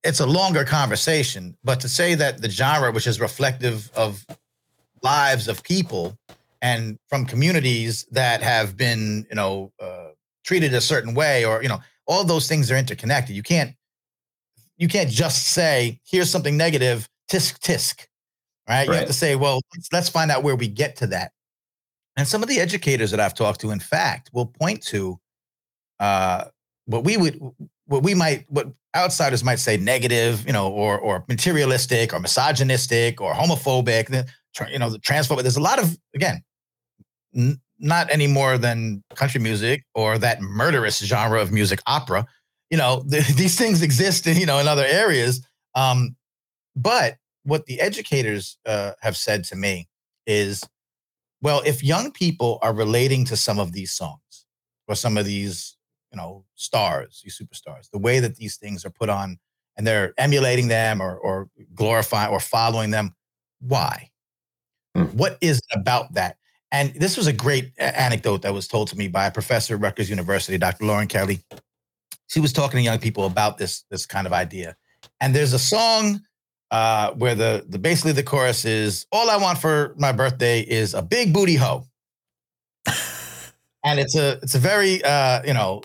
it's 0.03 0.21
a 0.21 0.27
longer 0.27 0.65
conversation. 0.65 1.57
But 1.63 1.81
to 1.81 1.89
say 1.89 2.15
that 2.15 2.41
the 2.41 2.51
genre, 2.51 2.91
which 2.93 3.07
is 3.07 3.21
reflective 3.21 3.91
of 3.95 4.25
lives 5.03 5.49
of 5.49 5.63
people 5.63 6.17
and 6.63 6.99
from 7.09 7.27
communities 7.27 8.07
that 8.11 8.43
have 8.43 8.77
been, 8.77 9.27
you 9.29 9.37
know, 9.37 9.73
uh, 9.81 10.09
treated 10.45 10.75
a 10.75 10.81
certain 10.81 11.15
way, 11.15 11.45
or 11.45 11.63
you 11.63 11.69
know, 11.69 11.79
all 12.07 12.25
those 12.25 12.49
things 12.49 12.71
are 12.71 12.77
interconnected. 12.77 13.37
You 13.37 13.43
can't 13.43 13.75
you 14.77 14.89
can't 14.89 15.11
just 15.11 15.49
say 15.49 16.01
here's 16.05 16.31
something 16.31 16.57
negative, 16.57 17.09
tisk 17.31 17.59
tisk, 17.59 18.07
right? 18.69 18.87
You 18.87 18.95
have 18.95 19.07
to 19.07 19.13
say, 19.13 19.37
well, 19.37 19.61
let's, 19.75 19.93
let's 19.93 20.09
find 20.09 20.31
out 20.31 20.43
where 20.43 20.57
we 20.57 20.69
get 20.69 20.97
to 20.97 21.07
that. 21.09 21.33
And 22.17 22.27
some 22.27 22.43
of 22.43 22.49
the 22.49 22.59
educators 22.59 23.11
that 23.13 23.21
I've 23.21 23.35
talked 23.35 23.61
to, 23.61 23.71
in 23.71 23.81
fact, 23.81 24.31
will 24.33 24.47
point 24.47 24.83
to 24.87 25.19
uh, 26.01 26.47
what 26.87 27.05
we 27.05 27.17
would 27.17 27.41
what 27.87 28.03
we 28.03 28.15
might 28.15 28.47
what 28.49 28.69
outsiders 28.97 29.45
might 29.45 29.59
say 29.59 29.77
negative, 29.77 30.45
you 30.47 30.53
know, 30.53 30.71
or 30.71 30.99
or 30.99 31.25
materialistic 31.29 32.13
or 32.13 32.19
misogynistic 32.19 33.21
or 33.21 33.33
homophobic, 33.33 34.27
you 34.71 34.79
know, 34.79 34.91
the 34.91 34.99
transphobic. 34.99 35.43
There's 35.43 35.57
a 35.57 35.63
lot 35.63 35.79
of 35.79 35.97
again, 36.15 36.43
n- 37.37 37.61
not 37.79 38.11
any 38.11 38.27
more 38.27 38.59
than 38.59 39.03
country 39.15 39.41
music 39.41 39.85
or 39.95 40.19
that 40.19 40.41
murderous 40.41 40.99
genre 40.99 41.41
of 41.41 41.53
music, 41.53 41.81
opera. 41.87 42.27
You 42.71 42.79
know, 42.79 43.03
the, 43.07 43.21
these 43.37 43.57
things 43.57 43.83
exist, 43.83 44.27
in, 44.27 44.37
you 44.37 44.47
know, 44.47 44.59
in 44.59 44.69
other 44.69 44.85
areas. 44.85 45.47
Um, 45.75 46.17
but 46.77 47.17
what 47.45 47.67
the 47.67 47.81
educators 47.81 48.59
uh, 48.67 48.93
have 49.01 49.17
said 49.17 49.45
to 49.45 49.57
me 49.57 49.89
is, 50.27 50.63
well, 51.43 51.63
if 51.65 51.83
young 51.83 52.13
people 52.13 52.59
are 52.63 52.75
relating 52.75 53.25
to 53.27 53.37
some 53.37 53.59
of 53.59 53.73
these 53.73 53.93
songs 53.93 54.47
or 54.87 54.95
some 54.95 55.17
of 55.17 55.25
these 55.25 55.77
you 56.13 56.17
know 56.17 56.45
stars 56.55 57.21
these 57.25 57.39
superstars 57.39 57.91
the 57.93 57.99
way 57.99 58.21
that 58.21 58.37
these 58.37 58.57
things 58.57 58.85
are 58.85 58.91
put 58.91 59.09
on 59.09 59.39
and 59.77 59.87
they're 59.87 60.13
emulating 60.19 60.69
them 60.69 61.01
or 61.01 61.17
or 61.17 61.49
glorifying 61.75 62.31
or 62.31 62.41
following 62.41 62.91
them 62.91 63.15
why 63.61 64.11
Hmm. 64.97 65.05
what 65.05 65.39
is 65.41 65.59
it 65.59 65.79
about 65.79 66.15
that 66.15 66.37
and 66.73 66.93
this 66.95 67.17
was 67.17 67.27
a 67.27 67.33
great 67.33 67.73
anecdote 67.79 68.43
that 68.43 68.53
was 68.53 68.67
told 68.69 68.89
to 68.89 68.97
me 68.97 69.09
by 69.09 69.27
a 69.27 69.31
professor 69.31 69.75
at 69.75 69.81
Rutgers 69.81 70.09
University, 70.09 70.57
Dr. 70.57 70.85
Lauren 70.85 71.09
Kelly. 71.09 71.41
She 72.29 72.39
was 72.39 72.53
talking 72.53 72.79
to 72.79 72.83
young 72.83 73.01
people 73.01 73.27
about 73.27 73.59
this 73.59 73.85
this 73.91 74.07
kind 74.07 74.27
of 74.27 74.33
idea. 74.33 74.77
And 75.21 75.35
there's 75.35 75.53
a 75.53 75.59
song 75.59 76.21
uh, 76.71 77.11
where 77.13 77.35
the 77.35 77.65
the 77.69 77.79
basically 77.79 78.13
the 78.13 78.23
chorus 78.23 78.65
is 78.65 79.07
"All 79.11 79.31
I 79.31 79.37
want 79.37 79.59
for 79.59 79.95
my 79.99 80.13
birthday 80.13 80.61
is 80.61 80.95
a 80.95 81.03
big 81.03 81.33
booty 81.33 81.57
hoe," 81.57 81.87
and 83.85 83.99
it's 83.99 84.15
a 84.17 84.39
it's 84.43 84.55
a 84.55 84.59
very 84.61 85.03
uh, 85.03 85.43
you 85.45 85.55
know 85.55 85.83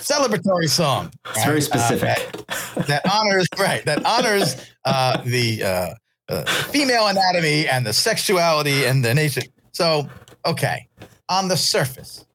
celebratory 0.00 0.68
song. 0.68 1.10
It's 1.30 1.44
very 1.44 1.54
right? 1.56 1.72
Uh, 1.72 1.78
specific. 1.78 2.46
that, 2.74 2.86
that 2.86 3.02
honors 3.10 3.46
right 3.58 3.84
that 3.84 4.04
honors 4.04 4.56
uh, 4.84 5.22
the 5.22 5.62
uh, 5.62 5.94
uh, 6.28 6.44
female 6.44 7.06
anatomy 7.06 7.66
and 7.68 7.86
the 7.86 7.92
sexuality 7.92 8.84
and 8.84 9.04
the 9.04 9.14
nation. 9.14 9.44
So 9.72 10.08
okay, 10.44 10.88
on 11.28 11.48
the 11.48 11.56
surface, 11.56 12.26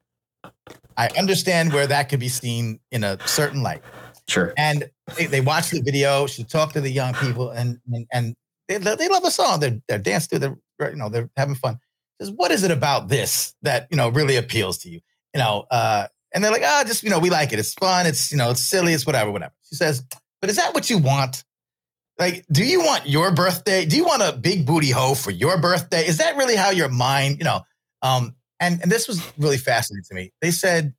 I 0.96 1.08
understand 1.18 1.72
where 1.72 1.86
that 1.86 2.08
could 2.08 2.20
be 2.20 2.28
seen 2.28 2.80
in 2.90 3.04
a 3.04 3.18
certain 3.26 3.62
light. 3.62 3.82
Sure. 4.28 4.54
And 4.56 4.88
they, 5.16 5.26
they 5.26 5.40
watch 5.40 5.70
the 5.70 5.80
video. 5.80 6.26
She 6.26 6.44
talked 6.44 6.74
to 6.74 6.80
the 6.80 6.90
young 6.90 7.14
people, 7.14 7.50
and 7.50 7.78
and, 7.92 8.06
and 8.12 8.34
they, 8.68 8.78
they 8.78 9.08
love 9.08 9.22
the 9.22 9.30
song. 9.30 9.60
They're 9.60 9.80
they're 9.88 9.98
dancing. 9.98 10.40
They're 10.40 10.56
you 10.80 10.96
know 10.96 11.08
they're 11.08 11.30
having 11.36 11.54
fun. 11.54 11.78
Says, 12.20 12.30
what 12.30 12.52
is 12.52 12.62
it 12.62 12.70
about 12.70 13.08
this 13.08 13.54
that 13.62 13.88
you 13.90 13.96
know 13.96 14.08
really 14.08 14.36
appeals 14.36 14.78
to 14.78 14.88
you? 14.88 15.00
You 15.34 15.40
know, 15.40 15.66
uh, 15.70 16.06
and 16.34 16.42
they're 16.42 16.50
like, 16.50 16.62
ah, 16.64 16.84
just 16.86 17.02
you 17.02 17.10
know, 17.10 17.20
we 17.20 17.30
like 17.30 17.52
it. 17.52 17.58
It's 17.58 17.74
fun. 17.74 18.06
It's 18.06 18.30
you 18.30 18.36
know, 18.36 18.50
it's 18.50 18.60
silly. 18.60 18.92
It's 18.92 19.06
whatever, 19.06 19.30
whatever. 19.30 19.54
She 19.68 19.76
says, 19.76 20.04
but 20.40 20.50
is 20.50 20.56
that 20.56 20.74
what 20.74 20.90
you 20.90 20.98
want? 20.98 21.44
Like, 22.18 22.44
do 22.52 22.64
you 22.64 22.80
want 22.80 23.08
your 23.08 23.32
birthday? 23.32 23.86
Do 23.86 23.96
you 23.96 24.04
want 24.04 24.22
a 24.22 24.36
big 24.36 24.66
booty 24.66 24.90
hoe 24.90 25.14
for 25.14 25.30
your 25.30 25.58
birthday? 25.58 26.06
Is 26.06 26.18
that 26.18 26.36
really 26.36 26.56
how 26.56 26.70
your 26.70 26.88
mind, 26.88 27.38
you 27.38 27.44
know? 27.44 27.62
Um, 28.02 28.36
and 28.60 28.80
and 28.82 28.90
this 28.90 29.08
was 29.08 29.22
really 29.38 29.56
fascinating 29.58 30.04
to 30.08 30.14
me. 30.14 30.32
They 30.40 30.50
said, 30.50 30.94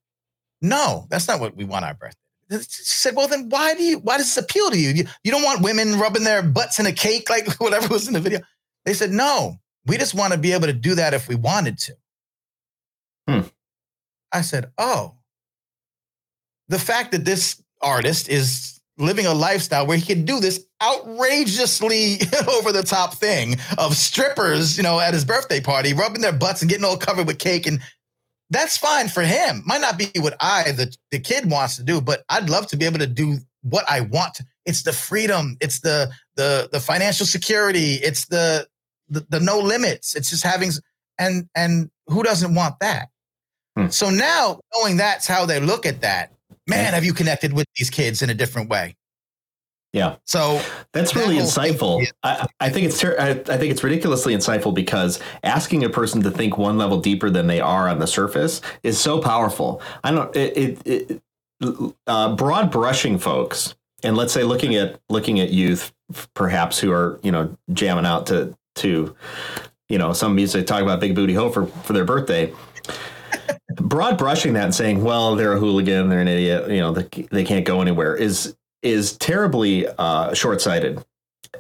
no, 0.61 1.05
that's 1.09 1.27
not 1.27 1.39
what 1.39 1.55
we 1.55 1.63
want 1.63 1.85
our 1.85 1.93
birthday. 1.93 2.19
She 2.51 2.83
said, 2.83 3.15
well, 3.15 3.27
then 3.27 3.49
why 3.49 3.73
do 3.75 3.83
you? 3.83 3.99
Why 3.99 4.17
does 4.17 4.33
this 4.33 4.43
appeal 4.43 4.69
to 4.71 4.79
you? 4.79 4.89
You, 4.89 5.05
you 5.23 5.31
don't 5.31 5.43
want 5.43 5.61
women 5.61 5.99
rubbing 5.99 6.23
their 6.23 6.43
butts 6.43 6.79
in 6.79 6.85
a 6.85 6.91
cake 6.91 7.29
like 7.29 7.55
whatever 7.59 7.87
was 7.87 8.07
in 8.07 8.13
the 8.13 8.19
video. 8.19 8.39
They 8.85 8.93
said, 8.93 9.11
no, 9.11 9.55
we 9.85 9.97
just 9.97 10.13
want 10.13 10.33
to 10.33 10.39
be 10.39 10.53
able 10.53 10.67
to 10.67 10.73
do 10.73 10.95
that 10.95 11.13
if 11.13 11.27
we 11.27 11.35
wanted 11.35 11.77
to. 11.79 11.93
Hmm. 13.27 13.41
I 14.31 14.41
said, 14.41 14.71
oh, 14.77 15.15
the 16.69 16.79
fact 16.79 17.11
that 17.11 17.25
this 17.25 17.61
artist 17.81 18.29
is 18.29 18.79
living 18.97 19.25
a 19.25 19.33
lifestyle 19.33 19.85
where 19.85 19.97
he 19.97 20.05
can 20.05 20.25
do 20.25 20.39
this 20.39 20.65
outrageously 20.81 22.19
over 22.47 22.71
the 22.71 22.83
top 22.83 23.13
thing 23.15 23.57
of 23.77 23.95
strippers, 23.95 24.77
you 24.77 24.83
know, 24.83 24.99
at 24.99 25.13
his 25.13 25.25
birthday 25.25 25.59
party, 25.59 25.93
rubbing 25.93 26.21
their 26.21 26.33
butts 26.33 26.61
and 26.61 26.69
getting 26.69 26.85
all 26.85 26.97
covered 26.97 27.27
with 27.27 27.39
cake. 27.39 27.67
And 27.67 27.81
that's 28.49 28.77
fine 28.77 29.09
for 29.09 29.23
him. 29.23 29.63
Might 29.65 29.81
not 29.81 29.97
be 29.97 30.11
what 30.17 30.35
I, 30.39 30.71
the, 30.71 30.95
the 31.11 31.19
kid, 31.19 31.49
wants 31.49 31.75
to 31.77 31.83
do, 31.83 31.99
but 31.99 32.23
I'd 32.29 32.49
love 32.49 32.67
to 32.67 32.77
be 32.77 32.85
able 32.85 32.99
to 32.99 33.07
do 33.07 33.37
what 33.63 33.83
I 33.89 34.01
want. 34.01 34.39
It's 34.65 34.83
the 34.83 34.93
freedom. 34.93 35.57
It's 35.59 35.79
the 35.79 36.11
the 36.35 36.69
the 36.71 36.79
financial 36.79 37.25
security. 37.25 37.95
It's 37.95 38.27
the 38.27 38.67
the, 39.09 39.25
the 39.29 39.39
no 39.39 39.59
limits. 39.59 40.15
It's 40.15 40.29
just 40.29 40.43
having 40.43 40.71
and 41.17 41.49
and 41.55 41.89
who 42.07 42.23
doesn't 42.23 42.53
want 42.53 42.79
that? 42.79 43.09
Hmm. 43.75 43.89
So 43.89 44.09
now 44.09 44.59
knowing 44.75 44.97
that's 44.97 45.27
how 45.27 45.45
they 45.45 45.59
look 45.59 45.85
at 45.85 46.01
that, 46.01 46.31
man, 46.67 46.93
have 46.93 47.03
you 47.03 47.13
connected 47.13 47.53
with 47.53 47.67
these 47.77 47.89
kids 47.89 48.21
in 48.21 48.29
a 48.29 48.33
different 48.33 48.69
way? 48.69 48.95
Yeah. 49.93 50.17
So 50.25 50.61
That's 50.91 51.13
That 51.13 51.19
really 51.21 51.37
insightful. 51.37 52.01
is- 52.01 52.11
I, 52.21 52.45
I 52.59 52.69
think 52.69 52.87
it's 52.87 52.99
ter- 52.99 53.15
I, 53.17 53.29
I 53.29 53.57
think 53.57 53.71
it's 53.71 53.81
ridiculously 53.83 54.35
insightful 54.35 54.73
because 54.73 55.21
asking 55.43 55.85
a 55.85 55.89
person 55.89 56.21
to 56.23 56.31
think 56.31 56.57
one 56.57 56.77
level 56.77 56.99
deeper 56.99 57.29
than 57.29 57.47
they 57.47 57.61
are 57.61 57.87
on 57.87 57.99
the 57.99 58.07
surface 58.07 58.59
is 58.83 58.99
so 58.99 59.21
powerful. 59.21 59.81
I 60.03 60.11
don't 60.11 60.35
it, 60.35 60.57
it, 60.57 60.81
it 60.85 61.21
uh, 62.07 62.35
broad 62.35 62.71
brushing 62.71 63.17
folks, 63.17 63.75
and 64.03 64.17
let's 64.17 64.33
say 64.33 64.43
looking 64.43 64.75
at 64.75 64.99
looking 65.07 65.39
at 65.39 65.51
youth 65.51 65.93
perhaps 66.33 66.77
who 66.77 66.91
are 66.91 67.17
you 67.23 67.31
know 67.31 67.55
jamming 67.71 68.05
out 68.05 68.27
to 68.27 68.53
to 68.75 69.15
you 69.87 69.97
know 69.97 70.11
some 70.11 70.35
music 70.35 70.67
talking 70.67 70.83
about 70.85 70.99
big 70.99 71.15
booty 71.15 71.33
hoe 71.33 71.49
for 71.49 71.67
for 71.67 71.93
their 71.93 72.03
birthday. 72.05 72.51
Broad 73.75 74.17
brushing 74.17 74.53
that 74.53 74.65
and 74.65 74.75
saying, 74.75 75.03
well, 75.03 75.35
they're 75.35 75.53
a 75.53 75.59
hooligan, 75.59 76.09
they're 76.09 76.21
an 76.21 76.27
idiot, 76.27 76.69
you 76.69 76.79
know, 76.79 76.91
they, 76.91 77.07
they 77.31 77.43
can't 77.43 77.65
go 77.65 77.81
anywhere 77.81 78.15
is 78.15 78.55
is 78.81 79.17
terribly 79.17 79.87
uh, 79.87 80.33
short-sighted. 80.33 81.03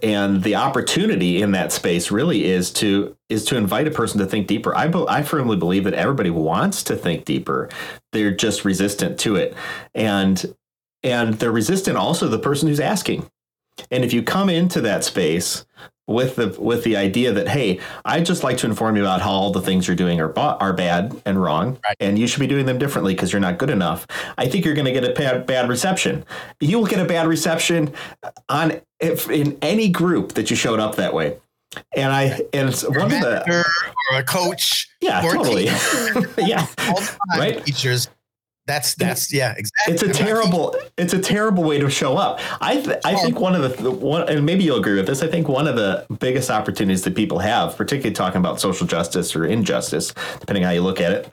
And 0.03 0.43
the 0.43 0.55
opportunity 0.55 1.41
in 1.41 1.51
that 1.53 1.71
space 1.71 2.11
really 2.11 2.45
is 2.45 2.71
to 2.73 3.15
is 3.29 3.45
to 3.45 3.57
invite 3.57 3.87
a 3.87 3.91
person 3.91 4.19
to 4.19 4.25
think 4.25 4.47
deeper. 4.47 4.75
I 4.75 4.87
I 5.07 5.23
firmly 5.23 5.55
believe 5.55 5.85
that 5.85 5.93
everybody 5.93 6.29
wants 6.29 6.83
to 6.83 6.95
think 6.95 7.25
deeper. 7.25 7.69
They're 8.11 8.35
just 8.35 8.65
resistant 8.65 9.17
to 9.21 9.37
it, 9.37 9.55
and 9.93 10.53
and 11.01 11.35
they're 11.35 11.51
resistant 11.51 11.97
also 11.97 12.27
the 12.27 12.39
person 12.39 12.67
who's 12.67 12.79
asking. 12.79 13.29
And 13.89 14.03
if 14.03 14.13
you 14.13 14.21
come 14.21 14.49
into 14.49 14.81
that 14.81 15.03
space 15.03 15.65
with 16.07 16.35
the 16.35 16.49
with 16.59 16.83
the 16.83 16.95
idea 16.95 17.31
that 17.31 17.47
hey, 17.47 17.79
I'd 18.05 18.25
just 18.25 18.43
like 18.43 18.57
to 18.57 18.67
inform 18.67 18.95
you 18.95 19.01
about 19.03 19.21
how 19.21 19.31
all 19.31 19.51
the 19.51 19.61
things 19.61 19.87
you're 19.87 19.95
doing 19.95 20.19
are 20.19 20.27
ba- 20.27 20.57
are 20.59 20.73
bad 20.73 21.19
and 21.25 21.41
wrong, 21.41 21.79
Right. 21.87 21.97
and 21.99 22.19
you 22.19 22.27
should 22.27 22.39
be 22.39 22.47
doing 22.47 22.65
them 22.67 22.77
differently 22.77 23.13
because 23.15 23.33
you're 23.33 23.39
not 23.39 23.57
good 23.57 23.69
enough. 23.71 24.05
I 24.37 24.47
think 24.47 24.65
you're 24.65 24.75
going 24.75 24.85
to 24.85 24.91
get 24.91 25.03
a 25.03 25.13
bad, 25.13 25.45
bad 25.47 25.67
reception. 25.67 26.23
You 26.59 26.77
will 26.79 26.85
get 26.85 26.99
a 26.99 27.05
bad 27.05 27.27
reception 27.27 27.91
on 28.49 28.81
if 28.99 29.29
in 29.29 29.57
any 29.61 29.89
group 29.89 30.33
that 30.33 30.49
you 30.49 30.55
showed 30.55 30.79
up 30.79 30.95
that 30.95 31.13
way. 31.13 31.37
And 31.95 32.11
I 32.13 32.39
and 32.53 32.69
it's 32.69 32.87
one 32.87 33.01
of 33.01 33.09
the 33.09 33.65
or 34.11 34.17
a 34.19 34.23
coach 34.23 34.87
yeah 35.01 35.21
totally 35.21 35.65
yeah 36.37 36.65
all 36.87 36.95
the 37.01 37.17
time, 37.31 37.39
Right. 37.39 37.65
teachers. 37.65 38.07
That's 38.67 38.95
that's 38.95 39.31
yeah, 39.31 39.53
exactly. 39.55 39.93
it's 39.93 40.03
a 40.03 40.07
That's 40.07 40.19
what 40.19 40.27
I 40.27 40.31
teach. 40.31 40.41
terrible 40.41 40.75
it's 40.97 41.13
a 41.13 41.19
terrible 41.19 41.63
way 41.63 41.79
to 41.79 41.89
show 41.89 42.17
up 42.17 42.39
i 42.61 42.75
th- 42.75 42.97
i 43.05 43.13
oh. 43.13 43.17
think 43.17 43.39
one 43.39 43.53
of 43.55 43.61
the, 43.61 43.83
the 43.83 43.91
one 43.91 44.27
and 44.27 44.45
maybe 44.45 44.63
you'll 44.63 44.79
agree 44.79 44.95
with 44.95 45.05
this 45.05 45.21
i 45.21 45.27
think 45.27 45.47
one 45.47 45.67
of 45.67 45.75
the 45.75 46.05
biggest 46.19 46.49
opportunities 46.49 47.03
that 47.03 47.15
people 47.15 47.39
have 47.39 47.75
particularly 47.77 48.13
talking 48.13 48.39
about 48.39 48.59
social 48.59 48.87
justice 48.87 49.35
or 49.35 49.45
injustice 49.45 50.13
depending 50.39 50.63
how 50.63 50.71
you 50.71 50.81
look 50.81 50.99
at 50.99 51.11
it 51.11 51.31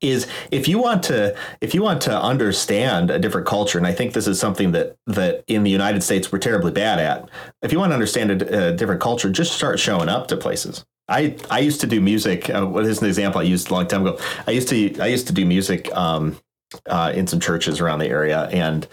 is 0.00 0.26
if 0.50 0.68
you 0.68 0.78
want 0.78 1.02
to 1.02 1.36
if 1.60 1.74
you 1.74 1.82
want 1.82 2.00
to 2.02 2.20
understand 2.20 3.10
a 3.10 3.18
different 3.18 3.46
culture 3.46 3.78
and 3.78 3.86
i 3.86 3.92
think 3.92 4.12
this 4.12 4.26
is 4.26 4.38
something 4.38 4.72
that 4.72 4.96
that 5.06 5.44
in 5.46 5.62
the 5.62 5.70
united 5.70 6.02
states 6.02 6.32
we're 6.32 6.38
terribly 6.38 6.70
bad 6.72 6.98
at 6.98 7.28
if 7.62 7.72
you 7.72 7.78
want 7.78 7.90
to 7.90 7.94
understand 7.94 8.42
a, 8.42 8.68
a 8.68 8.72
different 8.72 9.00
culture 9.00 9.30
just 9.30 9.52
start 9.52 9.78
showing 9.78 10.08
up 10.08 10.28
to 10.28 10.36
places 10.36 10.84
i 11.08 11.34
i 11.50 11.58
used 11.58 11.80
to 11.80 11.86
do 11.86 12.00
music 12.00 12.50
uh, 12.50 12.66
what 12.66 12.84
is 12.84 13.00
an 13.00 13.06
example 13.06 13.40
i 13.40 13.44
used 13.44 13.70
a 13.70 13.74
long 13.74 13.86
time 13.86 14.06
ago? 14.06 14.18
I 14.46 14.52
used 14.52 14.68
to 14.68 15.00
i 15.00 15.06
used 15.06 15.26
to 15.28 15.32
do 15.32 15.44
music 15.46 15.94
um 15.94 16.38
uh, 16.86 17.12
in 17.14 17.26
some 17.26 17.40
churches 17.40 17.80
around 17.80 17.98
the 17.98 18.08
area 18.08 18.46
and 18.52 18.86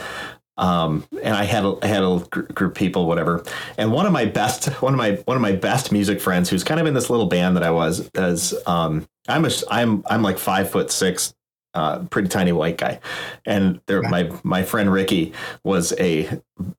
um, 0.58 1.06
and 1.22 1.36
I 1.36 1.44
had 1.44 1.66
a, 1.66 1.78
I 1.82 1.88
had 1.88 2.04
a 2.04 2.20
group 2.30 2.72
of 2.72 2.74
people, 2.74 3.08
whatever. 3.08 3.44
And 3.78 3.92
one 3.92 4.06
of 4.06 4.14
my 4.14 4.26
best, 4.26 4.68
one 4.82 4.94
of 4.94 4.98
my 4.98 5.16
one 5.26 5.36
of 5.36 5.42
my 5.42 5.52
best 5.52 5.92
music 5.92 6.22
friends, 6.22 6.50
who's 6.50 6.64
kind 6.64 6.80
of 6.80 6.88
in 6.88 6.94
this 6.94 7.10
little 7.10 7.26
band 7.26 7.58
that 7.58 7.64
I 7.64 7.72
was, 7.72 8.10
as 8.16 8.54
um, 8.66 9.08
I'm 9.28 9.46
a, 9.46 9.50
I'm 9.70 10.04
I'm 10.08 10.22
like 10.22 10.38
five 10.38 10.70
foot 10.70 10.92
six, 10.92 11.34
uh, 11.74 12.00
pretty 12.06 12.30
tiny 12.30 12.54
white 12.54 12.78
guy, 12.78 13.00
and 13.46 13.82
there, 13.88 14.02
my 14.04 14.32
my 14.44 14.64
friend 14.64 14.92
Ricky 14.92 15.34
was 15.64 15.94
a 16.00 16.30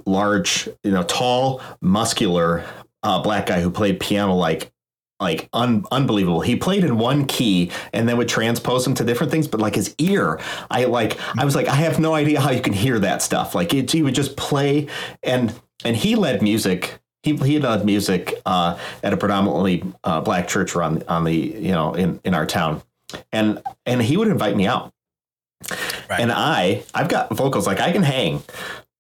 large, 0.07 0.69
you 0.83 0.93
know, 0.93 1.03
tall, 1.03 1.61
muscular 1.83 2.65
uh, 3.03 3.21
black 3.21 3.47
guy 3.47 3.61
who 3.61 3.71
played 3.71 4.01
piano 4.01 4.35
like 4.35 4.73
like 5.21 5.49
un- 5.53 5.85
unbelievable. 5.91 6.41
He 6.41 6.57
played 6.57 6.85
in 6.85 6.99
one 6.99 7.27
key 7.27 7.71
and 7.93 8.09
then 8.09 8.17
would 8.17 8.29
transpose 8.29 8.85
them 8.85 8.95
to 8.95 9.05
different 9.05 9.33
things, 9.33 9.49
but 9.49 9.61
like 9.61 9.75
his 9.75 9.95
ear, 9.99 10.41
I 10.71 10.85
like 10.85 11.19
I 11.39 11.45
was 11.45 11.55
like 11.55 11.69
I 11.69 11.75
have 11.77 11.99
no 11.99 12.15
idea 12.15 12.41
how 12.41 12.51
you 12.51 12.61
can 12.61 12.73
hear 12.73 12.99
that 12.99 13.23
stuff. 13.23 13.55
Like 13.55 13.73
it, 13.73 13.91
he 13.91 14.03
would 14.03 14.15
just 14.15 14.37
play 14.37 14.89
and 15.23 15.55
and 15.85 15.97
he 15.97 16.17
led 16.17 16.43
music. 16.43 16.99
He 17.23 17.37
he 17.37 17.59
led 17.59 17.85
music 17.85 18.41
uh, 18.47 18.79
at 19.03 19.13
a 19.13 19.17
predominantly 19.17 19.83
uh, 20.05 20.21
black 20.21 20.49
church 20.49 20.77
around 20.77 21.05
on 21.09 21.25
the 21.25 21.35
you 21.35 21.73
know 21.73 21.95
in 21.95 22.21
in 22.25 22.35
our 22.35 22.47
town, 22.47 22.83
and 23.33 23.63
and 23.85 24.03
he 24.03 24.17
would 24.17 24.29
invite 24.29 24.57
me 24.57 24.67
out. 24.67 24.93
Right. 26.09 26.21
And 26.21 26.31
I, 26.31 26.85
I've 26.95 27.09
got 27.09 27.35
vocals 27.35 27.67
like 27.67 27.81
I 27.81 27.91
can 27.91 28.03
hang. 28.03 28.43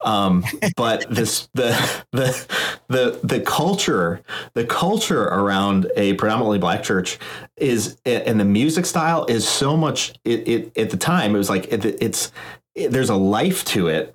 Um, 0.02 0.44
but 0.76 1.06
this 1.10 1.48
the 1.54 1.70
the 2.12 2.46
the 2.88 3.20
the 3.22 3.40
culture 3.40 4.22
the 4.54 4.64
culture 4.64 5.24
around 5.24 5.90
a 5.96 6.14
predominantly 6.14 6.58
black 6.58 6.82
church 6.82 7.18
is 7.56 7.96
and 8.04 8.38
the 8.38 8.44
music 8.44 8.86
style 8.86 9.24
is 9.26 9.48
so 9.48 9.76
much 9.76 10.14
it, 10.24 10.46
it 10.46 10.78
at 10.78 10.90
the 10.90 10.96
time 10.96 11.34
it 11.34 11.38
was 11.38 11.48
like 11.48 11.72
it, 11.72 11.84
it's 11.84 12.30
it, 12.74 12.90
there's 12.90 13.10
a 13.10 13.16
life 13.16 13.64
to 13.64 13.88
it 13.88 14.14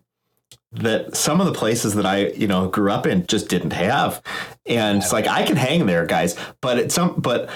that 0.74 1.16
some 1.16 1.42
of 1.42 1.48
the 1.48 1.54
places 1.54 1.96
that 1.96 2.06
I, 2.06 2.28
you 2.30 2.48
know, 2.48 2.68
grew 2.68 2.92
up 2.92 3.06
in 3.06 3.28
just 3.28 3.50
didn't 3.50 3.74
have. 3.74 4.22
And 4.66 5.00
it's 5.00 5.12
like 5.12 5.28
I 5.28 5.44
can 5.44 5.58
hang 5.58 5.86
there, 5.86 6.06
guys, 6.06 6.38
but 6.62 6.78
it's 6.78 6.96
some 6.96 7.16
but 7.18 7.50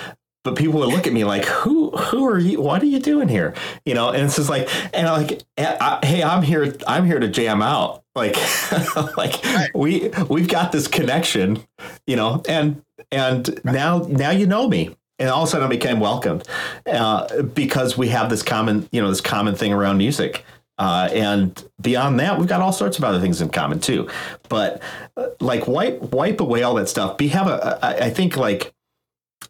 but 0.45 0.55
people 0.55 0.79
would 0.79 0.89
look 0.89 1.07
at 1.07 1.11
me 1.11 1.25
like, 1.25 1.43
"Who 1.43 1.89
who 1.89 2.25
are 2.25 2.37
you? 2.37 2.61
What 2.61 2.81
are 2.81 2.85
you 2.85 2.99
doing 2.99 3.27
here?" 3.27 3.55
You 3.83 3.95
know, 3.95 4.09
and 4.09 4.23
it's 4.23 4.37
just 4.37 4.49
like 4.49 4.69
and 4.95 5.07
I'm 5.07 5.25
like, 5.25 5.41
"Hey, 5.57 6.23
I'm 6.23 6.43
here 6.43 6.73
I'm 6.87 7.05
here 7.05 7.19
to 7.19 7.27
jam 7.27 7.61
out." 7.61 8.03
Like 8.13 8.37
like 9.17 9.43
we 9.73 10.11
we've 10.29 10.47
got 10.47 10.71
this 10.71 10.87
connection, 10.87 11.63
you 12.05 12.15
know, 12.15 12.43
and 12.47 12.81
and 13.11 13.59
now 13.65 14.05
now 14.07 14.29
you 14.29 14.45
know 14.45 14.69
me. 14.69 14.95
And 15.17 15.29
all 15.29 15.43
of 15.43 15.47
a 15.47 15.51
sudden 15.51 15.65
I 15.65 15.69
became 15.69 15.99
welcomed 15.99 16.47
uh, 16.85 17.41
because 17.41 17.97
we 17.97 18.09
have 18.09 18.29
this 18.29 18.43
common, 18.43 18.87
you 18.91 19.01
know, 19.01 19.09
this 19.09 19.21
common 19.21 19.55
thing 19.55 19.73
around 19.73 19.97
music. 19.97 20.45
Uh, 20.77 21.07
and 21.13 21.63
beyond 21.81 22.19
that, 22.19 22.37
we've 22.37 22.49
got 22.49 22.59
all 22.59 22.73
sorts 22.73 22.97
of 22.97 23.05
other 23.05 23.21
things 23.21 23.41
in 23.41 23.47
common 23.49 23.79
too. 23.79 24.09
But 24.49 24.81
uh, 25.15 25.29
like 25.39 25.67
wipe 25.67 26.01
wipe 26.13 26.39
away 26.39 26.63
all 26.63 26.75
that 26.75 26.89
stuff. 26.89 27.17
Be 27.17 27.29
have 27.29 27.47
a 27.47 27.79
I, 27.81 28.05
I 28.05 28.09
think 28.11 28.37
like 28.37 28.73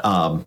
um 0.04 0.46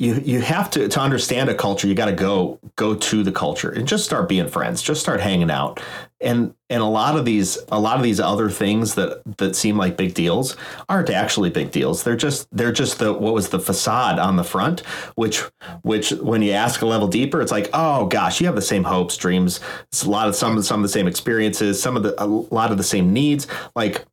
you 0.00 0.20
you 0.24 0.40
have 0.40 0.70
to 0.70 0.88
to 0.88 1.00
understand 1.00 1.48
a 1.48 1.54
culture. 1.54 1.86
You 1.86 1.94
got 1.94 2.06
to 2.06 2.12
go 2.12 2.58
go 2.74 2.96
to 2.96 3.22
the 3.22 3.30
culture 3.30 3.70
and 3.70 3.86
just 3.86 4.04
start 4.04 4.28
being 4.28 4.48
friends. 4.48 4.82
Just 4.82 5.00
start 5.00 5.20
hanging 5.20 5.50
out. 5.50 5.80
And 6.20 6.52
and 6.68 6.82
a 6.82 6.86
lot 6.86 7.16
of 7.16 7.24
these 7.24 7.58
a 7.70 7.78
lot 7.78 7.96
of 7.96 8.02
these 8.02 8.18
other 8.18 8.50
things 8.50 8.96
that 8.96 9.22
that 9.36 9.54
seem 9.54 9.76
like 9.76 9.96
big 9.96 10.14
deals 10.14 10.56
aren't 10.88 11.10
actually 11.10 11.50
big 11.50 11.70
deals. 11.70 12.02
They're 12.02 12.16
just 12.16 12.48
they're 12.50 12.72
just 12.72 12.98
the 12.98 13.12
what 13.12 13.34
was 13.34 13.50
the 13.50 13.60
facade 13.60 14.18
on 14.18 14.34
the 14.34 14.44
front, 14.44 14.80
which 15.14 15.42
which 15.82 16.10
when 16.10 16.42
you 16.42 16.52
ask 16.52 16.82
a 16.82 16.86
level 16.86 17.06
deeper, 17.06 17.40
it's 17.40 17.52
like 17.52 17.70
oh 17.72 18.06
gosh, 18.06 18.40
you 18.40 18.46
have 18.46 18.56
the 18.56 18.62
same 18.62 18.84
hopes, 18.84 19.16
dreams, 19.16 19.60
it's 19.84 20.02
a 20.02 20.10
lot 20.10 20.26
of 20.26 20.34
some 20.34 20.60
some 20.62 20.80
of 20.80 20.82
the 20.82 20.88
same 20.88 21.06
experiences, 21.06 21.80
some 21.80 21.96
of 21.96 22.02
the 22.02 22.20
a 22.20 22.26
lot 22.26 22.72
of 22.72 22.78
the 22.78 22.84
same 22.84 23.12
needs. 23.12 23.46
Like 23.76 24.04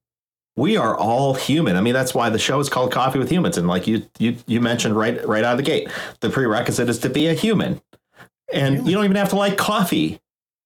we 0.61 0.77
are 0.77 0.95
all 0.95 1.33
human. 1.33 1.75
I 1.75 1.81
mean, 1.81 1.95
that's 1.95 2.13
why 2.13 2.29
the 2.29 2.37
show 2.37 2.59
is 2.59 2.69
called 2.69 2.91
Coffee 2.91 3.17
with 3.17 3.31
Humans. 3.31 3.57
And 3.57 3.67
like 3.67 3.87
you 3.87 4.05
you 4.19 4.37
you 4.45 4.61
mentioned 4.61 4.95
right 4.95 5.25
right 5.27 5.43
out 5.43 5.53
of 5.53 5.57
the 5.57 5.63
gate, 5.63 5.89
the 6.19 6.29
prerequisite 6.29 6.87
is 6.87 6.99
to 6.99 7.09
be 7.09 7.27
a 7.27 7.33
human. 7.33 7.81
And 8.53 8.85
you 8.87 8.93
don't 8.93 9.05
even 9.05 9.15
have 9.17 9.29
to 9.29 9.35
like 9.37 9.57
coffee. 9.57 10.19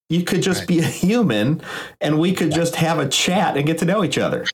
You 0.09 0.23
could 0.23 0.41
just 0.41 0.61
Right. 0.61 0.67
be 0.67 0.79
a 0.79 0.83
human 0.85 1.61
and 2.01 2.19
we 2.19 2.33
could 2.33 2.51
just 2.51 2.75
have 2.75 2.99
a 2.99 3.07
chat 3.07 3.55
and 3.55 3.65
get 3.65 3.77
to 3.79 3.85
know 3.85 4.03
each 4.03 4.17
other. 4.17 4.45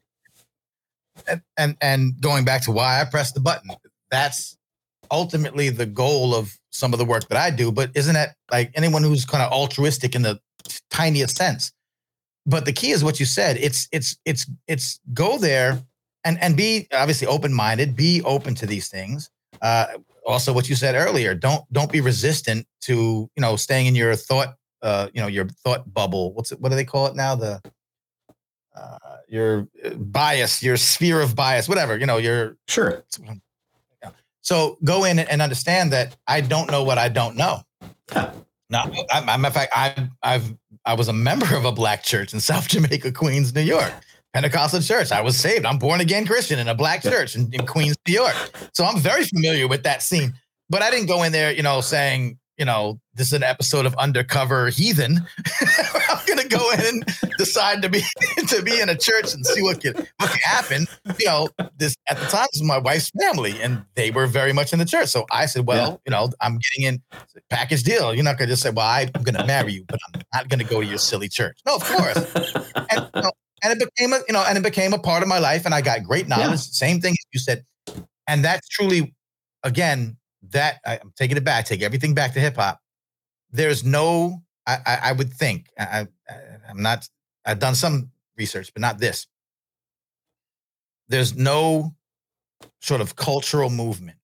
and, 1.27 1.41
and 1.57 1.75
and 1.81 2.21
going 2.21 2.45
back 2.45 2.61
to 2.63 2.71
why 2.71 3.01
I 3.01 3.05
pressed 3.05 3.33
the 3.33 3.41
button, 3.41 3.71
that's 4.11 4.57
ultimately 5.09 5.69
the 5.69 5.87
goal 5.87 6.35
of 6.35 6.55
some 6.71 6.93
of 6.93 6.99
the 6.99 7.05
work 7.05 7.27
that 7.29 7.37
I 7.37 7.49
do. 7.49 7.71
But 7.71 7.91
isn't 7.95 8.13
that 8.13 8.35
like 8.51 8.71
anyone 8.75 9.01
who's 9.03 9.25
kind 9.25 9.43
of 9.43 9.51
altruistic 9.51 10.13
in 10.15 10.21
the 10.21 10.39
tiniest 10.91 11.35
sense? 11.35 11.71
But 12.45 12.65
the 12.65 12.73
key 12.73 12.91
is 12.91 13.03
what 13.03 13.19
you 13.19 13.25
said. 13.25 13.57
It's 13.57 13.87
it's 13.91 14.17
it's 14.25 14.49
it's 14.67 14.99
go 15.13 15.37
there 15.37 15.81
and 16.23 16.41
and 16.41 16.57
be 16.57 16.87
obviously 16.93 17.27
open 17.27 17.53
minded. 17.53 17.95
Be 17.95 18.21
open 18.23 18.55
to 18.55 18.65
these 18.65 18.87
things. 18.87 19.29
Uh, 19.61 19.87
also, 20.25 20.53
what 20.53 20.69
you 20.69 20.75
said 20.75 20.95
earlier. 20.95 21.35
Don't 21.35 21.63
don't 21.71 21.91
be 21.91 22.01
resistant 22.01 22.65
to 22.81 23.29
you 23.35 23.41
know 23.41 23.55
staying 23.55 23.87
in 23.87 23.95
your 23.95 24.15
thought. 24.15 24.55
Uh, 24.81 25.09
you 25.13 25.21
know 25.21 25.27
your 25.27 25.47
thought 25.63 25.93
bubble. 25.93 26.33
What's 26.33 26.51
it? 26.51 26.59
What 26.59 26.69
do 26.69 26.75
they 26.75 26.85
call 26.85 27.07
it 27.07 27.15
now? 27.15 27.35
The 27.35 27.61
uh, 28.75 28.97
your 29.27 29.67
uh, 29.83 29.91
bias, 29.95 30.63
your 30.63 30.77
sphere 30.77 31.21
of 31.21 31.35
bias, 31.35 31.69
whatever. 31.69 31.97
You 31.97 32.05
know 32.05 32.17
your 32.17 32.57
Sure. 32.67 33.03
so 34.41 34.77
go 34.83 35.03
in 35.03 35.19
and 35.19 35.41
understand 35.41 35.93
that 35.93 36.15
I 36.27 36.41
don't 36.41 36.71
know 36.71 36.83
what 36.83 36.97
I 36.97 37.09
don't 37.09 37.35
know. 37.35 37.61
Now, 38.71 38.89
I, 39.11 39.33
am 39.33 39.45
in 39.45 39.51
fact, 39.51 39.73
I, 39.75 40.09
I've 40.23 40.55
I 40.85 40.93
was 40.93 41.07
a 41.07 41.13
member 41.13 41.55
of 41.55 41.65
a 41.65 41.71
black 41.71 42.03
church 42.03 42.33
in 42.33 42.39
South 42.39 42.67
Jamaica, 42.67 43.11
Queens, 43.11 43.53
New 43.53 43.61
York, 43.61 43.93
Pentecostal 44.33 44.81
church. 44.81 45.11
I 45.11 45.21
was 45.21 45.37
saved. 45.37 45.65
I'm 45.65 45.77
born 45.77 46.01
again 46.01 46.25
Christian 46.25 46.59
in 46.59 46.67
a 46.67 46.75
black 46.75 47.03
church 47.03 47.35
in, 47.35 47.49
in 47.53 47.65
Queens, 47.67 47.95
New 48.07 48.13
York. 48.13 48.35
So 48.73 48.83
I'm 48.83 48.97
very 48.97 49.23
familiar 49.23 49.67
with 49.67 49.83
that 49.83 50.01
scene. 50.01 50.33
But 50.69 50.81
I 50.81 50.89
didn't 50.89 51.07
go 51.07 51.23
in 51.23 51.31
there, 51.31 51.51
you 51.51 51.63
know, 51.63 51.81
saying, 51.81 52.39
you 52.57 52.65
know, 52.65 52.99
this 53.13 53.27
is 53.27 53.33
an 53.33 53.43
episode 53.43 53.85
of 53.85 53.95
Undercover 53.95 54.69
Heathen. 54.69 55.25
I'm 56.09 56.19
gonna 56.27 56.47
go 56.47 56.71
in 56.71 56.79
and 56.81 57.05
decide 57.37 57.81
to 57.81 57.89
be 57.89 58.01
to 58.49 58.61
be 58.61 58.79
in 58.79 58.89
a 58.89 58.95
church 58.95 59.33
and 59.33 59.45
see 59.45 59.61
what 59.61 59.81
can 59.81 59.93
what 59.95 60.29
can 60.29 60.39
happen. 60.43 60.87
You 61.19 61.25
know, 61.25 61.49
this 61.77 61.95
at 62.07 62.17
the 62.17 62.25
time 62.25 62.47
was 62.53 62.61
my 62.61 62.77
wife's 62.77 63.09
family, 63.19 63.61
and 63.61 63.83
they 63.95 64.11
were 64.11 64.27
very 64.27 64.53
much 64.53 64.73
in 64.73 64.79
the 64.79 64.85
church. 64.85 65.09
So 65.09 65.25
I 65.31 65.45
said, 65.45 65.65
well, 65.65 66.01
you 66.05 66.11
know, 66.11 66.29
I'm 66.41 66.59
getting 66.59 66.87
in 66.87 67.01
package 67.49 67.83
deal. 67.83 68.13
You're 68.13 68.23
not 68.23 68.37
gonna 68.37 68.51
just 68.51 68.63
say, 68.63 68.69
well, 68.69 68.87
I'm 68.87 69.23
gonna 69.23 69.45
marry 69.45 69.73
you, 69.73 69.85
but 69.87 69.99
I'm 70.13 70.21
not 70.33 70.49
gonna 70.49 70.63
go 70.63 70.81
to 70.81 70.87
your 70.87 70.97
silly 70.97 71.29
church. 71.29 71.57
No, 71.65 71.75
of 71.75 71.83
course. 71.83 72.17
and, 72.75 73.09
you 73.15 73.21
know, 73.21 73.31
and 73.63 73.73
it 73.73 73.79
became 73.79 74.13
a 74.13 74.19
you 74.27 74.33
know, 74.33 74.43
and 74.47 74.57
it 74.57 74.63
became 74.63 74.93
a 74.93 74.99
part 74.99 75.23
of 75.23 75.29
my 75.29 75.39
life, 75.39 75.65
and 75.65 75.73
I 75.73 75.81
got 75.81 76.03
great 76.03 76.27
knowledge. 76.27 76.49
Yeah. 76.49 76.55
Same 76.55 77.01
thing 77.01 77.15
you 77.33 77.39
said, 77.39 77.65
and 78.27 78.43
that's 78.43 78.67
truly, 78.67 79.15
again, 79.63 80.17
that 80.51 80.79
I, 80.85 80.99
I'm 81.01 81.11
taking 81.15 81.37
it 81.37 81.43
back, 81.43 81.65
take 81.65 81.81
everything 81.81 82.13
back 82.13 82.33
to 82.33 82.39
hip 82.39 82.55
hop. 82.55 82.79
There's 83.51 83.83
no, 83.83 84.41
I, 84.67 84.77
I, 84.85 84.99
I 85.03 85.11
would 85.13 85.31
think, 85.33 85.67
I, 85.77 86.07
I, 86.29 86.33
I'm 86.69 86.81
not, 86.81 87.07
I've 87.45 87.59
done 87.59 87.75
some 87.75 88.11
research, 88.37 88.71
but 88.73 88.81
not 88.81 88.99
this. 88.99 89.27
There's 91.07 91.35
no 91.35 91.95
sort 92.81 93.01
of 93.01 93.15
cultural 93.15 93.69
movement. 93.69 94.17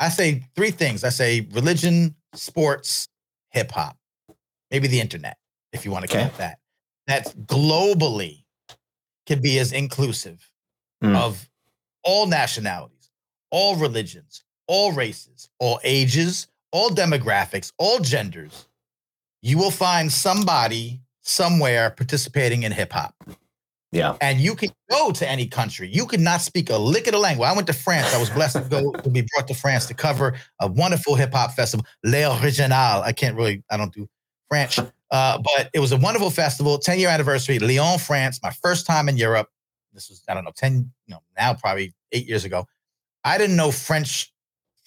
I 0.00 0.08
say 0.08 0.44
three 0.54 0.70
things. 0.70 1.04
I 1.04 1.08
say 1.08 1.46
religion, 1.52 2.14
sports, 2.34 3.08
hip 3.50 3.70
hop, 3.70 3.96
maybe 4.70 4.88
the 4.88 5.00
internet, 5.00 5.36
if 5.72 5.84
you 5.84 5.90
want 5.90 6.08
to 6.08 6.16
Okay. 6.16 6.24
count 6.24 6.36
that. 6.38 6.58
That's 7.06 7.32
globally 7.34 8.44
can 9.26 9.40
be 9.40 9.58
as 9.58 9.72
inclusive 9.72 10.44
Hmm. 11.00 11.14
of 11.14 11.48
all 12.02 12.26
nationalities, 12.26 13.10
all 13.50 13.76
religions, 13.76 14.42
all 14.68 14.92
races, 14.92 15.48
all 15.58 15.80
ages, 15.82 16.46
all 16.70 16.90
demographics, 16.90 17.72
all 17.78 17.98
genders. 17.98 18.66
You 19.42 19.58
will 19.58 19.70
find 19.70 20.12
somebody 20.12 21.00
somewhere 21.22 21.90
participating 21.90 22.62
in 22.62 22.72
hip 22.72 22.92
hop 22.92 23.14
Yeah. 23.92 24.16
and 24.20 24.40
you 24.40 24.54
can 24.54 24.70
go 24.90 25.10
to 25.12 25.28
any 25.28 25.46
country. 25.46 25.88
You 25.92 26.06
could 26.06 26.20
not 26.20 26.40
speak 26.42 26.70
a 26.70 26.76
lick 26.76 27.06
of 27.06 27.12
the 27.12 27.18
language. 27.18 27.46
I 27.48 27.52
went 27.54 27.66
to 27.68 27.72
France. 27.72 28.14
I 28.14 28.18
was 28.18 28.30
blessed 28.30 28.56
to 28.56 28.62
go 28.62 28.92
to 28.92 29.10
be 29.10 29.26
brought 29.34 29.48
to 29.48 29.54
France 29.54 29.86
to 29.86 29.94
cover 29.94 30.38
a 30.60 30.66
wonderful 30.66 31.14
hip 31.14 31.32
hop 31.32 31.52
festival, 31.52 31.84
Les 32.04 32.24
Original. 32.42 33.02
I 33.02 33.12
can't 33.12 33.36
really, 33.36 33.62
I 33.70 33.76
don't 33.76 33.92
do 33.92 34.08
French, 34.48 34.78
uh, 34.78 35.38
but 35.38 35.70
it 35.72 35.80
was 35.80 35.92
a 35.92 35.96
wonderful 35.98 36.30
festival. 36.30 36.78
10 36.78 36.98
year 36.98 37.08
anniversary, 37.08 37.58
Lyon, 37.58 37.98
France. 37.98 38.40
My 38.42 38.50
first 38.50 38.86
time 38.86 39.08
in 39.08 39.16
Europe. 39.16 39.48
This 39.92 40.08
was, 40.10 40.22
I 40.28 40.34
don't 40.34 40.44
know, 40.44 40.52
10, 40.54 40.90
you 41.06 41.14
know, 41.14 41.20
now 41.38 41.54
probably 41.54 41.94
eight 42.12 42.26
years 42.26 42.44
ago. 42.44 42.66
I 43.24 43.36
didn't 43.38 43.56
know 43.56 43.70
French 43.72 44.32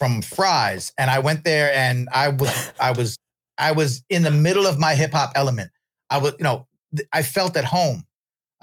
from 0.02 0.20
fries. 0.24 0.92
And 0.98 1.12
I 1.12 1.20
went 1.20 1.44
there 1.44 1.72
and 1.76 2.10
I 2.12 2.30
was, 2.30 2.74
I 2.80 2.90
was, 2.92 3.20
I 3.60 3.72
was 3.72 4.04
in 4.10 4.24
the 4.24 4.32
middle 4.32 4.66
of 4.66 4.80
my 4.80 4.96
hip 4.96 5.12
hop 5.12 5.32
element. 5.36 5.70
I 6.10 6.18
was, 6.18 6.34
you 6.40 6.44
know, 6.44 6.66
I 7.14 7.22
felt 7.22 7.56
at 7.56 7.66
home. 7.66 8.04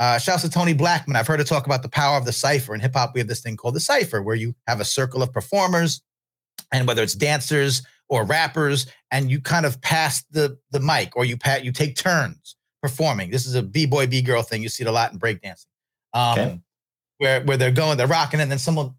Uh, 0.01 0.19
shouts 0.19 0.43
to 0.43 0.51
Toni 0.51 0.73
Blackman. 0.75 1.15
I've 1.15 1.29
heard 1.29 1.39
her 1.39 1.45
talk 1.45 1.67
about 1.67 1.83
the 1.83 1.89
power 1.89 2.17
of 2.19 2.25
the 2.25 2.33
cipher. 2.33 2.75
In 2.75 2.81
hip 2.81 2.95
hop, 2.95 3.13
we 3.15 3.21
have 3.21 3.29
this 3.29 3.41
thing 3.41 3.57
called 3.57 3.75
the 3.75 3.81
cipher, 3.81 4.21
where 4.21 4.35
you 4.35 4.53
have 4.67 4.81
a 4.81 4.85
circle 4.85 5.23
of 5.23 5.33
performers, 5.33 6.03
and 6.73 6.89
whether 6.89 7.05
it's 7.05 7.15
dancers 7.15 7.83
or 8.09 8.25
rappers, 8.25 8.87
and 9.13 9.31
you 9.31 9.41
kind 9.41 9.65
of 9.65 9.81
pass 9.81 10.25
the 10.33 10.59
the 10.73 10.81
mic, 10.81 11.17
or 11.17 11.25
you 11.25 11.37
pat 11.37 11.65
you 11.65 11.71
take 11.71 11.95
turns 11.97 12.57
performing. 12.83 13.31
This 13.31 13.47
is 13.47 13.55
a 13.55 13.63
b 13.63 13.87
boy 13.87 14.09
b 14.09 14.23
girl 14.23 14.43
thing. 14.43 14.61
You 14.63 14.69
see 14.69 14.83
it 14.85 14.89
a 14.89 14.93
lot 14.93 15.13
in 15.13 15.19
breakdancing, 15.21 15.67
um, 16.15 16.39
Okay. 16.39 16.61
where 17.19 17.41
where 17.43 17.57
they're 17.57 17.71
going, 17.73 17.97
they're 17.97 18.07
rocking, 18.09 18.41
and 18.41 18.51
then 18.51 18.59
someone, 18.59 18.95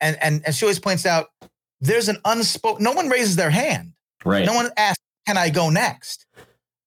and 0.00 0.16
and 0.22 0.42
and 0.46 0.54
she 0.54 0.64
always 0.64 0.78
points 0.78 1.04
out 1.06 1.28
there's 1.80 2.08
an 2.08 2.18
unspoken. 2.24 2.82
No 2.84 2.92
one 2.92 3.08
raises 3.08 3.36
their 3.36 3.50
hand. 3.50 3.92
Right. 4.24 4.44
No 4.44 4.54
one 4.54 4.70
asks, 4.76 5.02
"Can 5.26 5.36
I 5.36 5.50
go 5.50 5.70
next?" 5.70 6.26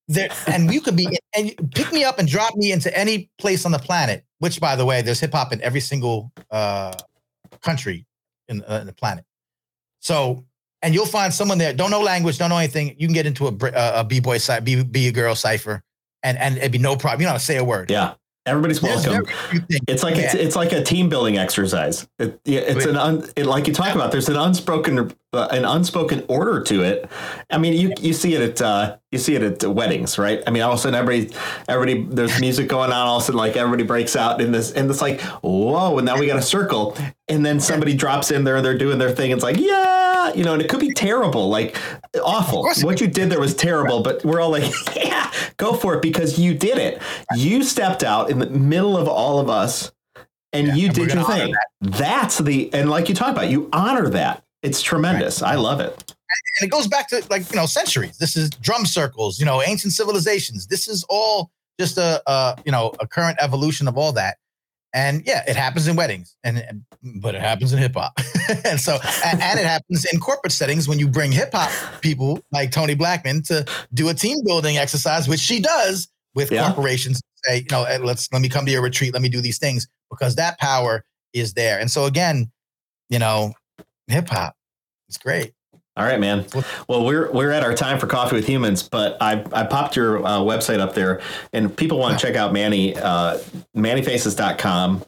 There, 0.07 0.29
and 0.47 0.73
you 0.73 0.81
could 0.81 0.97
be, 0.97 1.07
and 1.35 1.55
pick 1.73 1.93
me 1.93 2.03
up 2.03 2.19
and 2.19 2.27
drop 2.27 2.55
me 2.55 2.71
into 2.71 2.95
any 2.97 3.29
place 3.37 3.65
on 3.65 3.71
the 3.71 3.79
planet. 3.79 4.25
Which, 4.39 4.59
by 4.59 4.75
the 4.75 4.85
way, 4.85 5.01
there's 5.01 5.19
hip 5.19 5.31
hop 5.31 5.53
in 5.53 5.61
every 5.61 5.79
single 5.79 6.31
uh, 6.49 6.93
country 7.61 8.05
in, 8.49 8.63
uh, 8.63 8.79
in 8.81 8.87
the 8.87 8.93
planet. 8.93 9.23
So, 9.99 10.43
and 10.81 10.93
you'll 10.93 11.05
find 11.05 11.33
someone 11.33 11.59
there. 11.59 11.73
Don't 11.73 11.91
know 11.91 12.01
language, 12.01 12.39
don't 12.39 12.49
know 12.49 12.57
anything. 12.57 12.95
You 12.97 13.07
can 13.07 13.13
get 13.13 13.25
into 13.25 13.47
a 13.47 13.51
uh, 13.51 13.93
a 13.97 14.03
b 14.03 14.19
boy 14.19 14.39
side, 14.39 14.65
b 14.65 14.83
b 14.83 15.07
a 15.07 15.11
girl 15.11 15.35
cipher, 15.35 15.83
and 16.23 16.37
and 16.37 16.57
it'd 16.57 16.71
be 16.71 16.77
no 16.77 16.95
problem. 16.95 17.21
You 17.21 17.27
don't 17.27 17.33
have 17.33 17.41
to 17.41 17.45
say 17.45 17.57
a 17.57 17.63
word. 17.63 17.89
Yeah. 17.89 18.15
Everybody's 18.45 18.81
welcome. 18.81 19.25
very 19.25 19.37
few 19.49 19.59
things. 19.59 19.81
It's 19.87 20.03
like 20.03 20.15
it's, 20.15 20.33
Yeah. 20.33 20.41
it's 20.41 20.55
like 20.55 20.71
a 20.71 20.83
team 20.83 21.09
building 21.09 21.37
exercise. 21.37 22.07
It, 22.17 22.39
it's 22.43 22.77
Wait. 22.85 22.89
an 22.89 22.97
un, 22.97 23.29
it, 23.35 23.45
like 23.45 23.67
you 23.67 23.73
talk 23.73 23.93
about. 23.93 24.11
There's 24.11 24.29
an 24.29 24.35
unspoken 24.35 25.13
uh, 25.33 25.47
an 25.51 25.63
unspoken 25.63 26.25
order 26.27 26.61
to 26.61 26.83
it. 26.83 27.09
I 27.49 27.57
mean, 27.57 27.73
you 27.73 27.93
you 28.01 28.13
see 28.13 28.35
it 28.35 28.41
at 28.41 28.61
uh, 28.61 28.97
you 29.11 29.19
see 29.19 29.35
it 29.35 29.41
at 29.41 29.69
weddings, 29.69 30.17
right? 30.17 30.43
I 30.45 30.51
mean, 30.51 30.61
all 30.61 30.73
of 30.73 30.79
a 30.79 30.81
sudden, 30.81 30.95
everybody, 30.95 31.33
everybody, 31.69 32.03
there's 32.03 32.39
music 32.41 32.67
going 32.67 32.91
on. 32.91 33.07
All 33.07 33.17
of 33.17 33.23
a 33.23 33.25
sudden, 33.25 33.37
like 33.37 33.55
everybody 33.55 33.83
breaks 33.83 34.15
out 34.15 34.41
in 34.41 34.51
this, 34.51 34.73
and 34.73 34.89
it's 34.89 35.01
like, 35.01 35.21
whoa! 35.41 35.97
And 35.97 36.05
now 36.05 36.17
we 36.17 36.27
got 36.27 36.37
a 36.37 36.41
circle, 36.41 36.97
and 37.29 37.45
then 37.45 37.61
somebody 37.61 37.95
drops 37.95 38.31
in 38.31 38.43
there, 38.43 38.57
and 38.57 38.65
they're 38.65 38.77
doing 38.77 38.97
their 38.97 39.11
thing. 39.11 39.31
It's 39.31 39.43
like, 39.43 39.57
yeah, 39.57 40.33
you 40.33 40.43
know, 40.43 40.53
and 40.53 40.61
it 40.61 40.69
could 40.69 40.81
be 40.81 40.93
terrible, 40.93 41.47
like 41.49 41.77
awful. 42.23 42.67
What 42.81 42.99
you 42.99 43.07
did 43.07 43.29
there 43.29 43.39
was 43.39 43.55
terrible, 43.55 44.03
but 44.03 44.25
we're 44.25 44.41
all 44.41 44.51
like, 44.51 44.69
yeah, 44.95 45.31
go 45.55 45.73
for 45.73 45.95
it 45.95 46.01
because 46.01 46.37
you 46.37 46.53
did 46.53 46.77
it. 46.77 47.01
You 47.35 47.63
stepped 47.63 48.03
out 48.03 48.29
in 48.29 48.39
the 48.39 48.49
middle 48.49 48.97
of 48.97 49.07
all 49.07 49.39
of 49.39 49.49
us, 49.49 49.93
and 50.51 50.67
Yeah, 50.67 50.75
you 50.75 50.85
and 50.87 50.95
did 50.95 51.13
your 51.13 51.23
thing. 51.23 51.53
That's 51.79 52.37
the, 52.37 52.73
and 52.73 52.89
like 52.89 53.07
you 53.07 53.15
talked 53.15 53.31
about, 53.31 53.49
you 53.49 53.69
honor 53.71 54.09
that. 54.09 54.43
It's 54.63 54.81
tremendous. 54.81 55.41
I 55.41 55.55
love 55.55 55.79
it. 55.79 56.13
and 56.59 56.67
it 56.67 56.71
goes 56.71 56.87
back 56.87 57.07
to 57.09 57.23
like 57.29 57.49
you 57.49 57.55
know 57.55 57.65
centuries. 57.65 58.17
This 58.17 58.35
is 58.37 58.49
drum 58.49 58.85
circles, 58.85 59.39
you 59.39 59.45
know, 59.45 59.61
ancient 59.61 59.93
civilizations. 59.93 60.67
This 60.67 60.87
is 60.87 61.03
all 61.09 61.49
just 61.79 61.97
a, 61.97 62.21
a 62.27 62.57
you 62.65 62.71
know 62.71 62.93
a 62.99 63.07
current 63.07 63.37
evolution 63.41 63.87
of 63.87 63.97
all 63.97 64.11
that. 64.13 64.37
And 64.93 65.23
yeah, 65.25 65.41
it 65.47 65.55
happens 65.55 65.87
in 65.87 65.95
weddings, 65.95 66.35
and 66.43 66.57
and- 66.59 66.83
but 67.21 67.33
it 67.33 67.41
happens 67.41 67.73
in 67.73 67.79
hip 67.79 67.93
hop, 67.95 68.13
and 68.65 68.79
so 68.79 68.99
and, 69.25 69.41
and 69.41 69.59
it 69.59 69.65
happens 69.65 70.05
in 70.13 70.19
corporate 70.19 70.51
settings 70.53 70.87
when 70.87 70.99
you 70.99 71.07
bring 71.07 71.31
hip 71.31 71.49
hop 71.51 71.71
people 72.01 72.39
like 72.51 72.69
Toni 72.71 72.93
Blackman 72.93 73.41
to 73.43 73.65
do 73.95 74.09
a 74.09 74.13
team 74.13 74.37
building 74.45 74.77
exercise, 74.77 75.27
which 75.27 75.39
she 75.39 75.59
does 75.59 76.07
with 76.35 76.51
Yeah. 76.51 76.67
corporations. 76.67 77.19
Say, 77.45 77.59
you 77.59 77.65
know, 77.71 77.87
let's 78.03 78.31
let 78.31 78.39
me 78.43 78.49
come 78.49 78.65
to 78.67 78.71
your 78.71 78.83
retreat, 78.83 79.13
let 79.13 79.23
me 79.23 79.29
do 79.29 79.41
these 79.41 79.57
things 79.57 79.87
because 80.11 80.35
that 80.35 80.59
power 80.59 81.03
is 81.33 81.53
there. 81.53 81.79
And 81.79 81.89
so 81.89 82.05
again, 82.05 82.51
you 83.09 83.17
know, 83.17 83.53
hip 84.11 84.29
hop, 84.29 84.55
it's 85.07 85.17
great. 85.17 85.53
All 85.97 86.05
right, 86.05 86.19
man. 86.19 86.45
Well, 86.87 87.03
we're 87.03 87.29
we're 87.33 87.51
at 87.51 87.63
our 87.63 87.73
time 87.73 87.99
for 87.99 88.07
coffee 88.07 88.35
with 88.35 88.47
humans, 88.47 88.81
but 88.81 89.17
I 89.19 89.45
I 89.51 89.65
popped 89.65 89.97
your 89.97 90.25
uh, 90.25 90.39
website 90.39 90.79
up 90.79 90.93
there, 90.93 91.19
and 91.51 91.75
people 91.75 91.99
want 91.99 92.17
to 92.17 92.25
check 92.25 92.37
out 92.37 92.53
Manny 92.53 92.95
uh, 92.95 93.39
MannyFaces.com, 93.75 95.03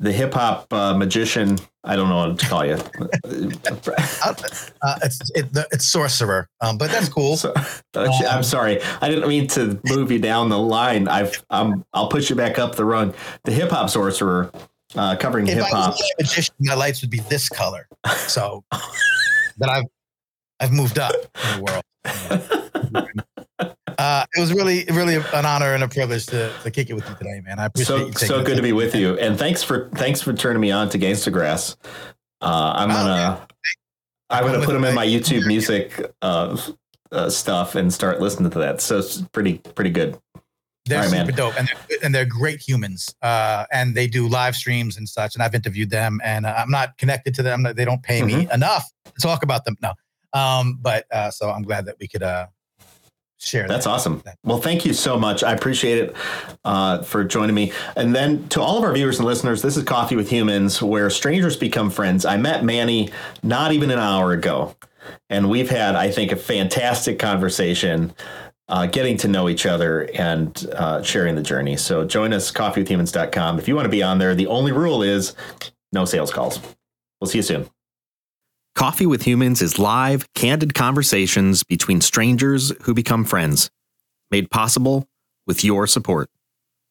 the 0.00 0.10
hip 0.10 0.34
hop 0.34 0.72
uh, 0.72 0.94
magician. 0.94 1.58
I 1.84 1.94
don't 1.94 2.08
know 2.08 2.28
what 2.28 2.38
to 2.40 2.46
call 2.46 2.66
you. 2.66 2.78
Uh, 4.24 4.34
uh, 4.82 4.98
it's 5.02 5.30
it, 5.34 5.46
it's 5.70 5.86
sorcerer, 5.86 6.48
um, 6.60 6.78
but 6.78 6.90
that's 6.90 7.08
cool. 7.08 7.36
So, 7.36 7.52
I'm 7.94 8.42
sorry, 8.42 8.80
I 9.00 9.08
didn't 9.08 9.28
mean 9.28 9.46
to 9.48 9.78
move 9.84 10.10
you 10.10 10.18
down 10.18 10.48
the 10.48 10.58
line. 10.58 11.08
I've 11.08 11.44
um, 11.50 11.84
I'll 11.92 12.08
push 12.08 12.30
you 12.30 12.36
back 12.36 12.58
up 12.58 12.74
the 12.74 12.84
rung. 12.84 13.12
The 13.44 13.52
hip 13.52 13.70
hop 13.70 13.90
sorcerer, 13.90 14.50
uh, 14.96 15.16
covering 15.16 15.46
if 15.46 15.54
hip 15.54 15.64
hop. 15.68 15.94
a 15.94 16.22
magician, 16.22 16.54
my 16.60 16.74
lights 16.74 17.00
would 17.02 17.10
be 17.10 17.20
this 17.20 17.48
color. 17.48 17.86
So, 18.26 18.64
but 19.58 19.68
I've 19.68 19.84
I've 20.60 20.72
moved 20.72 20.98
up 20.98 21.14
in 21.14 21.58
the 21.58 21.62
world. 21.62 23.20
Uh, 23.96 24.26
it 24.36 24.40
was 24.40 24.52
really, 24.52 24.84
really 24.90 25.14
an 25.14 25.46
honor 25.46 25.72
and 25.72 25.84
a 25.84 25.88
privilege 25.88 26.26
to, 26.26 26.52
to 26.64 26.70
kick 26.70 26.90
it 26.90 26.94
with 26.94 27.08
you 27.08 27.14
today, 27.14 27.40
man. 27.44 27.60
I 27.60 27.66
appreciate 27.66 27.96
So 27.96 28.06
you. 28.06 28.12
so 28.12 28.42
good 28.42 28.56
to 28.56 28.62
be 28.62 28.72
with 28.72 28.92
you, 28.94 29.16
and 29.20 29.38
thanks 29.38 29.62
for 29.62 29.88
thanks 29.94 30.20
for 30.20 30.32
turning 30.32 30.60
me 30.60 30.72
on 30.72 30.88
to 30.90 30.98
Gangsta 30.98 31.32
Grass. 31.32 31.76
Uh, 32.40 32.72
I'm 32.74 32.90
Oh, 32.90 32.94
gonna 32.94 33.14
yeah. 33.14 33.44
I'm 34.30 34.44
gonna 34.44 34.64
put 34.66 34.72
them 34.72 34.84
in 34.84 34.96
my 34.96 35.06
YouTube 35.06 35.46
music 35.46 36.12
uh, 36.22 36.60
uh, 37.12 37.30
stuff 37.30 37.76
and 37.76 37.94
start 37.94 38.20
listening 38.20 38.50
to 38.50 38.58
that. 38.58 38.80
So 38.80 38.98
it's 38.98 39.22
pretty 39.32 39.58
pretty 39.58 39.90
good. 39.90 40.18
They're 40.86 41.00
right, 41.00 41.10
super 41.10 41.24
man. 41.26 41.34
dope, 41.34 41.54
and 41.58 41.68
they're, 41.68 41.98
and 42.04 42.14
they're 42.14 42.26
great 42.26 42.60
humans. 42.60 43.14
Uh, 43.22 43.64
and 43.72 43.94
they 43.94 44.06
do 44.06 44.28
live 44.28 44.54
streams 44.54 44.96
and 44.98 45.08
such. 45.08 45.34
And 45.34 45.42
I've 45.42 45.54
interviewed 45.54 45.88
them, 45.90 46.20
and 46.22 46.44
uh, 46.44 46.54
I'm 46.58 46.70
not 46.70 46.98
connected 46.98 47.34
to 47.36 47.42
them. 47.42 47.62
They 47.74 47.84
don't 47.84 48.02
pay 48.02 48.22
me 48.22 48.34
Mm-hmm. 48.34 48.52
enough 48.52 48.90
to 49.06 49.12
talk 49.20 49.42
about 49.42 49.64
them. 49.64 49.76
No, 49.82 49.92
um, 50.38 50.78
but 50.82 51.06
uh, 51.12 51.30
so 51.30 51.50
I'm 51.50 51.62
glad 51.62 51.86
that 51.86 51.96
we 52.00 52.06
could 52.08 52.22
uh, 52.22 52.46
share. 53.38 53.66
That's 53.68 53.84
that. 53.84 53.90
awesome. 53.92 54.22
Well, 54.44 54.58
thank 54.60 54.84
you 54.84 54.92
so 54.92 55.18
much. 55.18 55.42
I 55.42 55.52
appreciate 55.52 55.98
it 55.98 56.16
uh, 56.64 57.02
for 57.02 57.24
joining 57.24 57.54
me. 57.54 57.72
And 57.96 58.14
then 58.14 58.46
to 58.50 58.60
all 58.60 58.76
of 58.78 58.84
our 58.84 58.92
viewers 58.92 59.18
and 59.18 59.26
listeners, 59.26 59.62
this 59.62 59.76
is 59.76 59.84
Coffee 59.84 60.16
with 60.16 60.28
Humans, 60.30 60.82
where 60.82 61.08
strangers 61.10 61.56
become 61.56 61.90
friends. 61.90 62.24
I 62.24 62.36
met 62.36 62.64
Manny 62.64 63.10
not 63.42 63.72
even 63.72 63.90
an 63.90 63.98
hour 63.98 64.32
ago, 64.32 64.74
and 65.30 65.48
we've 65.48 65.70
had, 65.70 65.94
I 65.94 66.10
think, 66.10 66.32
a 66.32 66.36
fantastic 66.36 67.18
conversation. 67.18 68.12
Uh, 68.66 68.86
getting 68.86 69.18
to 69.18 69.28
know 69.28 69.50
each 69.50 69.66
other 69.66 70.08
and 70.14 70.66
uh, 70.74 71.02
sharing 71.02 71.34
the 71.34 71.42
journey. 71.42 71.76
So 71.76 72.06
join 72.06 72.32
us, 72.32 72.50
coffeewithhumans.com. 72.50 73.58
If 73.58 73.68
you 73.68 73.74
want 73.74 73.84
to 73.84 73.90
be 73.90 74.02
on 74.02 74.16
there, 74.16 74.34
the 74.34 74.46
only 74.46 74.72
rule 74.72 75.02
is 75.02 75.34
no 75.92 76.06
sales 76.06 76.32
calls. 76.32 76.60
We'll 77.20 77.28
see 77.28 77.38
you 77.38 77.42
soon. 77.42 77.68
Coffee 78.74 79.06
with 79.06 79.22
Humans 79.22 79.62
is 79.62 79.78
live, 79.78 80.26
candid 80.34 80.74
conversations 80.74 81.62
between 81.62 82.00
strangers 82.00 82.72
who 82.82 82.94
become 82.94 83.24
friends, 83.24 83.70
made 84.30 84.50
possible 84.50 85.06
with 85.46 85.62
your 85.62 85.86
support. 85.86 86.28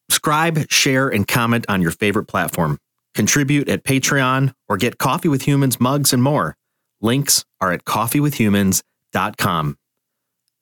Subscribe, 0.08 0.70
share, 0.70 1.08
and 1.08 1.28
comment 1.28 1.66
on 1.68 1.82
your 1.82 1.90
favorite 1.90 2.26
platform. 2.26 2.78
Contribute 3.14 3.68
at 3.68 3.84
Patreon 3.84 4.54
or 4.68 4.76
get 4.76 4.98
Coffee 4.98 5.28
with 5.28 5.42
Humans 5.42 5.78
mugs 5.80 6.12
and 6.12 6.22
more. 6.22 6.56
Links 7.00 7.44
are 7.60 7.72
at 7.72 7.84
coffeewithhumans.com. 7.84 9.76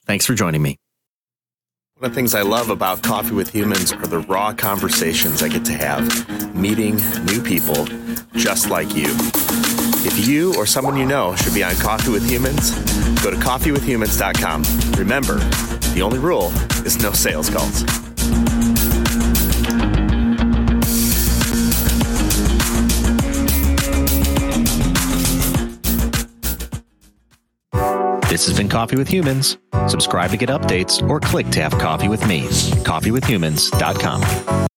Thanks 0.07 0.27
for 0.27 0.35
joining 0.35 0.63
me. 0.63 0.82
One 2.03 2.11
of 2.11 2.17
the 2.17 2.21
things 2.21 2.35
I 2.35 2.43
love 2.43 2.69
about 2.69 3.01
Coffee 3.05 3.33
with 3.33 3.51
Humans 3.51 3.93
are 3.93 4.09
the 4.09 4.19
raw 4.19 4.53
conversations 4.53 5.41
I 5.41 5.47
get 5.47 5.65
to 5.67 5.73
have, 5.75 6.53
meeting 6.53 6.97
new 7.27 7.41
people 7.41 7.87
just 8.35 8.69
like 8.69 8.97
you. 8.97 9.07
If 10.05 10.27
you 10.27 10.53
or 10.57 10.67
someone 10.67 10.97
you 10.97 11.07
know 11.07 11.37
should 11.37 11.55
be 11.55 11.63
on 11.63 11.77
Coffee 11.77 12.11
with 12.11 12.29
Humans, 12.29 12.73
go 13.23 13.31
to 13.31 13.37
coffeewithhumans.com. 13.37 14.65
Remember, 14.99 15.39
the 15.95 16.03
only 16.03 16.19
rule 16.19 16.49
is 16.85 17.01
no 17.01 17.13
sales 17.13 17.49
calls. 17.49 17.85
This 28.33 28.47
has 28.47 28.57
been 28.57 28.71
Coffee 28.71 28.97
with 28.97 29.09
Humans. 29.09 29.59
Subscribe 29.89 30.31
to 30.31 30.39
get 30.39 30.49
updates 30.49 31.07
or 31.07 31.21
click 31.21 31.51
to 31.51 31.61
have 31.61 31.73
coffee 31.73 32.09
with 32.09 32.27
me. 32.27 32.45
Coffeewithhumans.com. 32.83 34.72